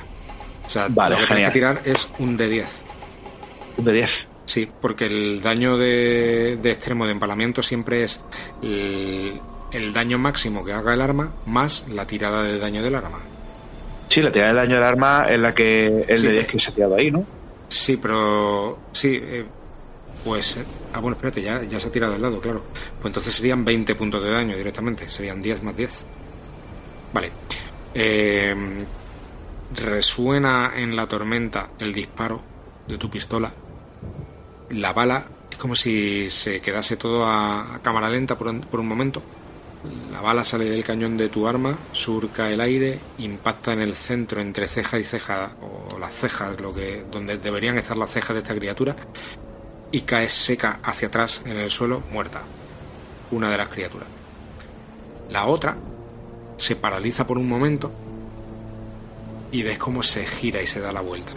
O 0.66 0.70
sea, 0.70 0.88
Vale, 0.90 1.16
lo 1.16 1.22
que 1.22 1.28
tienes 1.28 1.48
que 1.48 1.54
tirar 1.54 1.80
es 1.86 2.10
un 2.20 2.36
de 2.38 2.50
10. 2.50 2.84
Un 3.78 3.86
de 3.86 3.94
10. 3.94 4.12
Sí, 4.46 4.70
porque 4.82 5.06
el 5.08 5.42
daño 5.42 5.78
de, 5.78 6.58
de 6.62 6.72
extremo 6.72 7.06
de 7.06 7.12
empalamiento 7.12 7.62
siempre 7.62 8.04
es 8.04 8.24
el, 8.62 9.40
el 9.72 9.94
daño 9.94 10.18
máximo 10.18 10.64
que 10.64 10.72
haga 10.74 10.94
el 10.94 11.02
arma 11.02 11.34
más 11.46 11.86
la 11.94 12.06
tirada 12.08 12.44
de 12.44 12.58
daño 12.58 12.82
del 12.82 12.96
arma. 12.96 13.20
Sí, 14.10 14.22
la 14.22 14.32
tirada 14.32 14.54
del 14.54 14.58
daño 14.64 14.76
del 14.76 14.84
arma 14.86 15.26
es 15.30 15.40
la 15.40 15.54
que 15.54 16.06
el 16.08 16.18
Sí. 16.18 16.28
de 16.28 16.34
10 16.34 16.48
que 16.48 16.60
se 16.62 16.70
ha 16.70 16.74
tirado 16.74 16.96
ahí, 16.96 17.12
¿no? 17.12 17.26
Sí, 17.68 17.98
pero 17.98 18.80
sí, 18.94 19.20
eh, 19.22 19.46
pues... 20.24 20.60
Ah, 20.94 21.00
bueno, 21.00 21.16
espérate, 21.16 21.42
ya, 21.42 21.64
ya 21.64 21.80
se 21.80 21.88
ha 21.88 21.92
tirado 21.92 22.16
el 22.16 22.22
dado, 22.22 22.40
claro. 22.40 22.64
Pues 22.96 23.06
entonces 23.06 23.36
serían 23.36 23.64
20 23.64 23.96
puntos 23.96 24.24
de 24.24 24.32
daño 24.32 24.56
directamente, 24.56 25.10
serían 25.10 25.42
10 25.42 25.64
más 25.64 25.78
10. 25.78 26.06
Vale. 27.14 27.32
Eh, 27.94 28.56
resuena 29.76 30.74
en 30.76 30.96
la 30.96 31.08
tormenta 31.08 31.72
el 31.80 31.94
disparo 31.94 32.42
de 32.88 32.98
tu 32.98 33.10
pistola. 33.10 33.52
La 34.72 34.94
bala 34.94 35.28
es 35.50 35.58
como 35.58 35.76
si 35.76 36.30
se 36.30 36.62
quedase 36.62 36.98
todo 36.98 37.26
a, 37.26 37.76
a 37.76 37.82
cámara 37.82 38.10
lenta 38.10 38.38
por 38.38 38.48
un, 38.48 38.62
por 38.62 38.80
un 38.80 38.88
momento. 38.88 39.22
La 40.12 40.22
bala 40.22 40.44
sale 40.44 40.66
del 40.66 40.84
cañón 40.84 41.16
de 41.18 41.30
tu 41.30 41.48
arma, 41.48 41.78
surca 41.92 42.50
el 42.50 42.60
aire, 42.60 43.00
impacta 43.20 43.74
en 43.74 43.82
el 43.82 43.96
centro 43.96 44.42
entre 44.42 44.68
ceja 44.68 45.00
y 45.00 45.04
ceja, 45.04 45.56
o 45.62 46.00
las 46.00 46.14
cejas, 46.14 46.60
lo 46.60 46.74
que, 46.74 47.06
donde 47.12 47.38
deberían 47.38 47.78
estar 47.78 47.98
las 47.98 48.12
cejas 48.12 48.34
de 48.36 48.42
esta 48.42 48.56
criatura, 48.56 48.96
y 49.92 50.02
cae 50.02 50.30
seca 50.30 50.80
hacia 50.84 51.08
atrás 51.08 51.42
en 51.46 51.58
el 51.58 51.72
suelo, 51.72 52.04
muerta. 52.12 52.42
Una 53.32 53.50
de 53.50 53.58
las 53.58 53.68
criaturas. 53.70 54.08
La 55.30 55.46
otra 55.48 55.76
se 56.58 56.76
paraliza 56.76 57.28
por 57.28 57.38
un 57.38 57.48
momento 57.48 57.92
y 59.52 59.64
ves 59.64 59.78
cómo 59.78 60.04
se 60.04 60.26
gira 60.26 60.62
y 60.62 60.68
se 60.68 60.80
da 60.80 60.92
la 60.92 61.02
vuelta. 61.02 61.32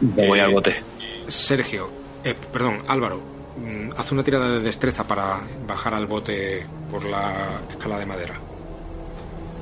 Me 0.00 0.28
voy 0.28 0.38
Eh, 0.38 0.42
al 0.42 0.52
bote. 0.52 0.76
Sergio, 1.26 1.90
eh, 2.24 2.34
perdón, 2.52 2.82
Álvaro, 2.88 3.20
mm, 3.56 3.90
haz 3.96 4.12
una 4.12 4.22
tirada 4.22 4.48
de 4.50 4.60
destreza 4.60 5.06
para 5.06 5.40
bajar 5.66 5.94
al 5.94 6.06
bote 6.06 6.66
por 6.90 7.04
la 7.04 7.60
escala 7.70 7.98
de 7.98 8.06
madera. 8.06 8.34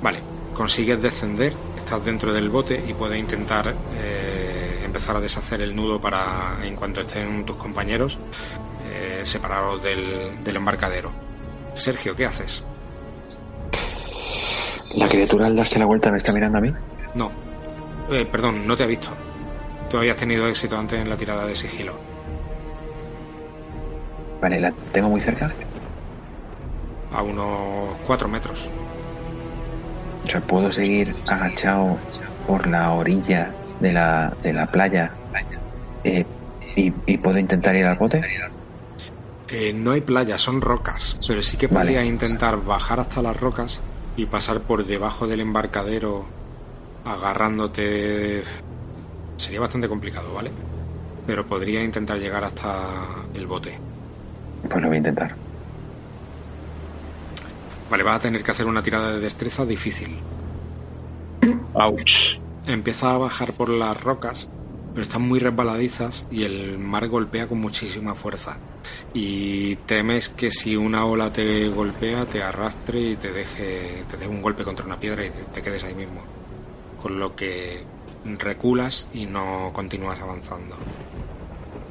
Vale, 0.03 0.21
consigues 0.55 1.01
descender, 1.01 1.55
estás 1.77 2.05
dentro 2.05 2.33
del 2.33 2.49
bote 2.51 2.83
y 2.87 2.93
puedes 2.95 3.19
intentar 3.19 3.75
eh, 3.95 4.66
empezar 4.97 5.17
a 5.17 5.21
deshacer 5.21 5.61
el 5.61 5.77
nudo 5.77 6.01
para, 6.01 6.57
en 6.63 6.75
cuanto 6.75 7.03
estén 7.03 7.45
tus 7.45 7.57
compañeros, 7.57 8.17
eh, 8.89 9.21
separaros 9.25 9.83
del, 9.83 10.43
del 10.43 10.57
embarcadero. 10.57 11.11
Sergio, 11.75 12.17
¿qué 12.17 12.25
haces? 12.25 12.65
La 14.95 15.07
criatura 15.07 15.47
al 15.49 15.55
darse 15.55 15.79
la 15.79 15.85
vuelta 15.85 16.11
me 16.11 16.17
está 16.17 16.33
mirando 16.33 16.57
a 16.57 16.61
mí. 16.63 16.73
No, 17.15 17.31
Eh, 18.11 18.25
perdón, 18.25 18.67
no 18.67 18.75
te 18.75 18.85
ha 18.85 18.87
visto. 18.87 19.11
Tú 19.91 19.99
habías 19.99 20.17
tenido 20.17 20.49
éxito 20.49 20.79
antes 20.79 20.99
en 20.99 21.11
la 21.11 21.17
tirada 21.19 21.45
de 21.45 21.55
sigilo. 21.55 21.99
Vale, 24.41 24.59
la 24.61 24.73
tengo 24.93 25.11
muy 25.11 25.21
cerca. 25.21 25.53
A 27.13 27.23
unos 27.23 27.97
cuatro 28.07 28.29
metros. 28.29 28.71
O 30.25 30.27
sea, 30.27 30.41
puedo 30.41 30.73
seguir 30.73 31.15
agachado 31.29 31.99
por 32.47 32.67
la 32.67 32.93
orilla 32.93 33.53
de 33.81 33.93
la, 33.93 34.35
de 34.43 34.53
la 34.53 34.67
playa 34.67 35.13
eh, 36.05 36.25
y, 36.77 36.93
y 37.07 37.17
puedo 37.19 37.39
intentar 37.39 37.75
ir 37.77 37.87
al 37.87 37.97
bote. 37.99 38.21
Eh, 39.49 39.73
no 39.73 39.93
hay 39.93 40.01
playa, 40.01 40.39
son 40.39 40.61
rocas, 40.61 41.19
pero 41.27 41.43
sí 41.43 41.57
que 41.57 41.67
Vale. 41.69 41.91
podría 41.93 42.05
intentar 42.05 42.63
bajar 42.65 43.01
hasta 43.01 43.23
las 43.23 43.37
rocas 43.37 43.81
y 44.17 44.27
pasar 44.27 44.61
por 44.61 44.85
debajo 44.85 45.27
del 45.27 45.41
embarcadero 45.41 46.25
agarrándote. 47.05 48.43
Sería 49.37 49.61
bastante 49.61 49.89
complicado, 49.89 50.33
¿vale? 50.35 50.51
Pero 51.27 51.47
podría 51.47 51.83
intentar 51.83 52.19
llegar 52.19 52.43
hasta 52.45 53.25
el 53.35 53.47
bote. 53.47 53.79
Pues 54.69 54.83
lo 54.83 54.89
voy 54.89 54.97
a 54.97 54.99
intentar. 54.99 55.35
Vale, 57.91 58.03
vas 58.03 58.17
a 58.17 58.21
tener 58.21 58.43
que 58.43 58.51
hacer 58.51 58.67
una 58.67 58.83
tirada 58.83 59.13
de 59.13 59.21
destreza 59.21 59.65
difícil. 59.65 60.17
Ouch. 61.75 62.41
Empieza 62.67 63.15
a 63.15 63.19
bajar 63.19 63.53
por 63.53 63.69
las 63.69 64.01
rocas, 64.03 64.49
pero 64.93 65.03
están 65.03 65.23
muy 65.23 65.39
resbaladizas 65.39 66.27
y 66.31 66.43
el 66.43 66.79
mar 66.79 67.09
golpea 67.09 67.47
con 67.47 67.61
muchísima 67.61 68.15
fuerza. 68.15 68.59
Y 69.15 69.77
temes 69.87 70.29
que 70.29 70.51
si 70.51 70.77
una 70.77 71.05
ola 71.05 71.33
te 71.33 71.69
golpea, 71.69 72.27
te 72.27 72.43
arrastre 72.43 73.01
y 73.01 73.17
te 73.17 73.33
deje, 73.33 74.05
te 74.11 74.17
deje 74.17 74.29
un 74.29 74.43
golpe 74.43 74.65
contra 74.65 74.85
una 74.85 74.99
piedra 74.99 75.25
y 75.25 75.31
te, 75.31 75.45
te 75.45 75.63
quedes 75.63 75.85
ahí 75.85 75.95
mismo. 75.95 76.23
Con 77.01 77.21
lo 77.21 77.37
que 77.37 77.85
reculas 78.39 79.07
y 79.13 79.27
no 79.27 79.71
continúas 79.73 80.21
avanzando. 80.21 80.77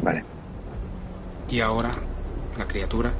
Vale. 0.02 0.24
Y 1.50 1.62
ahora 1.62 1.92
la 2.58 2.68
criatura 2.68 3.12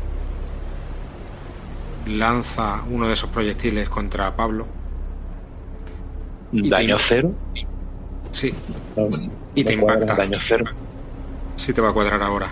lanza 2.06 2.84
uno 2.90 3.08
de 3.08 3.14
esos 3.14 3.30
proyectiles 3.30 3.90
contra 3.90 4.36
Pablo. 4.36 4.68
Daño 6.52 6.98
cero. 7.08 7.32
Sí, 8.32 8.54
No, 8.96 9.08
Y 9.54 9.64
te 9.64 9.76
no 9.76 9.82
impacta. 9.84 10.16
Daño 10.16 10.38
cero. 10.48 10.66
Sí 11.56 11.74
te 11.74 11.82
va 11.82 11.90
a 11.90 11.94
cuadrar 11.94 12.22
ahora. 12.22 12.48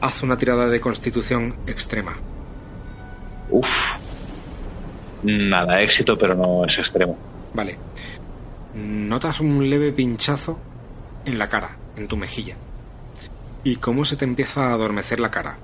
Haz 0.00 0.22
una 0.22 0.36
tirada 0.36 0.68
de 0.68 0.80
constitución 0.80 1.54
extrema. 1.66 2.14
Uf. 3.50 3.66
Nada, 5.22 5.80
éxito, 5.80 6.18
pero 6.18 6.34
no 6.34 6.64
es 6.66 6.76
extremo. 6.78 7.16
Vale. 7.54 7.78
Notas 8.74 9.40
un 9.40 9.70
leve 9.70 9.92
pinchazo 9.92 10.58
en 11.24 11.38
la 11.38 11.48
cara, 11.48 11.70
en 11.96 12.08
tu 12.08 12.16
mejilla. 12.16 12.56
Y 13.62 13.76
cómo 13.76 14.04
se 14.04 14.16
te 14.16 14.24
empieza 14.24 14.68
a 14.68 14.74
adormecer 14.74 15.20
la 15.20 15.30
cara. 15.30 15.56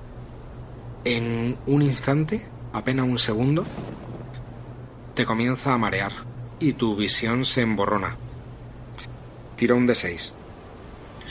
En 1.03 1.57
un 1.67 1.81
instante, 1.81 2.41
apenas 2.73 3.05
un 3.05 3.19
segundo, 3.19 3.65
te 5.13 5.25
comienza 5.25 5.73
a 5.73 5.77
marear 5.77 6.11
y 6.61 6.73
tu 6.73 6.95
visión 6.95 7.45
se 7.45 7.61
emborrona. 7.61 8.15
Tira 9.55 9.75
un 9.75 9.87
D6. 9.87 10.31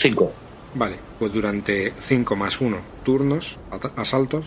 Cinco. 0.03 0.33
Vale, 0.74 0.99
pues 1.18 1.33
durante 1.33 1.93
5 1.99 2.37
más 2.37 2.61
1 2.61 2.76
turnos, 3.05 3.59
asaltos, 3.97 4.47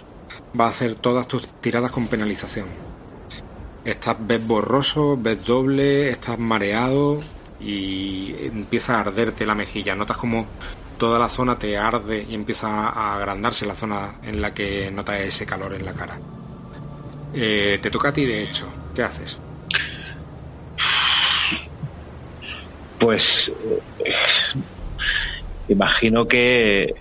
va 0.60 0.66
a 0.66 0.70
hacer 0.70 0.96
todas 0.96 1.28
tus 1.28 1.48
tiradas 1.62 1.92
con 1.92 2.08
penalización. 2.08 2.68
Estás, 3.84 4.16
ves 4.20 4.46
borroso, 4.46 5.18
ves 5.18 5.44
doble, 5.44 6.10
estás 6.10 6.40
mareado 6.40 7.22
y 7.60 8.34
empieza 8.40 8.96
a 8.96 9.02
arderte 9.02 9.46
la 9.46 9.56
mejilla. 9.56 9.96
Notas 9.96 10.18
como 10.18 10.48
toda 10.98 11.20
la 11.20 11.28
zona 11.28 11.60
te 11.60 11.78
arde 11.78 12.26
y 12.30 12.34
empieza 12.34 12.88
a 12.88 13.16
agrandarse 13.16 13.66
la 13.66 13.76
zona 13.76 14.16
en 14.24 14.42
la 14.42 14.54
que 14.54 14.90
notas 14.92 15.20
ese 15.20 15.46
calor 15.46 15.74
en 15.74 15.84
la 15.84 15.94
cara. 15.94 16.18
Eh, 17.34 17.80
te 17.82 17.90
toca 17.90 18.10
a 18.10 18.14
ti, 18.14 18.26
de 18.26 18.44
hecho. 18.44 18.68
¿Qué 18.96 19.04
haces? 19.04 19.40
Pues 23.04 23.52
eh, 24.06 24.14
imagino 25.68 26.26
que 26.26 26.96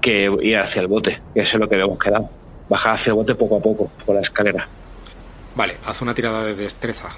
que 0.00 0.26
ir 0.40 0.56
hacia 0.56 0.80
el 0.80 0.86
bote, 0.86 1.20
que 1.34 1.42
eso 1.42 1.56
es 1.56 1.60
lo 1.60 1.68
que 1.68 1.74
habíamos 1.74 1.98
quedado. 1.98 2.30
Bajar 2.70 2.94
hacia 2.94 3.10
el 3.10 3.16
bote 3.16 3.34
poco 3.34 3.58
a 3.58 3.60
poco 3.60 3.90
por 4.06 4.14
la 4.14 4.22
escalera. 4.22 4.66
Vale, 5.54 5.76
haz 5.84 6.00
una 6.00 6.14
tirada 6.14 6.42
de 6.44 6.54
destreza 6.54 7.10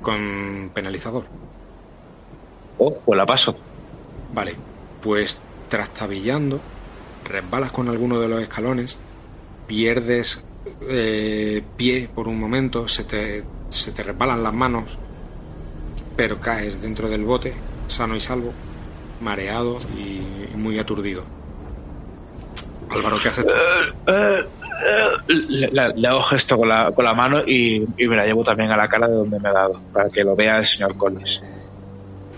con 0.00 0.70
penalizador. 0.72 1.24
Oh, 2.78 2.94
pues 3.04 3.16
la 3.18 3.26
paso. 3.26 3.54
Vale, 4.32 4.54
pues 5.02 5.38
trastabillando, 5.68 6.60
resbalas 7.24 7.72
con 7.72 7.90
alguno 7.90 8.18
de 8.20 8.28
los 8.28 8.40
escalones, 8.40 8.98
pierdes 9.66 10.42
eh, 10.88 11.62
pie 11.76 12.08
por 12.14 12.26
un 12.26 12.40
momento, 12.40 12.88
se 12.88 13.04
te, 13.04 13.42
se 13.68 13.92
te 13.92 14.02
resbalan 14.02 14.42
las 14.42 14.54
manos, 14.54 14.98
pero 16.16 16.38
caes 16.38 16.80
dentro 16.80 17.08
del 17.08 17.24
bote, 17.24 17.54
sano 17.88 18.14
y 18.16 18.20
salvo, 18.20 18.52
mareado 19.20 19.78
y 19.96 20.20
muy 20.56 20.78
aturdido. 20.78 21.24
Álvaro, 22.90 23.18
¿qué 23.20 23.28
haces? 23.28 23.46
Le, 25.28 25.68
le- 25.70 25.92
le 25.94 26.08
hago 26.08 26.22
gesto 26.24 26.56
con 26.56 26.68
la, 26.68 26.90
con 26.92 27.04
la 27.04 27.14
mano 27.14 27.42
y, 27.46 27.84
y 27.96 28.06
me 28.08 28.16
la 28.16 28.26
llevo 28.26 28.44
también 28.44 28.70
a 28.70 28.76
la 28.76 28.88
cara 28.88 29.08
de 29.08 29.14
donde 29.14 29.38
me 29.40 29.48
ha 29.48 29.52
dado, 29.52 29.80
para 29.92 30.08
que 30.10 30.22
lo 30.24 30.34
vea 30.36 30.58
el 30.58 30.66
señor 30.66 30.96
Collins. 30.96 31.40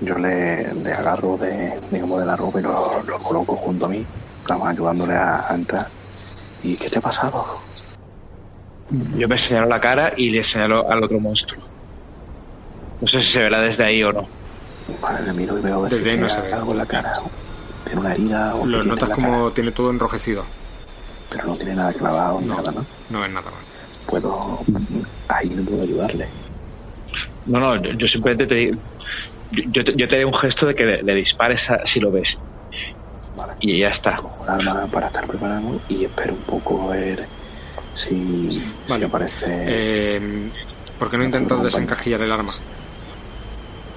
Yo 0.01 0.17
le, 0.19 0.73
le 0.75 0.93
agarro 0.93 1.37
de, 1.39 1.81
digamos, 1.91 2.21
de 2.21 2.27
la 2.27 2.37
ropa 2.37 2.61
y 2.61 2.63
lo, 2.63 3.03
lo 3.03 3.19
coloco 3.19 3.57
junto 3.57 3.87
a 3.87 3.89
mí, 3.89 4.05
estamos 4.41 4.69
ayudándole 4.69 5.15
a, 5.15 5.45
a 5.51 5.55
entrar. 5.55 5.87
¿Y 6.63 6.77
qué 6.77 6.89
te 6.89 6.99
ha 6.99 7.03
pasado? 7.03 7.59
Yo 9.17 9.27
me 9.29 9.39
señalo 9.39 9.67
la 9.69 9.81
cara 9.81 10.13
y 10.17 10.31
le 10.31 10.45
señalo 10.45 10.89
al 10.91 11.03
otro 11.03 11.19
monstruo. 11.21 11.65
No 13.01 13.09
sé 13.09 13.23
si 13.23 13.33
se 13.33 13.41
verá 13.41 13.61
desde 13.61 13.85
ahí 13.85 14.03
o 14.03 14.13
no. 14.13 14.29
Vale, 15.01 15.23
le 15.27 15.33
miro 15.33 15.59
y 15.59 15.63
veo 15.63 15.79
a 15.79 15.83
ver 15.83 15.91
Desde 15.91 16.05
si 16.05 16.11
ahí 16.11 16.17
no 16.19 16.27
tiene 16.27 16.43
se 16.43 16.49
ve. 16.49 16.53
algo 16.55 16.73
en 16.73 16.79
la 16.79 16.87
cara. 16.87 17.13
Tiene 17.85 18.01
una 18.01 18.13
herida 18.15 18.55
o 18.55 18.67
Lo 18.67 18.79
tiene 18.79 18.85
notas 18.91 19.03
en 19.05 19.09
la 19.11 19.15
como 19.15 19.43
cara, 19.45 19.55
tiene 19.55 19.73
todo 19.73 19.91
enrojecido. 19.91 20.45
pero 21.31 21.47
no 21.47 21.57
tiene 21.57 21.75
nada 21.75 21.93
clavado 21.93 22.41
ni 22.41 22.47
No. 22.47 22.57
nada, 22.57 22.73
¿no? 22.73 22.87
No 23.11 23.25
es 23.25 23.31
nada 23.31 23.51
más. 23.51 23.71
Puedo... 24.07 24.61
Ahí 25.29 25.49
no 25.51 25.65
puedo 25.65 25.83
ayudarle. 25.83 26.29
No, 27.47 27.59
no, 27.61 27.83
yo, 27.83 27.93
yo 27.93 28.07
simplemente 28.09 28.47
te 28.47 28.55
digo. 28.55 28.77
Yo, 29.51 29.63
yo 29.73 29.85
te, 29.85 29.95
yo 29.97 30.09
te 30.09 30.15
haré 30.17 30.25
un 30.25 30.35
gesto 30.35 30.67
de 30.67 30.75
que 30.75 30.85
le, 30.85 31.03
le 31.03 31.15
dispares 31.15 31.69
a- 31.71 31.87
si 31.87 32.01
lo 32.01 32.11
ves. 32.11 32.39
Vale. 33.35 33.53
Y 33.61 33.81
ya 33.81 33.89
está. 33.89 34.17
Cojo 34.17 34.45
arma 34.49 34.87
para 34.87 35.09
estar 35.09 35.27
preparado 35.27 35.81
y 35.89 36.05
espero 36.05 36.35
un 36.35 36.43
poco 36.43 36.91
a 36.93 36.97
ver 36.97 37.27
si, 37.95 38.63
Vale. 38.89 39.01
si 39.01 39.05
aparece... 39.09 39.47
Eh, 39.67 40.51
¿Por 40.99 41.11
qué 41.11 41.19
no 41.19 41.25
intentas 41.25 41.63
desencajillar 41.63 42.21
el 42.21 42.33
arma? 42.33 42.53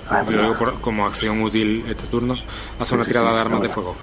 Ah, 0.10 0.24
Luego, 0.30 0.58
por- 0.58 0.82
como 0.82 1.06
acción 1.06 1.42
útil 1.42 1.84
este 1.88 2.08
turno, 2.08 2.36
hace 2.80 2.96
una 2.96 3.06
tirada 3.06 3.30
sí, 3.30 3.36
de 3.36 3.42
armas 3.42 3.62
de 3.62 3.70
fuego. 3.70 3.96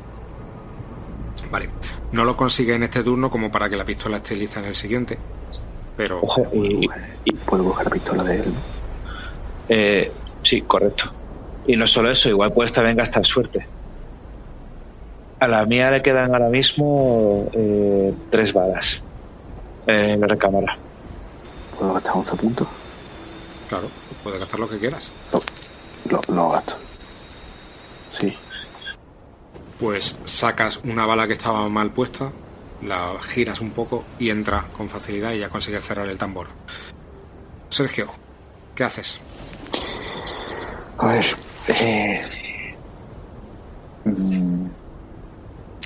Vale. 1.50 1.70
No 2.12 2.24
lo 2.24 2.36
consigue 2.36 2.74
en 2.74 2.82
este 2.82 3.02
turno 3.02 3.30
como 3.30 3.50
para 3.50 3.68
que 3.68 3.76
la 3.76 3.84
pistola 3.84 4.18
esté 4.18 4.36
lista 4.36 4.60
en 4.60 4.66
el 4.66 4.74
siguiente. 4.76 5.18
Pero 5.96 6.20
Ojo, 6.20 6.46
y, 6.52 6.86
Y 7.24 7.32
puedo 7.34 7.64
coger 7.64 7.86
la 7.86 7.92
pistola 7.92 8.22
de 8.24 8.36
él. 8.36 8.54
eh, 9.68 10.12
sí, 10.42 10.62
correcto. 10.62 11.04
Y 11.66 11.76
no 11.76 11.86
solo 11.86 12.10
eso, 12.10 12.28
igual 12.28 12.52
puedes 12.52 12.72
también 12.72 12.96
gastar 12.96 13.24
suerte. 13.26 13.66
A 15.40 15.48
la 15.48 15.64
mía 15.66 15.90
le 15.90 16.02
quedan 16.02 16.32
ahora 16.34 16.48
mismo 16.48 17.50
eh, 17.54 18.14
tres 18.30 18.52
balas 18.52 19.02
en 19.86 20.20
la 20.20 20.26
recámara. 20.26 20.78
¿Puedo 21.78 21.94
gastar 21.94 22.16
11 22.16 22.36
puntos? 22.36 22.68
claro, 23.68 23.88
puedes 24.22 24.38
gastar 24.40 24.60
lo 24.60 24.68
que 24.68 24.78
quieras. 24.78 25.10
Lo, 26.08 26.20
lo 26.28 26.50
gasto. 26.50 26.76
Sí. 28.18 28.34
Pues 29.78 30.16
sacas 30.24 30.78
una 30.84 31.06
bala 31.06 31.26
que 31.26 31.32
estaba 31.32 31.68
mal 31.68 31.90
puesta, 31.90 32.30
la 32.82 33.14
giras 33.20 33.60
un 33.60 33.70
poco 33.70 34.04
y 34.18 34.30
entra 34.30 34.66
con 34.72 34.88
facilidad 34.88 35.32
y 35.32 35.40
ya 35.40 35.48
consigues 35.48 35.84
cerrar 35.84 36.08
el 36.08 36.18
tambor. 36.18 36.48
Sergio, 37.70 38.08
¿qué 38.74 38.84
haces? 38.84 39.18
A 40.98 41.06
ver. 41.08 41.24
eh, 41.68 42.22
mm, 44.04 44.66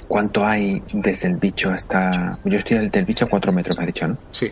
¿Cuánto 0.06 0.44
hay 0.46 0.82
desde 0.92 1.28
el 1.28 1.36
bicho 1.36 1.70
hasta.? 1.70 2.30
Yo 2.44 2.58
estoy 2.58 2.78
del, 2.78 2.90
del 2.90 3.04
bicho 3.04 3.24
a 3.24 3.28
4 3.28 3.52
metros, 3.52 3.76
me 3.78 3.84
has 3.84 3.86
dicho, 3.86 4.08
¿no? 4.08 4.18
Sí, 4.30 4.50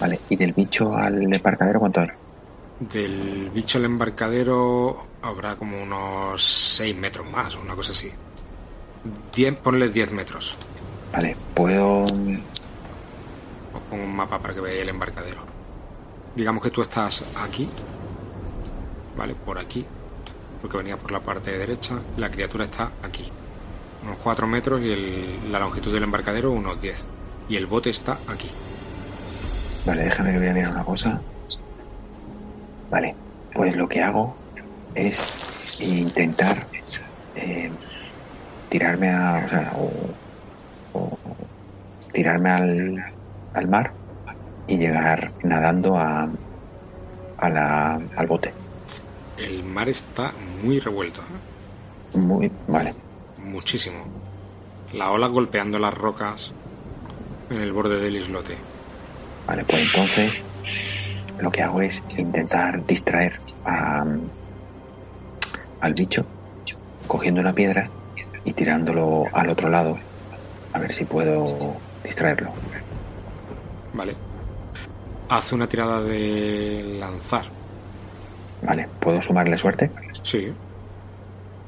Vale. 0.00 0.18
¿Y 0.28 0.36
del 0.36 0.52
bicho 0.52 0.94
al 0.94 1.22
embarcadero 1.22 1.78
cuánto 1.78 2.00
hay? 2.00 2.08
Del 2.92 3.50
bicho 3.50 3.78
al 3.78 3.84
embarcadero 3.84 5.06
habrá 5.22 5.56
como 5.56 5.82
unos 5.82 6.44
6 6.76 6.94
metros 6.96 7.26
más, 7.30 7.54
una 7.56 7.74
cosa 7.74 7.92
así. 7.92 8.10
10, 9.34 9.56
ponle 9.58 9.88
10 9.88 10.12
metros. 10.12 10.54
Vale, 11.12 11.36
puedo. 11.54 12.04
Os 12.04 12.08
pongo 13.90 14.04
un 14.04 14.14
mapa 14.16 14.38
para 14.38 14.54
que 14.54 14.60
veáis 14.60 14.82
el 14.82 14.88
embarcadero. 14.88 15.40
Digamos 16.34 16.62
que 16.62 16.70
tú 16.70 16.82
estás 16.82 17.24
aquí, 17.36 17.68
¿vale? 19.16 19.34
Por 19.34 19.58
aquí, 19.58 19.84
porque 20.60 20.76
venía 20.78 20.96
por 20.98 21.12
la 21.12 21.20
parte 21.20 21.56
derecha. 21.56 21.98
La 22.16 22.28
criatura 22.28 22.64
está 22.64 22.90
aquí, 23.02 23.24
unos 24.02 24.16
4 24.22 24.46
metros 24.46 24.80
y 24.82 24.92
el- 24.92 25.52
la 25.52 25.58
longitud 25.60 25.92
del 25.92 26.02
embarcadero 26.04 26.50
unos 26.50 26.80
10. 26.80 27.04
Y 27.48 27.56
el 27.56 27.66
bote 27.66 27.90
está 27.90 28.18
aquí. 28.28 28.50
Vale, 29.86 30.04
déjame 30.04 30.32
que 30.32 30.38
voy 30.38 30.46
a 30.48 30.52
mirar 30.54 30.70
una 30.72 30.84
cosa. 30.84 31.20
Vale, 32.94 33.16
pues 33.52 33.74
lo 33.74 33.88
que 33.88 34.00
hago 34.00 34.38
es 34.94 35.80
intentar 35.80 36.68
eh, 37.34 37.72
tirarme 38.68 39.10
a, 39.10 39.44
o, 39.44 39.48
sea, 39.48 39.72
o- 39.74 40.16
o 40.92 41.18
tirarme 42.12 42.50
al, 42.50 42.96
al 43.52 43.68
mar 43.68 43.96
y 44.68 44.78
llegar 44.78 45.34
nadando 45.42 45.96
a, 45.96 46.30
a 47.38 47.48
la, 47.48 47.98
al 48.16 48.26
bote. 48.28 48.54
El 49.36 49.64
mar 49.64 49.88
está 49.88 50.30
muy 50.38 50.78
revuelto, 50.78 51.22
¿eh? 51.22 52.16
Muy, 52.16 52.48
vale. 52.68 52.94
muchísimo. 53.38 54.22
La 54.92 55.10
ola 55.10 55.26
golpeando 55.26 55.80
las 55.80 55.94
rocas 55.94 56.54
en 57.50 57.60
el 57.60 57.72
borde 57.72 57.98
del 58.00 58.14
islote. 58.18 58.62
Vale, 59.48 59.64
pues 59.64 59.82
entonces 59.82 60.38
lo 61.38 61.50
que 61.50 61.62
hago 61.62 61.80
es 61.82 62.04
intentar 62.16 62.84
distraer 62.86 63.40
a, 63.64 64.04
al 65.80 65.94
bicho 65.94 66.30
cogiendo 67.06 67.40
una 67.42 67.54
piedra 67.54 67.92
y 68.44 68.54
tirándolo 68.54 69.30
al 69.34 69.50
otro 69.50 69.70
lado 69.70 69.96
a 70.72 70.80
ver 70.80 70.92
si 70.92 71.06
puedo 71.06 71.84
distraerlo. 72.02 72.54
Vale. 73.92 74.22
Hace 75.28 75.54
una 75.54 75.68
tirada 75.68 76.00
de 76.02 76.82
lanzar. 76.98 77.54
Vale, 78.60 78.90
¿puedo 78.98 79.22
sumarle 79.22 79.56
suerte? 79.56 79.92
Sí, 80.22 80.58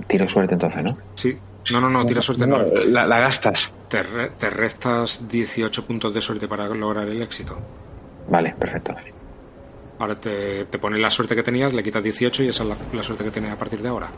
Tiro 0.09 0.27
suerte 0.29 0.55
entonces, 0.55 0.83
¿no? 0.83 0.97
sí. 1.15 1.43
No, 1.71 1.81
no, 1.81 1.91
no, 1.91 2.07
tira 2.07 2.23
suerte 2.23 2.47
no. 2.47 2.65
la, 2.87 3.07
la 3.07 3.19
gastas. 3.19 3.75
Te, 3.89 4.03
re- 4.05 4.31
te 4.31 4.49
restas 4.51 5.27
18 5.27 5.85
puntos 5.89 6.15
de 6.15 6.23
suerte 6.23 6.47
para 6.47 6.69
lograr 6.69 7.09
el 7.09 7.21
éxito. 7.21 7.65
Vale, 8.27 8.55
perfecto. 8.59 8.95
Ahora 9.99 10.15
te, 10.21 10.65
te 10.67 10.79
pones 10.79 11.01
la 11.01 11.11
suerte 11.11 11.35
que 11.35 11.43
tenías, 11.43 11.73
le 11.73 11.83
quitas 11.83 12.03
18 12.03 12.43
y 12.43 12.49
esa 12.49 12.63
es 12.63 12.69
la, 12.69 12.77
la 12.93 13.03
suerte 13.03 13.25
que 13.25 13.31
tienes 13.31 13.53
a 13.53 13.59
partir 13.59 13.81
de 13.81 13.89
ahora. 13.89 14.11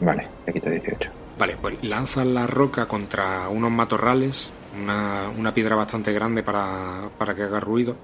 Vale, 0.00 0.26
le 0.46 0.52
quito 0.52 0.70
18. 0.70 1.10
Vale, 1.38 1.56
pues 1.60 1.74
lanzas 1.82 2.26
la 2.26 2.46
roca 2.46 2.86
contra 2.86 3.48
unos 3.48 3.70
matorrales, 3.70 4.50
una, 4.80 5.28
una 5.36 5.52
piedra 5.52 5.76
bastante 5.76 6.12
grande 6.12 6.42
para, 6.42 7.10
para 7.18 7.34
que 7.34 7.42
haga 7.42 7.60
ruido, 7.60 7.96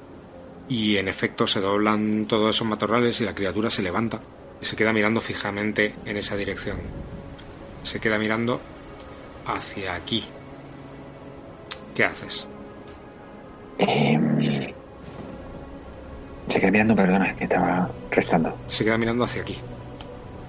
y 0.69 0.97
en 0.97 1.09
efecto 1.09 1.47
se 1.47 1.61
doblan 1.61 2.27
todos 2.27 2.55
esos 2.55 2.67
matorrales 2.67 3.21
y 3.21 3.25
la 3.25 3.35
criatura 3.35 3.71
se 3.71 3.83
levanta 3.83 4.21
y 4.61 4.65
se 4.65 4.77
queda 4.77 4.93
mirando 4.93 5.21
fijamente 5.21 5.95
en 6.05 6.17
esa 6.17 6.37
dirección. 6.37 6.79
Se 7.83 8.01
queda 8.01 8.19
mirando 8.19 8.61
hacia 9.47 9.95
aquí. 9.95 10.25
¿Qué 11.95 12.05
haces? 12.05 12.47
Em, 13.79 14.75
se 16.49 16.61
queda 16.61 16.71
mirando, 16.71 16.95
perdona, 16.95 17.35
que 17.37 17.45
estaba 17.45 17.89
restando. 18.11 18.57
Se 18.69 18.85
queda 18.85 18.99
mirando 18.99 19.25
hacia 19.25 19.43
aquí. 19.43 19.57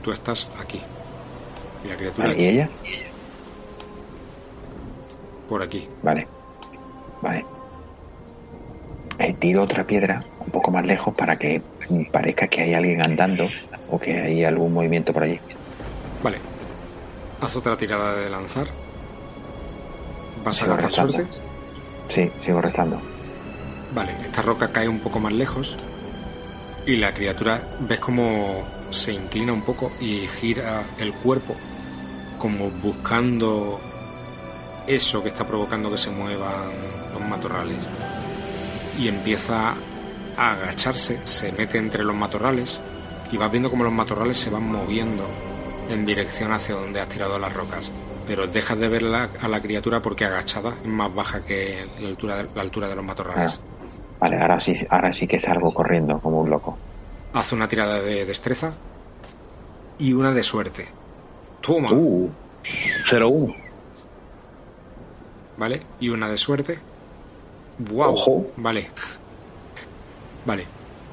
Tú 0.04 0.12
estás 0.12 0.48
aquí. 0.62 0.82
Y 1.84 1.88
la 1.88 1.95
criatura 1.95 2.28
Vale, 2.28 2.41
¿y 2.41 2.45
aquí, 2.48 2.56
ella? 2.56 2.70
por 5.50 5.62
aquí. 5.62 5.88
Vale, 6.04 6.28
vale. 7.22 7.45
Eh, 9.20 9.36
tiro 9.39 9.64
otra 9.64 9.84
piedra 9.84 10.22
un 10.39 10.52
poco 10.52 10.72
más 10.72 10.86
lejos 10.86 11.14
para 11.16 11.36
que 11.38 11.62
parezca 12.12 12.48
que 12.48 12.62
hay 12.62 12.74
alguien 12.74 13.02
andando 13.02 13.48
o 13.89 14.00
que 14.00 14.20
hay 14.20 14.43
algún 14.43 14.74
movimiento 14.74 15.14
por 15.14 15.24
allí. 15.24 15.39
Vale. 16.22 16.38
Haz 17.41 17.56
otra 17.56 17.76
tirada 17.78 18.16
de 18.16 18.30
lanzar. 18.30 18.68
¿Vas 20.43 20.62
a 20.64 20.68
gastar 20.68 20.86
restando. 20.86 21.12
suerte? 21.14 21.38
Sí, 22.10 22.32
sigo 22.39 22.62
restando. 22.62 23.02
Vale, 23.98 24.16
esta 24.24 24.43
roca 24.43 24.72
cae 24.72 24.88
un 24.88 25.00
poco 25.00 25.20
más 25.20 25.34
lejos 25.34 25.76
y 26.86 26.98
la 26.98 27.16
criatura 27.16 27.60
ves 27.80 28.00
como 28.00 28.64
se 28.91 29.12
inclina 29.12 29.52
un 29.52 29.64
poco 29.64 29.91
y 30.00 30.28
gira 30.28 30.84
el 31.00 31.14
cuerpo 31.14 31.56
como 32.38 32.70
buscando 32.70 33.82
eso 34.86 35.24
que 35.24 35.30
está 35.30 35.48
provocando 35.48 35.89
que 35.89 35.98
se 35.98 36.12
muevan 36.12 36.70
los 37.12 37.22
matorrales 37.28 37.80
y 39.00 39.08
empieza 39.08 39.74
a 40.38 40.52
agacharse, 40.52 41.20
se 41.26 41.52
mete 41.54 41.80
entre 41.80 42.04
los 42.04 42.16
matorrales 42.16 42.80
y 43.32 43.38
vas 43.38 43.50
viendo 43.50 43.72
como 43.72 43.84
los 43.84 43.93
matorrales 43.93 44.38
se 44.38 44.52
van 44.52 44.72
moviendo 44.72 45.28
en 45.89 46.06
dirección 46.06 46.52
hacia 46.52 46.76
donde 46.76 47.02
has 47.02 47.10
tirado 47.10 47.39
las 47.39 47.52
rocas. 47.52 47.89
Pero 48.28 48.45
dejas 48.45 48.78
de 48.78 48.89
ver 48.89 49.06
a 49.06 49.48
la 49.48 49.60
criatura 49.60 50.04
porque 50.04 50.26
agachada 50.26 50.76
es 50.84 50.88
más 50.88 51.12
baja 51.16 51.43
que 51.43 51.88
la 52.00 52.10
altura 52.10 52.38
de, 52.38 52.48
la 52.54 52.62
altura 52.62 52.89
de 52.89 52.95
los 52.95 53.04
matorrales. 53.04 53.60
Vale, 54.20 54.38
ahora 54.41 54.59
sí, 54.59 54.74
ahora 54.89 55.13
sí 55.13 55.28
que 55.28 55.39
salgo 55.39 55.72
corriendo 55.74 56.20
como 56.20 56.41
un 56.41 56.49
loco. 56.49 56.78
Hace 57.34 57.55
una 57.55 57.68
tirada 57.68 58.01
de 58.01 58.26
destreza 58.26 58.74
y 59.99 60.13
una 60.13 60.32
de 60.32 60.43
suerte. 60.43 60.88
Toma, 61.61 61.91
Uh, 61.91 62.30
0-1. 63.09 63.55
¿vale? 65.57 65.82
Y 65.99 66.09
una 66.09 66.30
de 66.30 66.38
suerte. 66.38 66.80
¡Wow! 67.80 68.15
Ojo. 68.15 68.47
Vale. 68.57 68.89
Vale. 70.45 70.65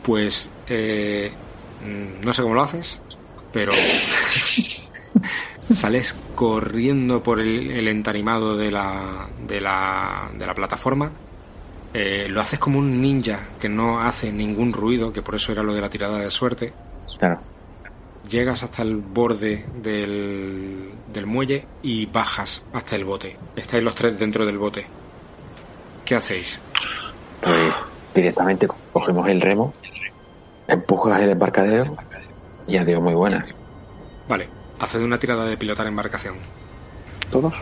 Pues 0.03 0.51
eh, 0.69 1.31
no 2.23 2.33
sé 2.33 2.43
cómo 2.43 2.55
lo 2.55 2.63
haces, 2.63 3.01
pero 3.53 3.73
sales 5.75 6.17
corriendo 6.35 7.23
por 7.23 7.41
el, 7.41 7.71
el 7.71 7.89
entarimado 7.89 8.57
de 8.57 8.71
la, 8.71 9.29
de 9.47 9.61
la, 9.61 10.31
de 10.37 10.47
la 10.47 10.55
plataforma. 10.55 11.11
Eh, 11.95 12.27
lo 12.29 12.41
haces 12.41 12.59
como 12.59 12.81
un 12.81 13.01
ninja 13.01 13.39
que 13.61 13.69
no 13.69 14.01
hace 14.01 14.33
ningún 14.33 14.73
ruido, 14.73 15.13
que 15.13 15.23
por 15.23 15.37
eso 15.37 15.53
era 15.53 15.63
lo 15.63 15.73
de 15.73 15.81
la 15.81 15.89
tirada 15.89 16.19
de 16.19 16.31
suerte. 16.31 16.73
Claro. 17.19 17.41
Llegas 18.29 18.65
hasta 18.65 18.83
el 18.83 18.97
borde 18.97 19.65
del, 19.81 20.91
del 21.13 21.27
muelle 21.27 21.67
y 21.83 22.07
bajas 22.07 22.67
hasta 22.73 22.97
el 22.97 23.05
bote. 23.05 23.37
Estáis 23.55 23.85
los 23.85 23.95
tres 23.95 24.19
dentro 24.19 24.45
del 24.45 24.59
bote. 24.59 24.85
¿Qué 26.05 26.17
hacéis? 26.17 26.59
Pues 27.41 27.77
directamente 28.15 28.67
cogemos 28.93 29.29
el 29.29 29.41
remo, 29.41 29.73
empujas 30.67 31.23
el 31.23 31.31
embarcadero 31.31 31.97
y 32.67 32.77
adiós, 32.77 33.01
muy 33.01 33.15
buena. 33.15 33.47
Vale, 34.29 34.49
haced 34.81 35.01
una 35.01 35.19
tirada 35.19 35.45
de 35.45 35.57
pilotar 35.57 35.87
embarcación. 35.87 36.37
¿Todos? 37.31 37.55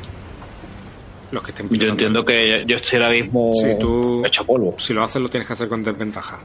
Los 1.32 1.42
que 1.42 1.50
estén 1.50 1.68
Yo 1.70 1.88
entiendo 1.88 2.24
que 2.24 2.64
yo 2.68 2.76
estoy 2.76 2.98
ahora 3.02 3.10
mismo 3.10 3.50
Sí, 3.54 3.68
tú- 3.80 4.22
hecho 4.24 4.44
polvo. 4.46 4.74
Si 4.78 4.92
lo 4.92 5.02
haces 5.02 5.20
lo 5.20 5.28
tienes 5.28 5.46
que 5.46 5.54
hacer 5.54 5.68
con 5.68 5.82
desventaja. 5.82 6.40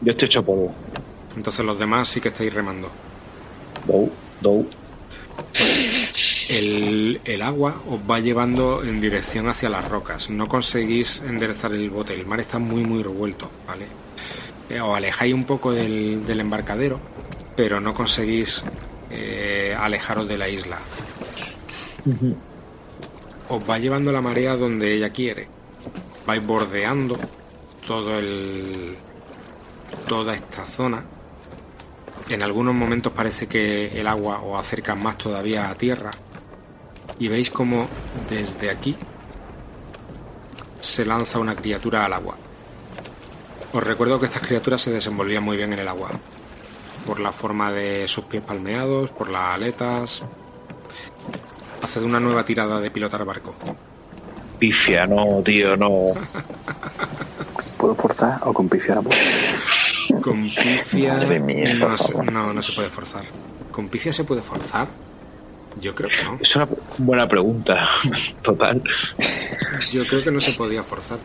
Yo 0.00 0.12
estoy 0.12 0.26
hecho 0.28 0.42
polvo. 0.42 0.74
Entonces 1.36 1.64
los 1.64 1.78
demás 1.78 2.08
sí 2.08 2.20
que 2.20 2.28
estáis 2.28 2.52
remando. 2.52 2.90
Dou, 3.86 4.10
dou. 4.40 4.66
El, 6.48 7.20
el 7.24 7.42
agua 7.42 7.80
os 7.88 8.00
va 8.10 8.18
llevando 8.20 8.82
en 8.82 9.00
dirección 9.00 9.48
hacia 9.48 9.68
las 9.68 9.86
rocas. 9.88 10.30
No 10.30 10.48
conseguís 10.48 11.22
enderezar 11.26 11.72
el 11.72 11.90
bote. 11.90 12.14
El 12.14 12.26
mar 12.26 12.40
está 12.40 12.58
muy, 12.58 12.82
muy 12.84 13.02
revuelto, 13.02 13.50
¿vale? 13.66 13.86
Eh, 14.70 14.80
Os 14.80 14.96
alejáis 14.96 15.34
un 15.34 15.44
poco 15.44 15.72
del, 15.72 16.24
del 16.26 16.40
embarcadero, 16.40 16.98
pero 17.56 17.80
no 17.80 17.92
conseguís 17.94 18.62
eh, 19.10 19.76
alejaros 19.78 20.26
de 20.28 20.38
la 20.38 20.48
isla. 20.48 20.78
Os 23.48 23.68
va 23.68 23.78
llevando 23.78 24.12
la 24.12 24.20
marea 24.20 24.56
donde 24.56 24.94
ella 24.94 25.10
quiere. 25.10 25.48
Vais 26.26 26.44
bordeando 26.44 27.16
todo 27.86 28.18
el, 28.18 28.96
toda 30.06 30.34
esta 30.34 30.66
zona. 30.66 31.04
En 32.28 32.42
algunos 32.42 32.74
momentos 32.74 33.12
parece 33.12 33.46
que 33.46 33.98
el 33.98 34.06
agua 34.06 34.42
os 34.42 34.60
acerca 34.60 34.94
más 34.94 35.16
todavía 35.16 35.70
a 35.70 35.74
tierra. 35.74 36.10
Y 37.18 37.28
veis 37.28 37.50
como 37.50 37.88
desde 38.28 38.70
aquí 38.70 38.96
se 40.80 41.06
lanza 41.06 41.38
una 41.38 41.56
criatura 41.56 42.04
al 42.04 42.12
agua. 42.12 42.36
Os 43.72 43.82
recuerdo 43.82 44.20
que 44.20 44.26
estas 44.26 44.42
criaturas 44.42 44.82
se 44.82 44.90
desenvolvían 44.90 45.42
muy 45.42 45.56
bien 45.56 45.72
en 45.72 45.78
el 45.78 45.88
agua. 45.88 46.10
Por 47.06 47.20
la 47.20 47.32
forma 47.32 47.72
de 47.72 48.06
sus 48.08 48.24
pies 48.24 48.42
palmeados, 48.42 49.10
por 49.10 49.30
las 49.30 49.54
aletas. 49.54 50.22
Haced 51.82 52.02
una 52.02 52.20
nueva 52.20 52.44
tirada 52.44 52.80
de 52.80 52.90
pilotar 52.90 53.24
barco. 53.24 53.54
Pifia, 54.58 55.06
no, 55.06 55.40
tío, 55.44 55.76
no. 55.76 56.06
¿Puedo 57.76 57.94
forzar 57.94 58.40
o 58.42 58.52
con 58.52 58.68
pifia 58.68 58.96
la 58.96 59.02
puedo? 59.02 60.20
Con 60.20 60.50
pifia. 60.54 61.14
Madre 61.14 61.38
mía, 61.40 61.74
no, 61.74 61.96
se, 61.96 62.14
no, 62.24 62.52
no 62.52 62.62
se 62.62 62.72
puede 62.72 62.88
forzar. 62.88 63.22
¿Con 63.70 63.88
pifia 63.88 64.12
se 64.12 64.24
puede 64.24 64.42
forzar? 64.42 64.88
Yo 65.80 65.94
creo 65.94 66.08
que 66.10 66.24
no. 66.24 66.38
Es 66.42 66.56
una 66.56 66.66
buena 66.98 67.28
pregunta. 67.28 67.88
Total. 68.42 68.82
Yo 69.92 70.04
creo 70.06 70.24
que 70.24 70.30
no 70.32 70.40
se 70.40 70.52
podía 70.54 70.82
forzar. 70.82 71.18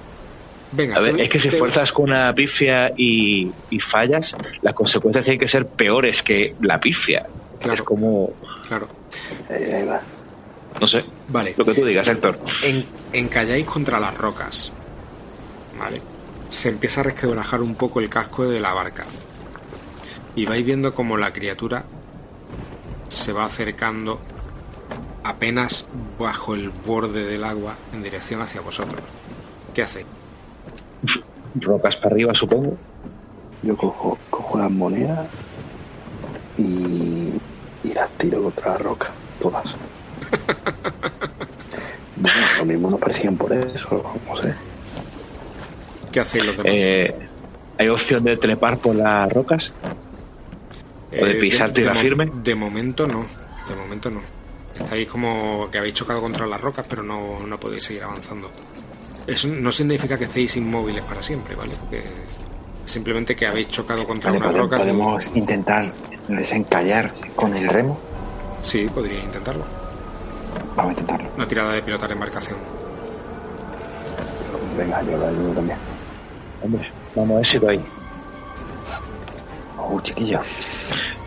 Venga, 0.72 0.98
A 0.98 1.00
ver, 1.00 1.20
es 1.22 1.30
que 1.30 1.40
si 1.40 1.50
te- 1.50 1.58
fuerzas 1.58 1.92
con 1.92 2.10
una 2.12 2.34
pifia 2.34 2.92
y, 2.96 3.52
y 3.72 3.80
fallas, 3.80 4.36
las 4.62 4.74
consecuencias 4.76 5.24
tienen 5.24 5.40
que 5.40 5.48
ser 5.48 5.66
peores 5.68 6.22
que 6.22 6.56
la 6.62 6.80
pifia. 6.80 7.26
Claro. 7.60 7.80
Es 7.80 7.82
como, 7.84 8.32
Claro. 8.68 8.88
Ahí, 9.50 9.64
ahí 9.72 9.86
va. 9.86 10.02
No 10.80 10.88
sé, 10.88 11.06
Vale. 11.30 11.54
lo 11.58 11.66
que 11.66 11.74
tú 11.74 11.86
digas, 11.86 12.08
Héctor. 12.08 12.40
En, 12.64 12.86
encalláis 13.14 13.66
contra 13.66 14.00
las 14.00 14.18
rocas. 14.18 14.72
Vale. 15.78 16.02
Se 16.50 16.70
empieza 16.70 17.02
a 17.02 17.04
resquebrajar 17.06 17.62
un 17.62 17.76
poco 17.76 18.00
el 18.00 18.10
casco 18.10 18.48
de 18.48 18.60
la 18.60 18.74
barca. 18.74 19.06
Y 20.36 20.46
vais 20.46 20.66
viendo 20.66 20.94
como 20.94 21.18
la 21.18 21.32
criatura 21.32 21.86
se 23.14 23.32
va 23.32 23.46
acercando 23.46 24.20
apenas 25.24 25.88
bajo 26.20 26.56
el 26.56 26.70
borde 26.70 27.26
del 27.26 27.44
agua 27.44 27.76
en 27.94 28.04
dirección 28.04 28.42
hacia 28.42 28.62
vosotros. 28.62 29.02
¿Qué 29.74 29.84
hacéis? 29.84 30.08
Rocas 31.56 31.96
para 31.98 32.10
arriba, 32.10 32.34
supongo. 32.34 32.76
Yo 33.62 33.78
cojo, 33.78 34.18
cojo 34.30 34.58
las 34.58 34.72
monedas 34.72 35.28
y, 36.58 37.30
y 37.84 37.94
las 37.94 38.10
tiro 38.18 38.44
contra 38.44 38.72
la 38.72 38.78
roca, 38.80 39.12
todas. 39.40 39.64
Bueno, 42.16 42.38
lo 42.60 42.66
mismo 42.66 42.90
no 42.92 42.98
persiguen 42.98 43.38
por 43.38 43.52
eso, 43.54 44.04
no 44.28 44.36
sé. 44.36 44.54
¿Qué 46.12 46.20
hacéis 46.20 46.46
los 46.46 46.58
demás? 46.58 46.74
Eh, 46.80 47.16
¿Hay 47.80 47.90
opción 47.90 48.24
de 48.24 48.38
trepar 48.38 48.78
por 48.78 48.96
las 48.96 49.32
rocas? 49.32 49.72
¿O 51.12 51.26
de 51.26 51.36
pisar 51.36 51.72
tierra 51.74 51.94
mo- 51.96 52.02
firme? 52.02 52.32
De 52.44 52.56
momento 52.56 53.08
no. 53.08 53.26
De 53.68 53.76
momento 53.76 54.10
no. 54.10 54.22
Estáis 54.80 55.08
como 55.08 55.70
que 55.72 55.78
habéis 55.80 55.94
chocado 55.96 56.22
contra 56.22 56.46
las 56.46 56.60
rocas, 56.62 56.86
pero 56.90 57.04
no, 57.04 57.46
no 57.46 57.60
podéis 57.60 57.84
seguir 57.84 58.04
avanzando. 58.04 58.52
Eso 59.26 59.48
no 59.48 59.72
significa 59.72 60.18
que 60.18 60.26
estéis 60.26 60.58
inmóviles 60.58 61.04
para 61.04 61.22
siempre, 61.22 61.56
¿vale? 61.56 61.76
Porque 61.80 62.04
simplemente 62.86 63.36
que 63.36 63.48
habéis 63.48 63.70
chocado 63.70 64.06
contra 64.06 64.32
Vale, 64.32 64.42
unas 64.44 64.54
pode- 64.56 64.60
rocas. 64.60 64.80
y- 64.80 64.84
podemos 64.84 65.36
intentar 65.36 65.94
desencallar 66.28 67.12
con 67.36 67.56
el 67.56 67.68
remo. 67.70 68.00
Sí, 68.62 68.86
podríais 68.94 69.24
intentarlo. 69.24 69.66
Vamos 70.76 70.90
a 70.90 70.92
intentarlo. 70.92 71.30
Una 71.36 71.48
tirada 71.48 71.74
de 71.74 71.82
pilotar 71.82 72.12
embarcación. 72.12 72.58
Venga, 74.78 75.02
yo 75.04 75.18
lo 75.18 75.28
ayudo 75.28 75.52
también. 75.52 75.78
Hombre, 76.64 76.92
vamos 77.16 77.32
a 77.32 77.38
ver 77.38 77.48
si 77.48 77.58
doy. 77.60 77.80
Uh, 79.78 80.02
chiquillo. 80.02 80.40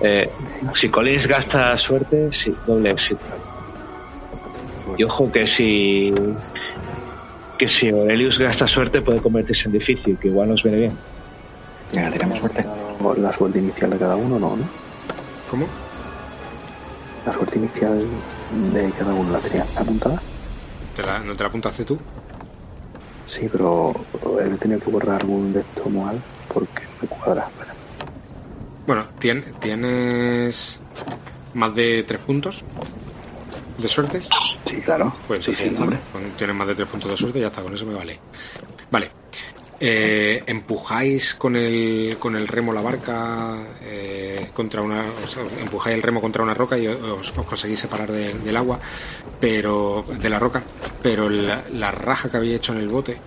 Eh, 0.01 0.31
si 0.75 0.89
Collins 0.89 1.27
gasta 1.27 1.79
suerte, 1.79 2.31
sí, 2.33 2.55
doble 2.67 2.91
éxito. 2.91 3.21
Y 4.97 5.05
ojo 5.05 5.31
que 5.31 5.47
si 5.47 6.13
que 7.59 7.69
si 7.69 7.89
Aurelius 7.89 8.39
gasta 8.39 8.69
suerte 8.69 9.01
puede 9.01 9.21
convertirse 9.21 9.67
en 9.67 9.73
difícil, 9.73 10.19
que 10.19 10.29
igual 10.29 10.51
nos 10.51 10.63
viene 10.63 10.79
bien. 10.79 10.93
Venga, 11.95 12.11
tenemos 12.11 12.39
suerte. 12.39 12.65
La 13.19 13.33
suerte 13.33 13.59
inicial 13.59 13.91
de 13.91 13.99
cada 13.99 14.17
uno, 14.17 14.39
no, 14.39 14.57
¿no? 14.57 14.65
¿Cómo? 15.51 15.67
La 17.27 17.33
suerte 17.33 17.59
inicial 17.59 18.07
de 18.73 18.91
cada 18.93 19.13
uno 19.13 19.33
la 19.33 19.39
tenía 19.41 19.65
apuntada. 19.77 20.21
¿Te 20.95 21.03
la- 21.03 21.19
¿No 21.21 21.35
te 21.35 21.43
la 21.43 21.49
apuntaste 21.49 21.85
tú? 21.85 21.99
Sí, 23.29 23.49
pero 23.51 23.93
he 24.41 24.57
tenido 24.59 24.81
que 24.81 24.91
borrar 24.91 25.21
algún 25.23 25.53
de 25.53 25.61
estos 25.61 25.91
mal 25.93 26.21
porque 26.55 26.83
me 27.03 27.09
cuadra. 27.09 27.49
Espera. 27.49 27.75
Bueno, 28.87 29.07
tien- 29.19 29.45
tienes 29.59 30.79
más 31.55 31.75
de 31.75 32.05
tres 32.05 32.21
puntos 32.21 32.63
de 33.79 33.89
suerte. 33.89 34.23
Sí, 34.65 34.77
claro. 34.77 35.13
Pues 35.27 35.45
sí, 35.45 35.53
sí, 35.53 35.75
tienes 36.39 36.57
más 36.57 36.69
de 36.69 36.75
tres 36.77 36.89
puntos 36.89 37.11
de 37.11 37.17
suerte, 37.17 37.41
ya 37.41 37.49
está, 37.49 37.63
con 37.63 37.75
eso 37.75 37.85
me 37.87 37.95
vale. 37.95 38.19
Vale. 38.91 39.11
Eh, 39.79 40.43
empujáis 40.47 41.35
con 41.35 41.55
el, 41.55 42.17
con 42.19 42.35
el 42.35 42.49
remo 42.49 42.73
la 42.73 42.81
barca 42.81 43.59
eh, 43.83 44.49
contra 44.55 44.81
una. 44.81 45.01
o 45.03 45.29
sea, 45.29 45.43
empujáis 45.61 45.97
el 45.97 46.03
remo 46.03 46.21
contra 46.23 46.43
una 46.43 46.55
roca 46.55 46.79
y 46.79 46.87
os, 46.87 47.31
os 47.37 47.45
conseguís 47.45 47.79
separar 47.81 48.11
de- 48.11 48.33
del 48.35 48.57
agua, 48.57 48.81
pero. 49.39 50.03
de 50.19 50.31
la 50.31 50.39
roca, 50.39 50.63
pero 51.03 51.29
la, 51.29 51.63
la 51.73 51.91
raja 51.91 52.31
que 52.31 52.39
habéis 52.39 52.57
hecho 52.57 52.73
en 52.73 52.79
el 52.79 52.89
bote 52.89 53.19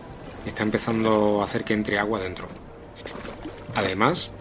está 0.46 0.64
empezando 0.64 1.40
a 1.42 1.46
hacer 1.46 1.64
que 1.64 1.74
entre 1.76 2.00
agua 2.00 2.20
dentro. 2.20 2.48
Además, 3.76 4.32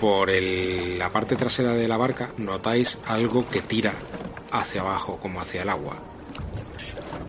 por 0.00 0.30
el- 0.30 0.98
la 0.98 1.10
parte 1.10 1.36
trasera 1.36 1.72
de 1.72 1.88
la 1.88 1.98
barca 1.98 2.30
notáis 2.38 2.96
algo 3.06 3.46
que 3.50 3.60
tira 3.60 3.92
hacia 4.50 4.80
abajo, 4.80 5.18
como 5.20 5.42
hacia 5.42 5.60
el 5.60 5.68
agua. 5.68 5.98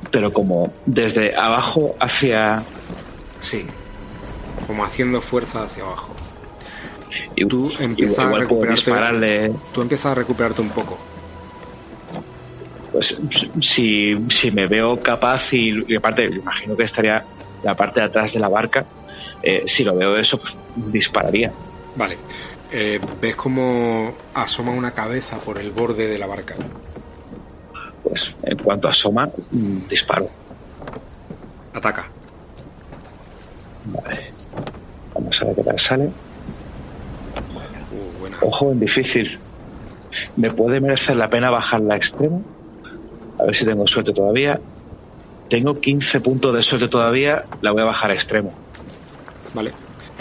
Pero 0.09 0.31
como 0.31 0.71
desde 0.85 1.35
abajo 1.35 1.95
hacia 1.99 2.63
Sí. 3.41 3.65
Como 4.67 4.83
haciendo 4.85 5.21
fuerza 5.21 5.63
hacia 5.63 5.83
abajo. 5.83 6.15
y- 7.35 7.45
Tú 7.47 7.71
empiezas 7.79 8.19
a 8.19 8.23
igual 8.25 8.41
recuperarte. 8.41 8.75
dispararle 8.81 9.51
Tú 9.71 9.81
empiezas 9.81 10.11
a 10.11 10.15
recuperarte 10.15 10.61
un 10.61 10.69
poco. 10.71 10.99
pues 12.91 13.15
si, 13.61 14.15
si 14.31 14.51
me 14.51 14.67
veo 14.67 14.99
capaz 15.01 15.53
y, 15.53 15.69
y 15.87 15.95
aparte 15.95 16.25
imagino 16.25 16.75
que 16.75 16.85
estaría 16.85 17.23
la 17.61 17.75
parte 17.75 17.99
de 17.99 18.07
atrás 18.07 18.33
de 18.33 18.39
la 18.39 18.49
barca 18.49 18.83
eh, 19.43 19.63
si 19.67 19.83
lo 19.83 19.95
veo 19.95 20.17
eso 20.17 20.39
pues 20.39 20.53
dispararía 20.75 21.51
Vale. 21.95 22.17
Eh, 22.71 22.99
ves 23.21 23.35
como 23.35 24.15
asoma 24.33 24.71
una 24.71 24.91
cabeza 24.91 25.37
por 25.39 25.59
el 25.59 25.71
borde 25.71 26.07
de 26.07 26.17
la 26.17 26.25
barca. 26.27 26.55
pues 28.03 28.31
en 28.43 28.57
cuanto 28.59 28.87
asoma 28.87 29.27
mm, 29.51 29.87
disparo 29.87 30.25
Ataca. 31.73 32.11
vale 33.83 34.33
vamos 35.49 35.55
a 35.55 35.55
ver 35.55 35.55
qué 35.55 35.63
tal 35.63 35.79
sale 35.79 36.09
Uh, 37.91 38.19
buena. 38.19 38.37
ojo 38.41 38.71
en 38.71 38.79
difícil 38.79 39.39
me 40.35 40.49
puede 40.51 40.79
merecer 40.79 41.15
la 41.15 41.29
pena 41.29 41.49
bajarla 41.49 41.95
a 41.95 41.97
extremo 41.97 42.43
a 43.39 43.43
ver 43.45 43.57
si 43.57 43.65
tengo 43.65 43.87
suerte 43.87 44.13
todavía 44.13 44.59
tengo 45.49 45.79
15 45.79 46.19
puntos 46.21 46.53
de 46.55 46.61
suerte 46.63 46.87
todavía 46.87 47.43
la 47.61 47.71
voy 47.71 47.81
a 47.81 47.85
bajar 47.85 48.11
a 48.11 48.13
extremo 48.15 48.53
Vale. 49.53 49.71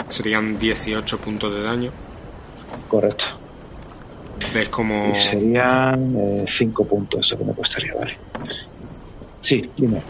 Serían 0.07 0.57
18 0.57 1.17
puntos 1.19 1.53
de 1.53 1.61
daño. 1.61 1.91
correcto 2.87 3.25
Ves 4.53 4.69
como. 4.69 5.15
y 5.15 5.21
serían 5.21 6.45
5 6.49 6.85
puntos 6.85 7.19
eso 7.25 7.37
que 7.37 7.43
me 7.43 7.53
costaría 7.53 7.93
vale 7.93 8.17
sí 9.41 9.69
dime 9.77 10.01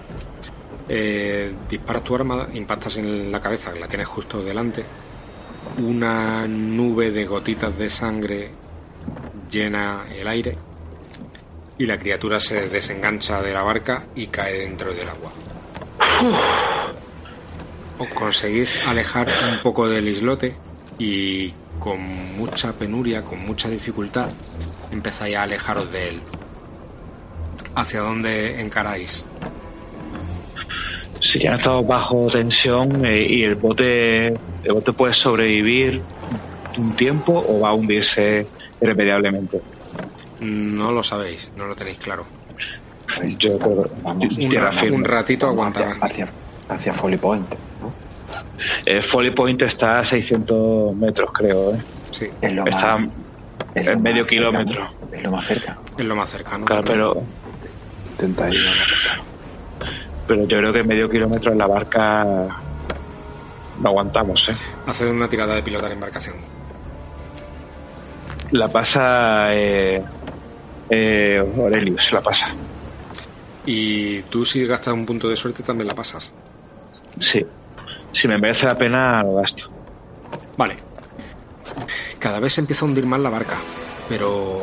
Eh, 0.91 1.53
disparas 1.69 2.03
tu 2.03 2.15
arma, 2.15 2.47
impactas 2.53 2.97
en 2.97 3.31
la 3.31 3.39
cabeza, 3.39 3.71
que 3.71 3.79
la 3.79 3.87
tienes 3.87 4.07
justo 4.07 4.41
delante. 4.43 4.83
Una 5.77 6.47
nube 6.47 7.11
de 7.11 7.25
gotitas 7.25 7.77
de 7.77 7.89
sangre 7.89 8.49
llena 9.49 10.05
el 10.13 10.27
aire 10.27 10.57
y 11.77 11.85
la 11.85 11.97
criatura 11.97 12.39
se 12.39 12.67
desengancha 12.67 13.41
de 13.41 13.53
la 13.53 13.63
barca 13.63 14.03
y 14.15 14.27
cae 14.27 14.59
dentro 14.59 14.93
del 14.93 15.07
agua. 15.07 15.31
Os 17.97 18.07
conseguís 18.09 18.77
alejar 18.85 19.29
un 19.49 19.61
poco 19.61 19.87
del 19.87 20.07
islote 20.09 20.55
y 20.97 21.53
con 21.79 22.35
mucha 22.37 22.73
penuria, 22.73 23.23
con 23.23 23.45
mucha 23.45 23.69
dificultad, 23.69 24.29
empezáis 24.91 25.37
a 25.37 25.43
alejaros 25.43 25.91
de 25.91 26.09
él. 26.09 26.19
¿Hacia 27.75 28.01
dónde 28.01 28.59
encaráis? 28.59 29.25
Si 31.21 31.39
ya 31.39 31.55
estamos 31.55 31.87
bajo 31.87 32.27
tensión 32.27 33.05
eh, 33.05 33.25
y 33.25 33.43
el 33.43 33.55
bote, 33.55 34.33
el 34.63 34.73
bote 34.73 34.93
puede 34.93 35.13
sobrevivir 35.13 36.01
un 36.77 36.95
tiempo 36.95 37.33
o 37.47 37.59
va 37.59 37.69
a 37.69 37.73
hundirse 37.73 38.47
irremediablemente. 38.81 39.61
No 40.41 40.91
lo 40.91 41.03
sabéis, 41.03 41.51
no 41.55 41.65
lo 41.65 41.75
tenéis 41.75 41.97
claro. 41.97 42.25
Yo 43.39 43.57
creo 43.57 43.83
que 43.83 43.89
Vamos, 44.03 44.37
Un, 44.37 44.49
tierra 44.49 44.71
ra- 44.71 44.81
firme. 44.81 44.95
un 44.97 45.03
ratito 45.05 45.47
Vamos 45.47 45.59
aguantará. 45.77 45.91
hacia, 46.05 46.25
hacia, 46.25 46.33
hacia 46.69 46.93
Folly 46.93 47.17
Point. 47.17 47.47
¿no? 47.81 47.91
Eh, 48.85 49.01
Folly 49.01 49.31
Point 49.31 49.61
está 49.63 49.99
a 49.99 50.05
600 50.05 50.95
metros, 50.95 51.29
creo. 51.33 51.73
¿eh? 51.73 51.83
Sí, 52.11 52.27
Es 52.41 52.53
lo 52.53 52.65
Está 52.65 52.97
más, 52.97 53.09
es 53.75 53.87
en 53.87 53.93
lo 53.93 53.99
medio 53.99 54.21
más 54.23 54.29
kilómetro. 54.29 54.73
cercano, 54.75 55.09
Es 55.11 55.23
lo 55.23 55.31
más 55.31 55.47
cerca. 55.47 55.77
es 55.97 56.05
lo 56.05 56.15
más 56.15 56.29
cercano. 56.29 56.65
Claro, 56.65 56.83
pero, 56.85 57.23
Intenta 58.11 58.49
ir 58.49 58.67
a 58.67 58.75
la 58.75 58.83
pero 60.27 60.41
yo 60.47 60.57
creo 60.59 60.73
que 60.73 60.83
medio 60.83 61.09
kilómetro 61.09 61.51
en 61.51 61.57
la 61.57 61.65
barca 61.67 62.61
lo 63.81 63.89
aguantamos. 63.89 64.47
¿eh? 64.49 64.55
Haced 64.85 65.09
una 65.09 65.27
tirada 65.27 65.55
de 65.55 65.63
pilotar 65.63 65.91
embarcación. 65.91 66.35
La 68.51 68.67
pasa 68.67 69.53
eh, 69.53 70.03
eh, 70.89 71.37
Aurelius, 71.57 72.11
la 72.11 72.21
pasa. 72.21 72.47
Y 73.65 74.21
tú 74.23 74.45
si 74.45 74.65
gastas 74.65 74.93
un 74.93 75.05
punto 75.05 75.29
de 75.29 75.35
suerte 75.35 75.63
también 75.63 75.87
la 75.87 75.95
pasas. 75.95 76.31
Sí. 77.19 77.45
Si 78.13 78.27
me 78.27 78.37
merece 78.37 78.65
la 78.65 78.75
pena, 78.75 79.21
lo 79.23 79.35
gasto. 79.35 79.63
Vale. 80.57 80.75
Cada 82.17 82.39
vez 82.39 82.53
se 82.53 82.61
empieza 82.61 82.85
a 82.85 82.87
hundir 82.87 83.05
más 83.05 83.19
la 83.19 83.29
barca, 83.29 83.57
pero 84.09 84.61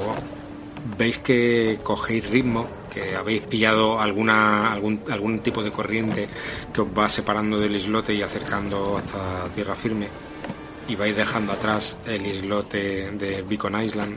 veis 0.98 1.18
que 1.18 1.78
cogéis 1.82 2.28
ritmo, 2.28 2.66
habéis 3.16 3.42
pillado 3.42 4.00
alguna, 4.00 4.72
algún, 4.72 5.02
algún 5.10 5.40
tipo 5.40 5.62
de 5.62 5.70
corriente 5.70 6.28
que 6.72 6.80
os 6.80 6.88
va 6.88 7.08
separando 7.08 7.58
del 7.58 7.76
islote 7.76 8.14
y 8.14 8.22
acercando 8.22 8.98
hasta 8.98 9.48
tierra 9.54 9.74
firme. 9.74 10.08
Y 10.88 10.94
vais 10.94 11.16
dejando 11.16 11.52
atrás 11.52 11.96
el 12.06 12.26
islote 12.26 13.10
de 13.12 13.42
Beacon 13.42 13.82
Island, 13.82 14.16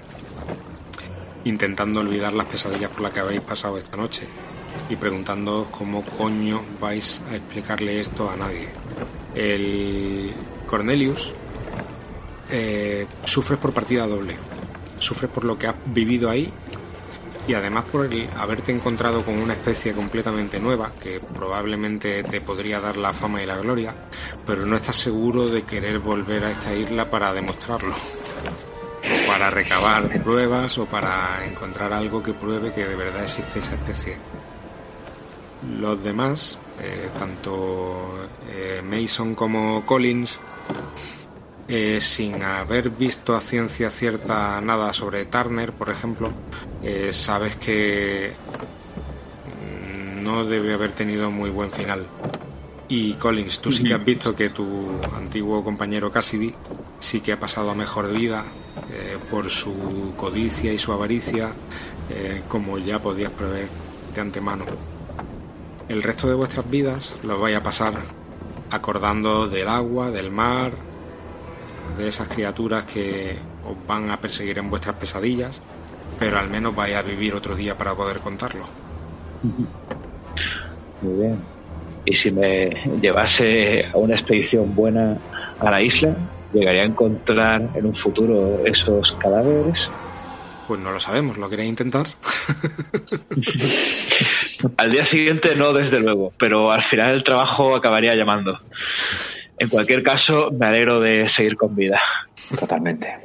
intentando 1.46 2.02
olvidar 2.02 2.34
las 2.34 2.48
pesadillas 2.48 2.92
por 2.92 3.02
las 3.02 3.12
que 3.12 3.20
habéis 3.22 3.42
pasado 3.42 3.78
esta 3.78 3.98
noche 3.98 4.28
y 4.90 4.96
preguntándoos 4.96 5.68
cómo 5.70 6.04
coño 6.04 6.62
vais 6.80 7.22
a 7.30 7.36
explicarle 7.36 8.00
esto 8.00 8.30
a 8.30 8.36
nadie. 8.36 8.68
El 9.36 10.34
Cornelius 10.68 11.34
eh, 12.50 13.08
sufres 13.26 13.60
por 13.60 13.74
partida 13.74 14.08
doble. 14.08 14.36
Sufres 15.00 15.32
por 15.32 15.46
lo 15.46 15.58
que 15.58 15.68
has 15.68 15.76
vivido 15.86 16.30
ahí 16.30 16.52
y 17.48 17.54
además 17.54 17.86
por 17.92 18.06
el 18.06 18.30
haberte 18.38 18.72
encontrado 18.72 19.24
con 19.24 19.40
una 19.40 19.54
especie 19.54 19.94
completamente 19.94 20.60
nueva 20.60 20.92
que 21.00 21.20
probablemente 21.20 22.24
te 22.24 22.42
podría 22.42 22.80
dar 22.80 22.98
la 22.98 23.14
fama 23.14 23.42
y 23.42 23.46
la 23.46 23.58
gloria, 23.58 23.94
pero 24.46 24.66
no 24.66 24.76
estás 24.76 24.98
seguro 24.98 25.48
de 25.48 25.64
querer 25.64 26.00
volver 26.00 26.44
a 26.44 26.52
esta 26.52 26.74
isla 26.74 27.10
para 27.10 27.34
demostrarlo, 27.34 27.94
o 27.94 29.28
para 29.28 29.50
recabar 29.50 30.22
pruebas 30.24 30.78
o 30.78 30.86
para 30.86 31.46
encontrar 31.46 31.94
algo 31.94 32.22
que 32.22 32.34
pruebe 32.34 32.72
que 32.74 32.86
de 32.86 32.96
verdad 32.96 33.24
existe 33.24 33.60
esa 33.60 33.76
especie. 33.76 34.18
Los 35.80 36.02
demás, 36.02 36.58
eh, 36.80 37.10
tanto 37.18 38.30
eh, 38.50 38.82
Mason 38.82 39.36
como 39.36 39.86
Collins, 39.86 40.40
eh, 41.72 42.02
sin 42.02 42.44
haber 42.44 42.90
visto 42.90 43.36
a 43.36 43.40
ciencia 43.40 43.92
cierta 43.92 44.60
nada 44.60 44.92
sobre 44.92 45.26
Turner, 45.26 45.72
por 45.72 45.92
ejemplo, 45.92 46.32
eh, 46.82 47.12
sabes 47.14 47.58
que 47.58 48.34
no 50.24 50.44
debe 50.46 50.74
haber 50.74 50.94
tenido 50.94 51.30
muy 51.30 51.52
buen 51.52 51.72
final. 51.72 52.08
Y 52.88 53.14
Collins, 53.14 53.60
tú 53.60 53.72
sí 53.72 53.84
que 53.84 53.94
has 53.94 54.04
visto 54.04 54.36
que 54.36 54.50
tu 54.50 55.00
antiguo 55.16 55.64
compañero 55.64 56.12
Cassidy 56.12 56.56
sí 56.98 57.22
que 57.22 57.34
ha 57.34 57.40
pasado 57.40 57.70
a 57.70 57.76
mejor 57.76 58.12
vida 58.12 58.44
eh, 58.92 59.20
por 59.30 59.52
su 59.52 60.14
codicia 60.18 60.74
y 60.74 60.80
su 60.80 60.92
avaricia, 60.92 61.52
como 62.48 62.80
ya 62.80 63.00
podías 63.00 63.32
prever 63.32 63.68
de 64.16 64.22
antemano. 64.22 64.66
El 65.88 66.02
resto 66.02 66.28
de 66.28 66.34
vuestras 66.34 66.68
vidas 66.68 67.14
los 67.22 67.40
vais 67.40 67.56
a 67.56 67.62
pasar 67.62 67.94
acordando 68.72 69.48
del 69.48 69.68
agua, 69.68 70.10
del 70.10 70.32
mar, 70.32 70.89
de 71.98 72.08
esas 72.08 72.28
criaturas 72.28 72.86
que 72.86 73.38
os 73.66 73.76
van 73.88 74.10
a 74.12 74.18
perseguir 74.18 74.58
en 74.58 74.70
vuestras 74.70 74.96
pesadillas, 74.96 75.62
pero 76.18 76.40
al 76.40 76.50
menos 76.50 76.76
vais 76.76 76.96
a 76.96 77.02
vivir 77.02 77.34
otro 77.34 77.56
día 77.56 77.78
para 77.78 77.96
poder 77.96 78.20
contarlo. 78.20 78.66
Muy 81.02 81.14
bien. 81.14 81.40
¿Y 82.06 82.16
si 82.16 82.32
me 82.32 82.70
llevase 83.02 83.86
a 83.86 83.98
una 83.98 84.16
expedición 84.16 84.74
buena 84.74 85.18
a 85.60 85.72
la 85.72 85.82
isla, 85.82 86.16
llegaría 86.54 86.84
a 86.84 86.86
encontrar 86.86 87.70
en 87.76 87.86
un 87.86 87.96
futuro 87.96 88.66
esos 88.66 89.12
cadáveres? 89.14 89.90
Pues 90.68 90.80
no 90.80 90.92
lo 90.92 91.00
sabemos, 91.00 91.38
¿lo 91.38 91.50
queréis 91.50 91.70
intentar? 91.70 92.08
al 94.78 94.92
día 94.92 95.06
siguiente 95.06 95.56
no, 95.56 95.74
desde 95.74 96.00
luego, 96.00 96.34
pero 96.38 96.72
al 96.72 96.84
final 96.84 97.12
el 97.12 97.24
trabajo 97.24 97.76
acabaría 97.76 98.16
llamando. 98.16 98.60
En 99.60 99.68
cualquier 99.68 100.02
caso, 100.02 100.50
me 100.52 100.68
alegro 100.68 101.02
de 101.02 101.28
seguir 101.28 101.58
con 101.58 101.76
vida. 101.76 102.00
Totalmente. 102.58 103.20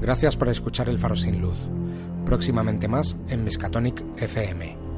Gracias 0.00 0.36
por 0.36 0.48
escuchar 0.48 0.88
El 0.88 0.98
Faro 0.98 1.16
Sin 1.16 1.40
Luz. 1.40 1.70
Próximamente 2.26 2.88
más 2.88 3.18
en 3.28 3.44
Miskatonic 3.44 4.02
FM. 4.18 4.93